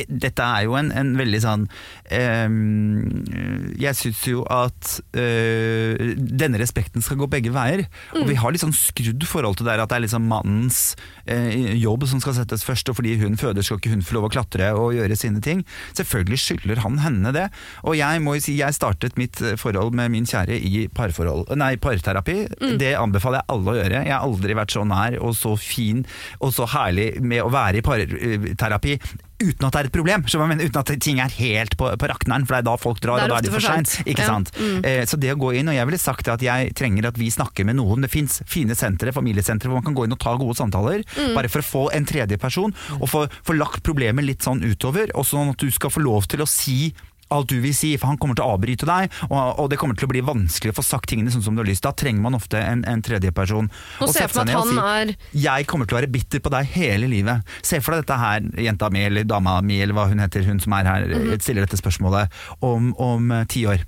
[0.09, 1.69] Dette er jo en, en veldig sånn
[2.11, 7.87] ehm, Jeg syns jo at eh, denne respekten skal gå begge veier.
[8.15, 10.81] Og vi har litt sånn skrudd forhold til det der at det er liksom mannens
[11.25, 14.29] eh, jobb som skal settes først, og fordi hun føder skal ikke hun få lov
[14.29, 15.65] å klatre og gjøre sine ting.
[15.99, 17.47] Selvfølgelig skylder han henne det.
[17.85, 21.49] Og jeg må jo si, jeg startet mitt eh, forhold med min kjære i parforhold,
[21.59, 22.41] nei, parterapi.
[22.81, 24.03] Det anbefaler jeg alle å gjøre.
[24.09, 26.05] Jeg har aldri vært så nær og så fin
[26.43, 28.99] og så herlig med å være i parterapi.
[29.39, 32.47] Uten at det er et problem, mener, uten at ting er helt på, på rakneren,
[32.47, 33.93] for det er da folk drar, og da er det for seint.
[34.09, 34.27] Ja.
[34.27, 34.51] sant?
[34.59, 34.81] Mm.
[34.83, 37.31] Eh, Så det å gå inn, og jeg ville sagt at jeg trenger at vi
[37.31, 38.03] snakker med noen.
[38.03, 41.05] Det fins fine sentre, familiesentre hvor man kan gå inn og ta gode samtaler.
[41.15, 41.37] Mm.
[41.39, 45.13] Bare for å få en tredje person, og få, få lagt problemet litt sånn utover.
[45.15, 46.93] Og sånn at du skal få lov til å si
[47.31, 49.95] alt du vil si, for han kommer til å avbryte deg, og, og det kommer
[49.99, 51.83] til å bli vanskelig å få sagt tingene sånn som du har lyst.
[51.85, 53.69] Da trenger man ofte en, en tredje person.
[54.01, 56.41] Nå ser jeg for meg at han si, er jeg kommer til å være bitter
[56.45, 57.45] på deg hele livet.
[57.63, 60.61] Se for deg dette her, jenta mi eller dama mi eller hva hun heter, hun
[60.65, 61.37] som er her, Mhm.
[61.43, 62.33] stiller dette spørsmålet
[62.65, 63.85] om, om eh, ti år.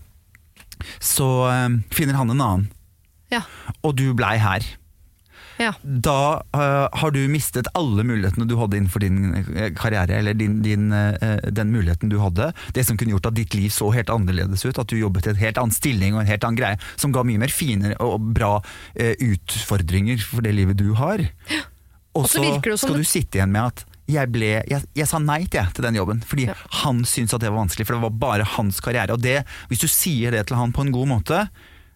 [1.01, 2.69] Så eh, finner han en annen,
[3.31, 3.43] Ja.
[3.85, 4.65] og du blei her.
[5.61, 5.75] Ja.
[5.83, 10.61] Da uh, har du mistet alle mulighetene du hadde innenfor din eh, karriere, eller din,
[10.65, 12.51] din, uh, den muligheten du hadde.
[12.77, 15.35] Det som kunne gjort at ditt liv så helt annerledes ut, at du jobbet i
[15.35, 18.33] en helt annen stilling og en helt annen greie, som ga mye mer fine og
[18.37, 21.23] bra uh, utfordringer for det livet du har.
[22.17, 25.21] Og Og så så skal du sitte igjen med at jeg, ble, jeg, jeg sa
[25.23, 26.57] nei til, jeg, til den jobben, fordi Ja.
[26.83, 29.15] han syntes at det var vanskelig, for det var bare hans karriere.
[29.15, 31.45] Og det, hvis du sier det til han på en god måte,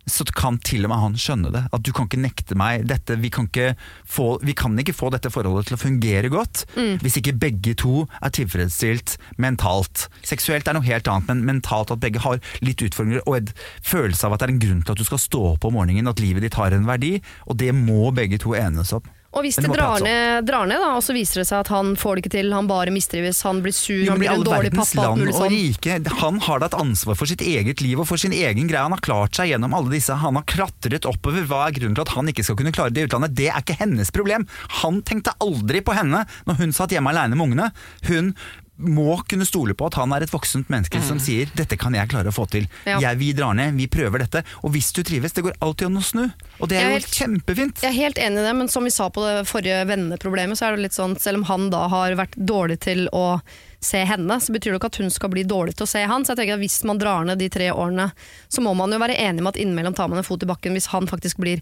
[0.06, 1.62] så kan til og med han skjønne det.
[1.72, 3.16] At du kan ikke nekte meg dette.
[3.20, 3.74] Vi kan ikke
[4.04, 6.98] få, vi kan ikke få dette forholdet til å fungere godt Mm.
[7.02, 10.08] hvis ikke begge to er tilfredsstilt mentalt.
[10.26, 13.52] Seksuelt er noe helt annet, men mentalt at begge har litt utfordringer og en
[13.82, 16.08] følelse av at det er en grunn til at du skal stå opp om morgenen,
[16.10, 19.04] at livet ditt har en verdi, og det må begge to enes om.
[19.34, 21.94] Og hvis det drar ned, drar ned, da, og så viser det seg at han
[21.98, 24.70] får det ikke til, han bare mistrives, han blir sur, Ja, han blir en dårlig
[24.74, 25.50] pappa, land og sånn.
[25.50, 25.96] rike.
[26.22, 28.82] Han har da et ansvar for sitt eget liv og for sin egen greie.
[28.86, 30.14] Han har klart seg gjennom alle disse.
[30.22, 31.46] Han har klatret oppover.
[31.50, 33.34] Hva er grunnen til at han ikke skal kunne klare det i utlandet?
[33.34, 34.46] Det er ikke hennes problem.
[34.84, 37.70] Han tenkte aldri på henne når hun satt hjemme alene med ungene.
[38.06, 38.34] Hun
[38.76, 42.08] må kunne stole på at han er et voksent menneske som sier 'dette kan jeg
[42.10, 42.66] klare å få til'.
[42.86, 42.98] Ja.
[42.98, 44.42] Jeg, vi drar ned, vi prøver dette.
[44.64, 46.24] Og hvis du trives, det går alltid an å snu.
[46.60, 47.82] Og det er er jo helt- kjempefint.
[47.82, 50.66] Jeg er helt enig i det, men som vi sa på det forrige venneproblemet, så
[50.66, 53.40] er det litt sånn, selv om han da har vært dårlig til å
[53.80, 56.24] se henne, så betyr det ikke at hun skal bli dårlig til å se han.
[56.24, 58.10] Så jeg tenker at hvis man drar ned de tre årene,
[58.48, 60.72] så må man jo være enig med at innimellom tar man en fot i bakken
[60.72, 61.60] hvis han faktisk blir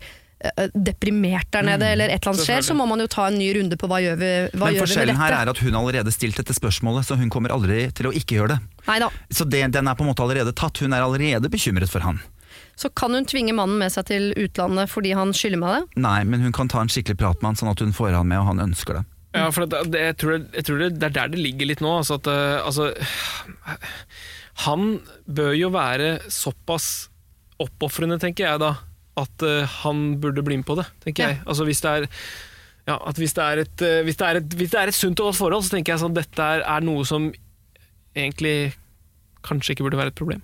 [0.74, 3.49] deprimert der nede, eller et eller annet skjer, så må man jo ta en ny
[3.57, 5.78] runde på hva gjør vi, hva Men gjør vi med forskjellen her er at hun
[5.78, 8.61] allerede stilt dette spørsmålet, så hun kommer aldri til å ikke gjøre det.
[8.88, 9.11] Neida.
[9.30, 10.82] Så det, den er på en måte allerede tatt.
[10.82, 12.18] Hun er allerede bekymret for han.
[12.74, 16.03] Så kan hun tvinge mannen med seg til utlandet fordi han skylder meg det?
[16.03, 18.28] Nei, men hun kan ta en skikkelig prat med han, sånn at hun får han
[18.28, 19.05] med, og han ønsker det.
[19.32, 21.70] Ja, for det, det, jeg, tror det, jeg tror det, det er der det ligger
[21.70, 21.95] litt nå.
[22.03, 22.90] Altså at, eh, altså,
[24.66, 26.90] han bør jo være såpass
[27.62, 28.74] oppofrende, tenker jeg da,
[29.17, 30.87] at eh, han burde bli med på det.
[31.05, 31.29] tenker Ja.
[31.35, 31.43] jeg.
[31.47, 32.07] Altså Hvis det er
[32.89, 34.95] ja, at hvis det er et, eh, hvis det er et, hvis det er et
[34.95, 37.29] sunt og godt forhold, så tenker jeg sånn dette er, er noe som
[38.17, 38.73] egentlig
[39.47, 40.43] kanskje ikke burde være et problem.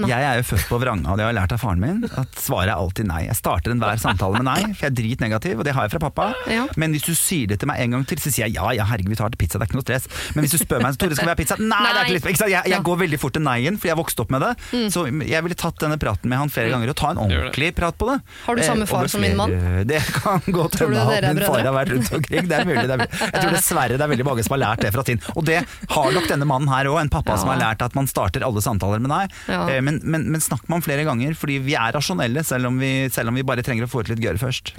[0.00, 0.08] Nei.
[0.10, 1.98] Jeg er jo født på vranga, og det har jeg lært av faren min.
[2.20, 3.20] At svaret er alltid nei.
[3.28, 6.02] Jeg starter enhver samtale med nei, for jeg er dritnegativ, og det har jeg fra
[6.08, 6.28] pappa.
[6.50, 6.66] Ja.
[6.80, 8.86] Men hvis du sier det til meg en gang til, så sier jeg ja, ja,
[8.88, 10.08] herregud, vi tar til pizza, det er ikke noe stress.
[10.34, 11.56] Men hvis du spør meg Tore, skal vi ha pizza?
[11.60, 12.50] Nei, det er ikke litt ikke sant?
[12.54, 12.76] Jeg, Ja.
[12.76, 14.52] jeg går veldig fort til nei-en, fordi jeg har vokst opp med det.
[14.94, 17.96] Så jeg ville tatt denne praten med han flere ganger, og ta en ordentlig prat
[18.00, 18.18] på det.
[18.46, 19.52] Har du samme Eh, far eh, som min mann?
[19.86, 22.48] Det kan godt hende at min far har vært rundt omkring.
[22.48, 22.86] Det er mulig.
[22.88, 23.20] Det er mulig.
[23.20, 25.20] Jeg tror dessverre det er veldig mange som har lært det fra sin.
[25.36, 25.58] Og det
[25.94, 28.62] har nok denne mannen her òg, en pappa som har lært at man starter alle
[28.64, 29.24] samtaler med nei.
[29.50, 29.66] Ja.
[29.90, 32.92] Men, men, men snakk med ham flere ganger, fordi vi er rasjonelle, selv om vi,
[33.12, 34.74] selv om vi bare trenger å få ut litt gørr først.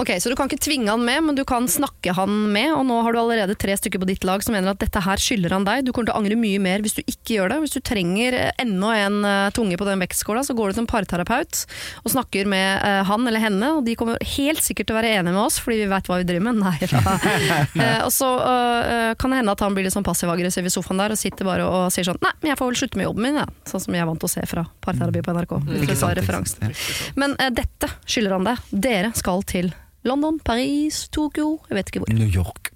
[0.00, 2.72] Ok, Så du kan ikke tvinge han med, men du kan snakke han med.
[2.72, 5.20] Og nå har du allerede tre stykker på ditt lag som mener at dette her
[5.20, 5.84] skylder han deg.
[5.84, 7.58] Du kommer til å angre mye mer hvis du ikke gjør det.
[7.64, 10.84] Hvis du trenger eh, enda en eh, tunge på den vektskåla, så går du til
[10.86, 11.64] en parterapeut
[12.02, 15.12] og snakker med eh, han eller henne, og de kommer helt sikkert til å være
[15.18, 16.62] enige med oss, fordi vi vet hva vi driver med.
[16.64, 18.00] Nei da.
[18.06, 21.14] Og så uh, kan det hende at han blir litt sånn passiv-aggressiv i sofaen der
[21.14, 23.38] og sitter bare og sier sånn Nei, men jeg får vel slutte med jobben min,
[23.42, 23.46] ja.
[23.68, 25.54] Sånn som jeg er vant til å se fra parterapi på NRK.
[25.68, 27.16] Hvis Ikke sant, ikke sant.
[27.18, 28.68] Men dette skylder han deg.
[28.88, 29.72] Dere skal til
[30.08, 32.14] London, Paris, Tokyo, jeg vet ikke hvor.
[32.14, 32.72] New York.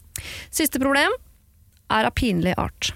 [0.55, 1.15] Siste problem
[1.93, 2.93] er av pinlig art.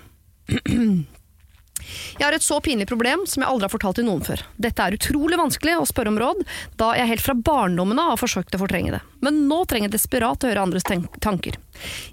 [2.21, 4.43] Jeg har et så pinlig problem som jeg aldri har fortalt til noen før.
[4.61, 6.43] Dette er utrolig vanskelig å spørre om råd,
[6.81, 9.01] da jeg helt fra barndommen av har forsøkt å fortrenge det.
[9.25, 11.57] Men nå trenger jeg desperat å høre andres tanker.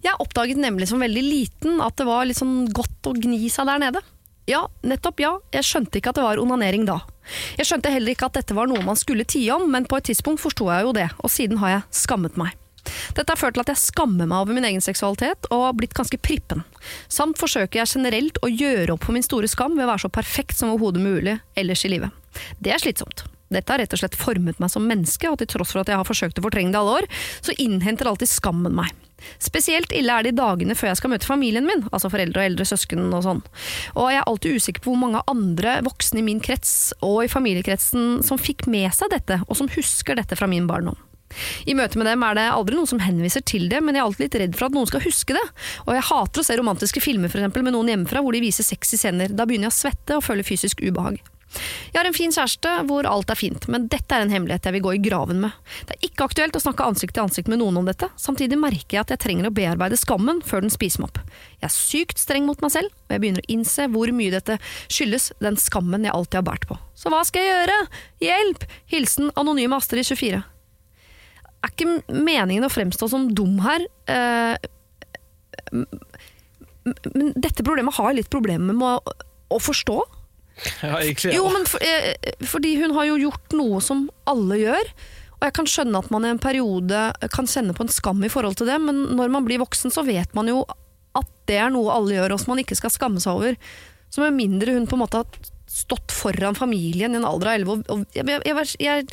[0.06, 3.68] Jeg oppdaget nemlig som veldig liten at det var litt sånn godt å gni seg
[3.70, 4.04] der nede.
[4.48, 7.02] Ja, nettopp ja, jeg skjønte ikke at det var onanering da.
[7.60, 10.10] Jeg skjønte heller ikke at dette var noe man skulle tie om, men på et
[10.12, 12.56] tidspunkt forsto jeg jo det, og siden har jeg skammet meg.
[13.16, 15.96] Dette har ført til at jeg skammer meg over min egen seksualitet og har blitt
[15.98, 16.64] ganske prippen.
[17.12, 20.14] Samt forsøker jeg generelt å gjøre opp for min store skam ved å være så
[20.14, 22.16] perfekt som overhodet mulig ellers i livet.
[22.64, 23.26] Det er slitsomt.
[23.54, 26.00] Dette har rett og slett formet meg som menneske, og til tross for at jeg
[26.00, 27.10] har forsøkt å fortrenge det alle år,
[27.46, 28.92] så innhenter alltid skammen meg.
[29.42, 32.52] Spesielt ille er det i dagene før jeg skal møte familien min, altså foreldre og
[32.52, 33.42] eldre søsken og sånn.
[33.96, 37.32] Og jeg er alltid usikker på hvor mange andre voksne i min krets og i
[37.32, 41.00] familiekretsen som fikk med seg dette, og som husker dette fra min barndom.
[41.68, 44.08] I møte med dem er det aldri noen som henviser til det, men jeg er
[44.08, 45.44] alltid litt redd for at noen skal huske det.
[45.86, 48.66] Og jeg hater å se romantiske filmer for eksempel, med noen hjemmefra hvor de viser
[48.66, 49.34] sexy scener.
[49.36, 51.20] Da begynner jeg å svette og føle fysisk ubehag.
[51.94, 54.76] Jeg har en fin kjæreste hvor alt er fint, men dette er en hemmelighet jeg
[54.76, 55.56] vil gå i graven med.
[55.88, 58.98] Det er ikke aktuelt å snakke ansikt til ansikt med noen om dette, samtidig merker
[58.98, 61.22] jeg at jeg trenger å bearbeide skammen før den spiser meg opp.
[61.62, 64.60] Jeg er sykt streng mot meg selv, og jeg begynner å innse hvor mye dette
[64.86, 66.78] skyldes den skammen jeg alltid har båret på.
[66.98, 67.80] Så hva skal jeg gjøre?
[68.28, 68.70] Hjelp!
[68.92, 70.44] Hilsen anonyme Astrid 24
[71.68, 73.86] er ikke meningen å fremstå som dum her.
[74.08, 74.58] eh,
[77.14, 79.12] men dette problemet har jeg litt problemer med
[79.52, 79.98] å, forstå.
[80.84, 81.38] Ja, egentlig, ja.
[81.38, 84.92] Jo, men for, eh, fordi hun har jo gjort noe som alle gjør.
[85.38, 87.02] Og jeg kan skjønne at man i en periode
[87.34, 90.02] kan kjenne på en skam i forhold til det, men når man blir voksen, så
[90.08, 90.64] vet man jo
[91.18, 93.60] at det er noe alle gjør, og som man ikke skal skamme seg over.
[94.10, 97.58] Så med mindre hun på en måte har stått foran familien i en alder av
[97.60, 99.08] elleve og, jeg, jeg, jeg,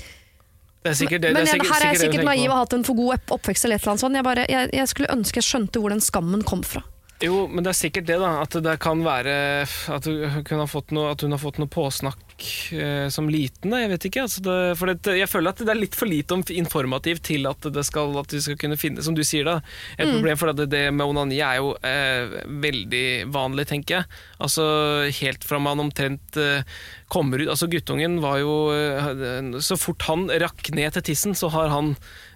[0.85, 1.33] Det det.
[1.35, 3.67] men er sikkert, her er jeg sikkert naiv og har hatt en for god oppvekst
[3.67, 4.19] eller et eller annet sånt.
[4.21, 6.85] Jeg, bare, jeg, jeg skulle ønske jeg skjønte hvor den skammen kom fra.
[7.25, 8.31] Jo, men det er sikkert det, da.
[8.43, 12.47] At det kan være at hun, har fått noe, har fått noe påsnakk
[12.77, 13.73] eh, som liten.
[13.73, 13.81] Da.
[13.81, 14.25] Jeg vet ikke.
[14.27, 17.69] Altså det, for det, jeg føler at det er litt for lite informativt til at
[17.75, 19.59] det skal, at vi skal kunne finne, som du sier, da,
[19.97, 20.41] et problem.
[20.41, 24.21] For det, det med onani er jo eh, veldig vanlig, tenker jeg.
[24.45, 24.67] Altså
[25.23, 26.67] helt fra man omtrent eh,
[27.09, 31.51] kommer ut Altså guttungen var jo eh, Så fort han rakk ned til tissen, så
[31.55, 31.95] har han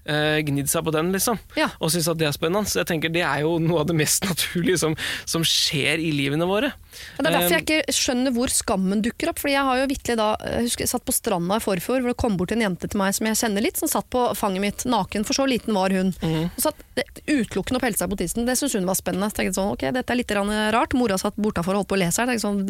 [0.09, 1.39] eh, gnidd seg på den, liksom.
[1.59, 1.71] Ja.
[1.79, 2.71] Og syns at det er spennende.
[2.71, 4.97] Så jeg tenker det er jo noe av det mest naturlige som,
[5.29, 6.73] som skjer i livene våre.
[7.17, 9.41] Og det er derfor jeg ikke skjønner hvor skammen dukker opp.
[9.43, 12.13] Fordi jeg har jo vitterlig da Jeg husker jeg satt på stranda i forfjor hvor
[12.13, 14.65] det kom bort en jente til meg som jeg kjenner litt, som satt på fanget
[14.65, 16.13] mitt naken, for så liten var hun.
[16.23, 16.83] Og satt
[17.29, 18.47] utelukkende og pelte seg på tissen.
[18.49, 19.31] Det syntes hun var spennende.
[19.31, 20.97] Så tenkte sånn, ok, dette er litt rart.
[20.99, 22.41] Mora satt bortafor og holdt på å lese her.
[22.43, 22.65] Sånn,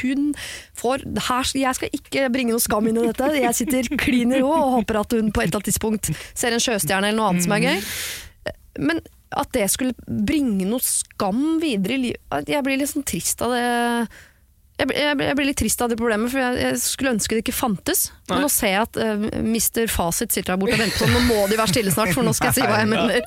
[0.00, 0.28] hun
[0.78, 3.30] får her, Jeg skal ikke bringe noe skam inn i dette.
[3.38, 6.54] Jeg sitter klin i ro og håper at hun på et eller annet tidspunkt ser
[6.54, 7.90] en sjøstjerne eller noe annet som er gøy.
[8.84, 9.00] Men
[9.40, 13.54] at det skulle bringe noe skam videre i livet Jeg blir litt sånn trist av
[13.54, 13.64] det.
[14.80, 18.08] Jeg blir, litt trist av det problemet, for jeg skulle ønske det ikke fantes.
[18.30, 18.38] Nei.
[18.40, 19.84] nå ser jeg at uh, Mr.
[19.92, 22.32] Fasit sitter der borte og venter på Nå må de være stille snart, for nå
[22.36, 23.20] skal jeg si hva jeg mener.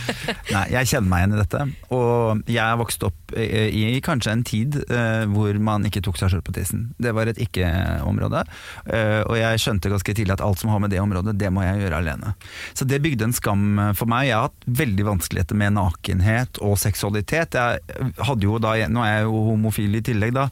[0.54, 1.62] Nei, jeg kjenner meg igjen i dette.
[1.96, 6.20] Og jeg er vokst opp i, i kanskje en tid uh, hvor man ikke tok
[6.20, 6.86] seg selv på tissen.
[7.02, 8.44] Det var et ikke-område.
[8.86, 11.66] Uh, og jeg skjønte ganske tidlig at alt som har med det området, det må
[11.66, 12.34] jeg gjøre alene.
[12.78, 13.66] Så det bygde en skam
[13.98, 14.28] for meg.
[14.30, 17.58] Jeg har hatt veldig vanskeligheter med nakenhet og seksualitet.
[17.58, 20.46] Jeg hadde jo da, Nå er jeg jo homofil i tillegg, da.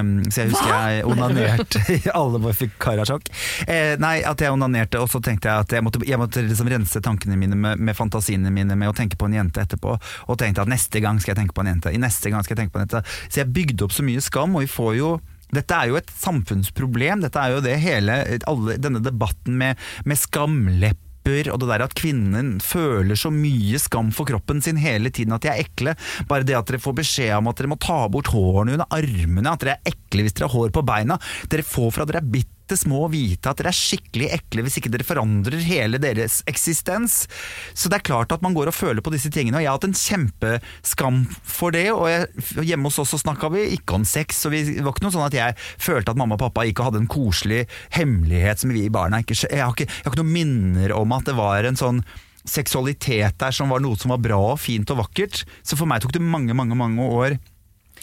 [0.00, 1.84] um, så jeg husker jeg onanerte
[2.16, 3.30] Alle våre karasjokk.
[3.66, 6.70] Eh, nei, at jeg onanerte, og så tenkte jeg at jeg måtte, jeg måtte liksom
[6.72, 9.96] rense tankene mine med, med fantasiene mine med å tenke på en jente etterpå.
[10.26, 11.94] Og tenkte at neste gang skal jeg tenke på en jente.
[11.94, 13.04] I neste gang skal jeg tenke på en jente.
[13.28, 15.16] Så jeg bygde opp så mye skam, og vi får jo
[15.54, 17.22] dette er jo et samfunnsproblem.
[17.22, 18.18] Dette er jo det hele,
[18.50, 24.12] alle, denne debatten med, med skamlepper og det der at kvinnen føler så mye skam
[24.14, 25.96] for kroppen sin hele tiden at de er ekle.
[26.30, 29.50] Bare det at dere får beskjed om at dere må ta bort hårene under armene,
[29.50, 31.18] at dere er ekle hvis dere har hår på beina.
[31.50, 32.30] Dere får fra dere er
[32.66, 37.26] bitte små vite at dere er skikkelig ekle hvis ikke dere forandrer hele deres eksistens.
[37.74, 39.78] Så det er klart at man går og føler på disse tingene, og jeg har
[39.78, 41.86] hatt en kjempeskam for det.
[41.94, 42.26] Og jeg,
[42.66, 45.14] hjemme hos oss så snakka vi ikke om sex, og vi, det var ikke noe
[45.14, 47.64] sånn at jeg følte at mamma og pappa ikke hadde en koselig
[47.94, 51.28] hemmelighet som vi barna ikke Jeg har ikke, jeg har ikke noen minner om at
[51.28, 52.02] det var en sånn
[52.46, 55.44] seksualitet der som var noe som var bra og fint og vakkert.
[55.66, 57.38] Så for meg tok det mange, mange, mange år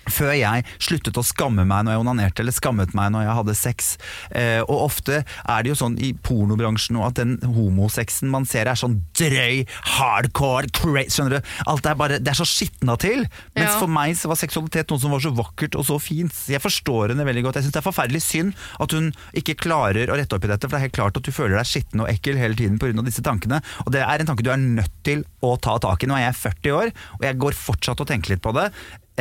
[0.09, 3.55] før jeg sluttet å skamme meg når jeg onanerte, eller skammet meg når jeg hadde
[3.55, 3.91] sex.
[4.31, 8.79] Eh, og ofte er det jo sånn i pornobransjen at den homosexen man ser er
[8.79, 9.63] sånn drøy,
[9.97, 11.51] hardcore, crazy, skjønner du?
[11.69, 13.25] Alt er bare, det er så skitna til.
[13.55, 13.79] Mens Ja.
[13.79, 16.33] for meg så var seksualitet noe som var så vakkert og så fint.
[16.47, 17.55] Jeg forstår henne veldig godt.
[17.59, 20.67] Jeg syns det er forferdelig synd at hun ikke klarer å rette opp i dette,
[20.67, 23.03] for det er helt klart at du føler deg skitten og ekkel hele tiden pga.
[23.03, 23.61] disse tankene.
[23.85, 26.07] Og det er en tanke du er nødt til å ta tak i.
[26.07, 28.71] Nå er jeg 40 år, og jeg går fortsatt og tenker litt på det.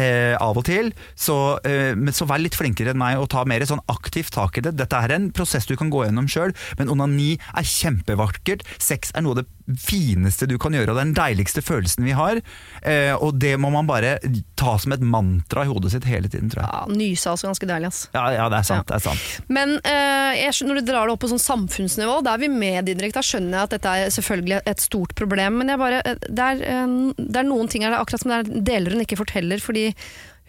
[0.00, 3.44] Eh, av og til, så, eh, men så vær litt flinkere enn meg og ta
[3.48, 4.76] mer sånn aktivt tak i det.
[4.78, 8.66] Dette er en prosess du kan gå gjennom sjøl, men onani er kjempevakkert.
[8.82, 9.48] Sex er noe av det
[9.80, 12.40] fineste du kan gjøre, og den deiligste følelsen vi har.
[12.82, 14.16] Eh, og det må man bare
[14.58, 16.70] ta som et mantra i hodet sitt hele tiden, tror jeg.
[16.72, 18.02] Ja, Nyse er også ganske deilig, ass.
[18.14, 18.84] Ja, ja det er sant.
[18.84, 18.88] Ja.
[18.90, 19.52] det er sant.
[19.52, 22.82] Men eh, jeg, når du drar det opp på sånn samfunnsnivå, da er vi med,
[22.88, 23.14] Didrik.
[23.16, 25.60] Da skjønner jeg at dette er selvfølgelig et stort problem.
[25.62, 28.24] Men jeg bare, eh, det, er, eh, det er noen ting her, det er akkurat
[28.24, 29.62] som det er deler hun ikke forteller.
[29.62, 29.90] fordi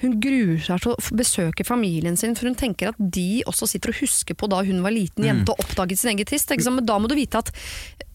[0.01, 3.93] hun gruer seg til å besøke familien sin, for hun tenker at de også sitter
[3.93, 6.25] og husker på da hun var liten jente og oppdaget sin egen.
[6.25, 6.73] Ikke?
[6.73, 7.51] Men da må du vite at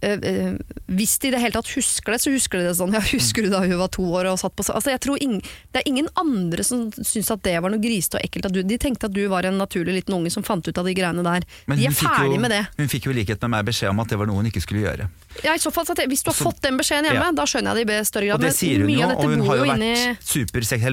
[0.05, 0.59] øh, øh,
[0.99, 2.93] hvis de i det hele tatt husker det, så husker de det sånn.
[2.97, 5.39] Ja, husker du da hun var to år og satt på altså, jeg tror ing,
[5.73, 8.51] Det er ingen andre som syns at det var noe grisete og ekkelt.
[8.53, 10.97] Du, de tenkte at du var en naturlig liten unge som fant ut av de
[10.99, 11.47] greiene der.
[11.71, 12.65] Men de er ferdig jo, med det.
[12.81, 14.65] Hun fikk jo i likhet med meg beskjed om at det var noe hun ikke
[14.65, 15.09] skulle gjøre.
[15.45, 17.33] Ja, i så fall, Hvis du har Så- fått den beskjeden hjemme, Ja.
[17.33, 18.35] da skjønner jeg det i større grad.
[18.35, 20.17] Og det sier hun jo, og hun har jo vært inni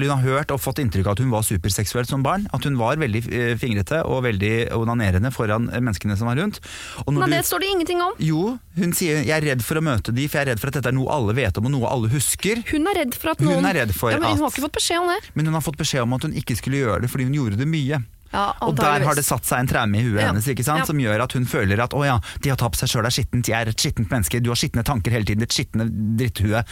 [0.06, 2.46] hun har hørt og fått inntrykk av at hun var superseksuell som barn.
[2.52, 6.60] At hun var veldig eh, fingrete og veldig onanerende foran eh, menneskene som var rundt.
[7.06, 8.12] Men du- det står det ingenting om.
[8.18, 10.68] Jo, hun sier 'jeg er redd for å møte de, for jeg er redd for
[10.68, 12.64] at dette er noe alle vet om og noe alle husker'.
[12.68, 14.62] Hun er redd for at Hun noen er redd for ja, men Hun har ikke
[14.62, 15.20] fått beskjed om det.
[15.34, 17.56] Men hun har fått beskjed om at hun ikke skulle gjøre det fordi hun gjorde
[17.56, 18.04] det mye.
[18.32, 20.28] Ja, Og der har det satt seg en traume i huet Ja.
[20.30, 20.84] hennes ikke sant?
[20.84, 20.84] Ja.
[20.88, 23.14] som gjør at hun føler at å ja, de har tatt på seg sjøl er
[23.14, 25.86] skittent, jeg er et skittent menneske, du har skitne tanker hele tiden, ditt skitne
[26.18, 26.62] dritthue.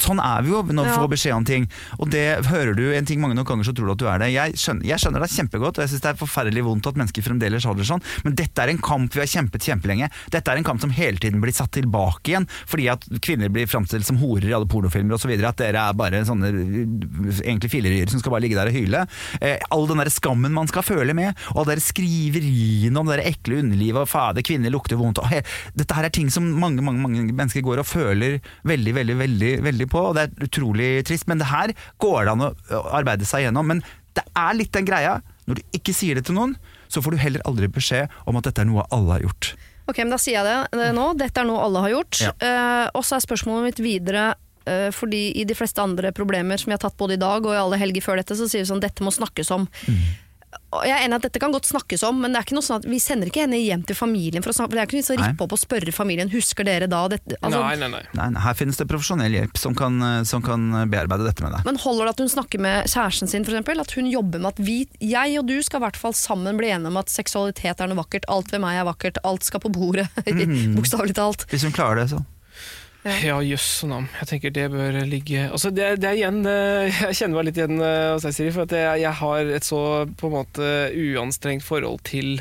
[0.00, 1.68] Sånn er vi jo når vi får beskjed om ting.
[1.98, 4.18] Og det hører du en ting mange nok ganger, så tror du at du er
[4.24, 4.30] det.
[4.32, 7.22] Jeg skjønner, jeg skjønner deg kjempegodt, og jeg syns det er forferdelig vondt at mennesker
[7.26, 10.08] fremdeles har det sånn, men dette er en kamp vi har kjempet kjempelenge.
[10.32, 13.66] Dette er en kamp som hele tiden blir satt tilbake igjen, fordi at kvinner blir
[13.70, 15.32] framstilt som horer i alle pornofilmer osv.
[15.42, 19.04] At dere er bare sånne uh, egentlig filleryer som skal bare ligge der og hyle.
[19.40, 23.24] Eh, all den der skammen man skal føle med, og alle de skriveriene om det
[23.26, 25.20] ekle underlivet og fader, kvinner lukter vondt.
[25.74, 28.38] Dette her er ting som mange, mange, mange mennesker går og føler
[28.68, 31.26] veldig, veldig, veldig, veldig på, og det er utrolig trist.
[31.30, 32.52] Men det her går det an å
[32.94, 33.74] arbeide seg gjennom.
[33.74, 33.82] Men
[34.16, 36.54] det er litt den greia, når du ikke sier det til noen,
[36.92, 39.54] så får du heller aldri beskjed om at dette er noe alle har gjort.
[39.90, 41.08] Ok, men Da sier jeg det, nå.
[41.18, 42.20] Dette er noe alle har gjort.
[42.22, 42.32] Ja.
[42.38, 44.34] Eh, og så er spørsmålet mitt videre
[44.68, 47.54] eh, fordi i de fleste andre problemer som vi har tatt både i dag og
[47.54, 49.66] i alle helger før dette, så sier vi sånn dette må snakkes om.
[49.66, 50.21] Og
[50.86, 52.80] jeg er enig at Dette kan godt snakkes om, men det er ikke noe sånn
[52.80, 54.42] at vi sender ikke henne hjem til familien.
[54.42, 56.64] for å snakke, Det er ikke noe vits å rippe opp og spørre familien husker
[56.64, 58.02] dere da dette, altså, nei, nei, nei.
[58.16, 61.64] Nei, her finnes det profesjonell hjelp som kan, som kan bearbeide dette med deg.
[61.68, 63.80] Men holder det at hun snakker med kjæresten sin, for eksempel?
[63.84, 66.72] At hun jobber med at vi, jeg og du skal i hvert fall sammen bli
[66.72, 69.72] enige om at seksualitet er noe vakkert, alt ved meg er vakkert, alt skal på
[69.72, 70.74] bordet, Mm.
[70.76, 71.44] bokstavelig talt.
[71.52, 72.24] Hvis hun klarer det, så.
[73.02, 74.06] Ja, jøss navn.
[74.20, 77.58] Jeg tenker det bør ligge Altså, det, det er igjen eh, Jeg kjenner meg litt
[77.58, 79.80] igjen eh, hos deg, Siri, for at jeg, jeg har et så
[80.20, 82.36] på en måte uanstrengt forhold til,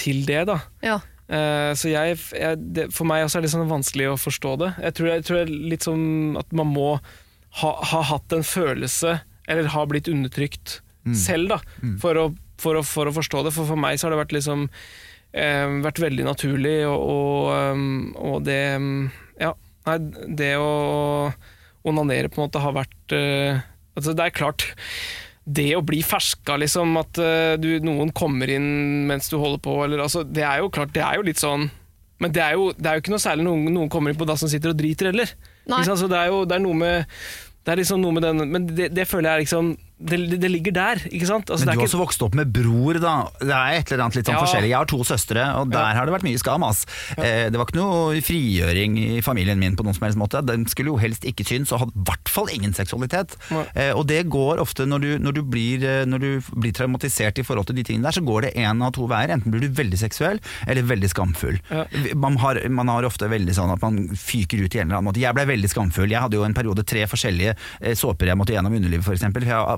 [0.00, 0.62] til det, da.
[0.84, 0.96] Ja.
[1.26, 4.72] Uh, så jeg, jeg det, For meg også er det sånn vanskelig å forstå det.
[4.86, 6.08] Jeg tror, jeg tror det er litt sånn
[6.38, 6.90] at man må
[7.60, 9.18] ha, ha hatt en følelse,
[9.50, 10.80] eller ha blitt undertrykt
[11.14, 11.58] selv, da,
[12.00, 12.24] for, å,
[12.60, 13.52] for, å, for å forstå det.
[13.54, 14.66] For for meg så har det vært liksom
[15.36, 19.25] eh, vært veldig naturlig, og, og, um, og det um, Ja,
[19.86, 19.98] nei,
[20.38, 21.30] det å
[21.86, 23.62] onanere på en måte har vært uh,
[23.96, 24.66] altså Det er klart
[25.46, 29.76] det å bli ferska, liksom, at uh, du, noen kommer inn mens du holder på,
[29.84, 31.68] eller, altså, det er jo klart, det er jo litt sånn
[32.18, 34.26] Men det er jo, det er jo ikke noe særlig noen, noen kommer inn på
[34.26, 35.30] da som sitter og driter heller.
[35.68, 35.84] Nei.
[35.84, 37.18] altså, det er jo det er noe med
[37.66, 40.48] det er liksom noe med den Men det, det føler jeg er liksom det, det,
[40.52, 41.48] ligger der, ikke sant?
[41.48, 43.14] Altså, Men du har ikke, også vokst opp med bror, da.
[43.40, 44.42] Det er et eller annet litt sånn Ja.
[44.44, 44.68] forskjellig.
[44.68, 46.64] Jeg har to søstre, og der har det vært mye skam.
[46.66, 46.84] Ass.
[47.16, 50.44] Eh, det var ikke noe frigjøring i familien min på noen som helst måte.
[50.44, 53.38] Den skulle jo helst ikke synes, og hadde i hvert fall ingen seksualitet.
[53.72, 57.40] Eh, og det går ofte når du, når, du blir, eh, når du blir traumatisert
[57.40, 59.32] i forhold til de tingene der, så går det én av to veier.
[59.32, 61.56] Enten blir du veldig seksuell, eller veldig skamfull.
[61.72, 61.86] Ja.
[62.14, 65.08] Man, har, man har ofte veldig sånn at man fyker ut i en eller annen
[65.08, 65.24] måte.
[65.24, 66.10] Jeg ble veldig skamfull.
[66.12, 69.16] Jeg hadde jo en periode tre forskjellige eh, såper jeg måtte gjennom underlivet, for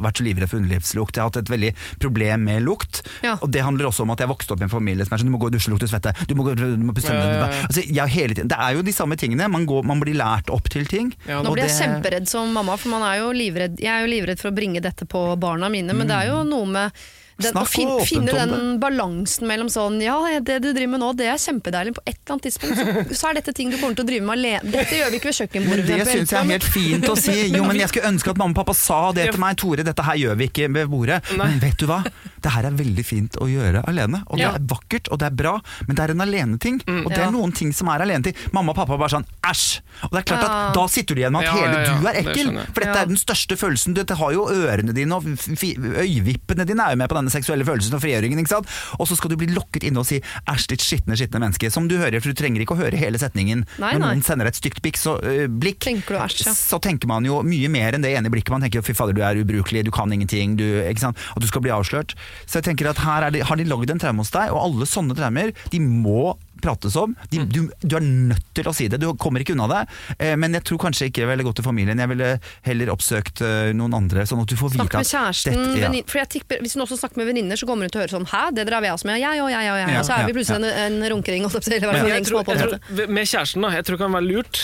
[0.09, 1.17] vært så livredd for underlivslukt.
[1.17, 3.03] Jeg har hatt et veldig problem med lukt.
[3.25, 3.37] Ja.
[3.43, 5.31] Og det handler også om at jeg vokste opp i en familie som er sånn
[5.31, 7.49] du må gå og dusje, lukte svette, du må, gå, du må ja, ja.
[7.69, 9.49] altså, jeg, hele tiden, Det er jo de samme tingene.
[9.53, 11.13] Man, går, man blir lært opp til ting.
[11.29, 14.07] Ja, Nå blir jeg det- kjemperedd som mamma, for man er jo livredd, jeg er
[14.07, 17.07] jo livredd for å bringe dette på barna mine, men det er jo noe med
[17.39, 21.03] den, å fin, åpent finne om den balansen mellom sånn Ja, det du driver med
[21.05, 21.95] nå, det er kjempedeilig.
[21.99, 24.27] På et eller annet tidspunkt så, så er dette ting du kommer til å drive
[24.27, 24.73] med alene.
[24.75, 25.85] Dette gjør vi ikke ved kjøkkenbordet.
[25.89, 27.37] Men det syns jeg er helt fint å si.
[27.55, 29.59] Jo, men jeg skulle ønske at mamma og pappa sa det til meg.
[29.59, 31.23] Tore, dette her gjør vi ikke ved bordet.
[31.39, 31.53] Nei.
[31.55, 32.03] Men vet du hva?
[32.43, 34.23] det her er veldig fint å gjøre alene.
[34.29, 34.53] Og Ja.
[34.53, 35.55] det er vakkert, og det er bra,
[35.87, 36.81] men det er en aleneting.
[36.87, 37.05] Mm.
[37.05, 37.29] Og det Ja.
[37.29, 38.35] er noen ting som er aleneting.
[38.53, 39.81] Mamma og pappa bare sånn æsj!
[40.05, 42.15] Og det er klart at da sitter du igjen med at Ja, hele du er
[42.23, 42.67] ekkel.
[42.73, 43.95] For dette er den største følelsen.
[43.95, 47.97] Dette har jo ørene dine og øyevippene dine er jo med på denne seksuelle følelsen
[47.97, 48.41] og frigjøringen.
[48.43, 48.69] ikke sant?
[48.99, 51.71] Og så skal du bli lokket inne og si æsj, ditt skitne, skitne menneske.
[51.75, 53.65] Som du hører, for du trenger ikke å høre hele setningen.
[53.79, 54.13] Nei, Når nei.
[54.15, 56.53] noen sender et stygt blikk, så, øh, blikk Tenker du æsj, ja.
[56.57, 58.51] så tenker man jo mye mer enn det ene blikket.
[58.53, 61.17] Man tenker fy fader, du er ubrukelig, du kan ingenting, du, ikke sant?
[61.37, 62.17] at du skal bli avslørt.
[62.47, 64.61] Så jeg tenker at her er de, har de lagd en traume hos deg, og
[64.65, 67.15] alle sånne traumer, de må prates om.
[67.33, 69.83] De, du, du er nødt til å si det, du kommer ikke unna det.
[70.19, 72.33] Eh, men jeg tror kanskje ikke jeg ville gått til familien, jeg ville
[72.67, 75.93] heller oppsøkt eh, noen andre, sånn at du får Snakk vite med at kjæresten, dette-
[76.01, 76.05] ja.
[76.09, 78.17] for jeg tipper, Hvis hun også snakker med venninner, så kommer hun til å høre
[78.17, 79.21] sånn Hæ, det drar vi også med?
[79.23, 79.95] Jeg og jeg og jeg.
[79.95, 81.47] Ja, og så er vi ja, plutselig en, en runkering.
[81.49, 81.83] og jeg
[82.27, 83.71] tror, på jeg med tror, med kjæresten, da.
[83.79, 84.63] Jeg tror det kan være lurt.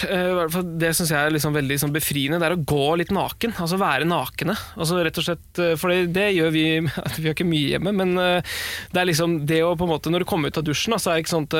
[0.54, 2.40] fall det syns jeg er liksom veldig sånn befriende.
[2.40, 3.54] Det er å gå litt naken.
[3.60, 4.56] Altså være nakne.
[4.76, 6.64] Altså rett og slett, eh, For det, det gjør vi
[7.18, 8.56] Vi gjør ikke mye hjemme, men uh,
[8.92, 11.00] det er liksom det å på en måte Når du kommer ut av dusjen, da,
[11.00, 11.56] så er det ikke sånn at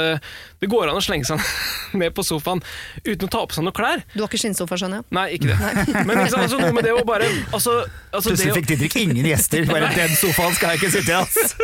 [0.63, 1.43] det går an å slenge seg
[2.01, 2.63] ned på sofaen
[3.05, 4.03] uten å ta på seg noe klær.
[4.15, 5.07] Du har ikke skinnsofa, skjønner jeg?
[5.19, 5.57] Nei, ikke det.
[6.09, 7.75] Men liksom, altså, noe med det å bare altså,
[8.11, 11.19] altså det Plutselig fikk Didrik ingen gjester, bare den sofaen skal jeg ikke sitte i,
[11.21, 11.57] ass.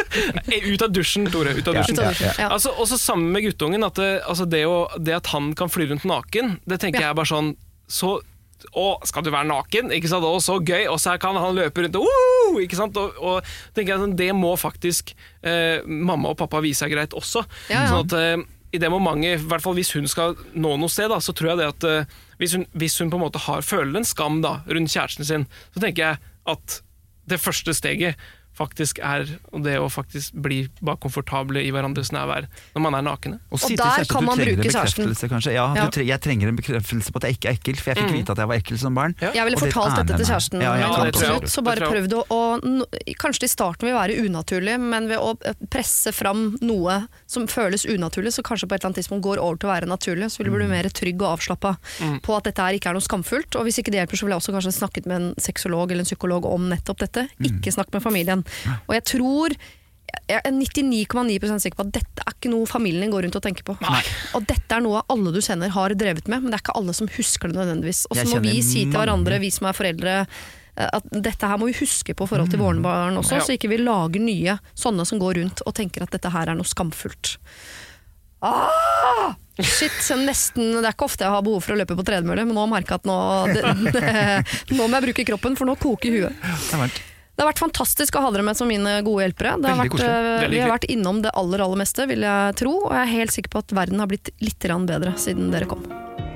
[0.71, 1.55] Ut av dusjen, Tore.
[1.57, 2.01] Ut av dusjen.
[2.03, 2.51] Ja, ja, ja.
[2.55, 3.85] Altså, også sammen med guttungen.
[3.87, 7.11] At det, altså det, å, det at han kan fly rundt naken, det tenker Ja.
[7.11, 7.55] jeg bare sånn
[7.91, 8.19] så,
[8.77, 9.91] Å, skal du være naken?
[9.97, 10.27] Ikke sant?
[10.27, 10.87] Å, så gøy!
[10.93, 12.97] Og så kan han løpe rundt og «Woo!» ikke sant?
[13.01, 17.17] Og, og tenker jeg sånn, Det må faktisk eh, mamma og pappa vise er greit
[17.17, 17.45] også.
[17.71, 17.93] Ja, ja.
[17.93, 21.11] Sånn at eh, i det momentet, i hvert fall hvis hun skal nå noe sted,
[21.11, 23.65] da, så tror jeg det at eh, hvis, hun, hvis hun på en måte har,
[23.67, 26.77] føler en skam da, rundt kjæresten sin, så tenker jeg at
[27.31, 28.31] det første steget
[28.61, 29.25] faktisk er
[29.65, 33.39] det å faktisk bli bare komfortable i hverandres nærvær når man er nakne.
[33.51, 35.15] Og og der kan man bruke kjæresten.
[35.31, 35.55] Kanskje.
[35.57, 35.87] Ja, Ja.
[35.87, 38.15] Du tre, jeg trenger en bekreftelse på at jeg ikke er ekkel, for jeg fikk
[38.19, 39.15] vite at jeg var ekkel som barn.
[39.23, 39.31] Ja.
[39.37, 40.65] Jeg ville Og det fortalt dette til kjæresten.
[40.65, 41.49] Ja, ja, absolutt.
[41.51, 42.87] Så bare prøv prøvd å, å
[43.21, 45.35] Kanskje i starten vil være unaturlig, men ved å
[45.71, 49.57] presse fram noe som føles unaturlig, så kanskje på et eller annet tidspunkt går over
[49.63, 50.75] til å være naturlig, så vil du bli Mm.
[50.75, 51.77] mer trygg og avslappa
[52.27, 53.55] på at dette her ikke er noe skamfullt.
[53.57, 56.03] Og hvis ikke det hjelper, så ville jeg også kanskje snakket med en sexolog eller
[56.03, 57.29] en psykolog om nettopp dette.
[57.39, 57.47] Mm.
[57.53, 58.43] Ikke snakk med familien.
[58.89, 59.55] Og jeg tror
[60.27, 63.43] jeg er 99,9% sikker på at dette er ikke noe familien din går rundt og
[63.45, 63.77] tenker på.
[64.35, 66.95] Og dette er noe alle du kjenner har drevet med, men det er ikke alle
[66.99, 68.07] som husker det nødvendigvis.
[68.11, 70.27] Og så må vi si til hverandre, vi som er foreldre,
[70.89, 72.65] at dette her må vi huske på i forhold til Mm.
[72.67, 73.41] våre barn også, Ja.
[73.45, 76.55] så ikke vi lager nye sånne som går rundt og tenker at dette her er
[76.55, 77.37] noe skamfullt.
[78.43, 79.35] Ah!
[79.61, 82.57] Shit, nesten, Det er ikke ofte jeg har behov for å løpe på tredemølle, men
[82.57, 83.19] nå merker jeg at nå,
[83.53, 86.37] det, det, nå må jeg bruke kroppen, for nå koker huet.
[86.41, 87.01] Det har vært
[87.41, 89.55] Det har vært fantastisk å ha dere med som mine gode hjelpere.
[89.61, 92.75] Det har vært, eh, vi har vært innom det aller aller meste, vil jeg tro.
[92.85, 95.85] Og jeg er helt sikker på at verden har blitt litt bedre siden dere kom.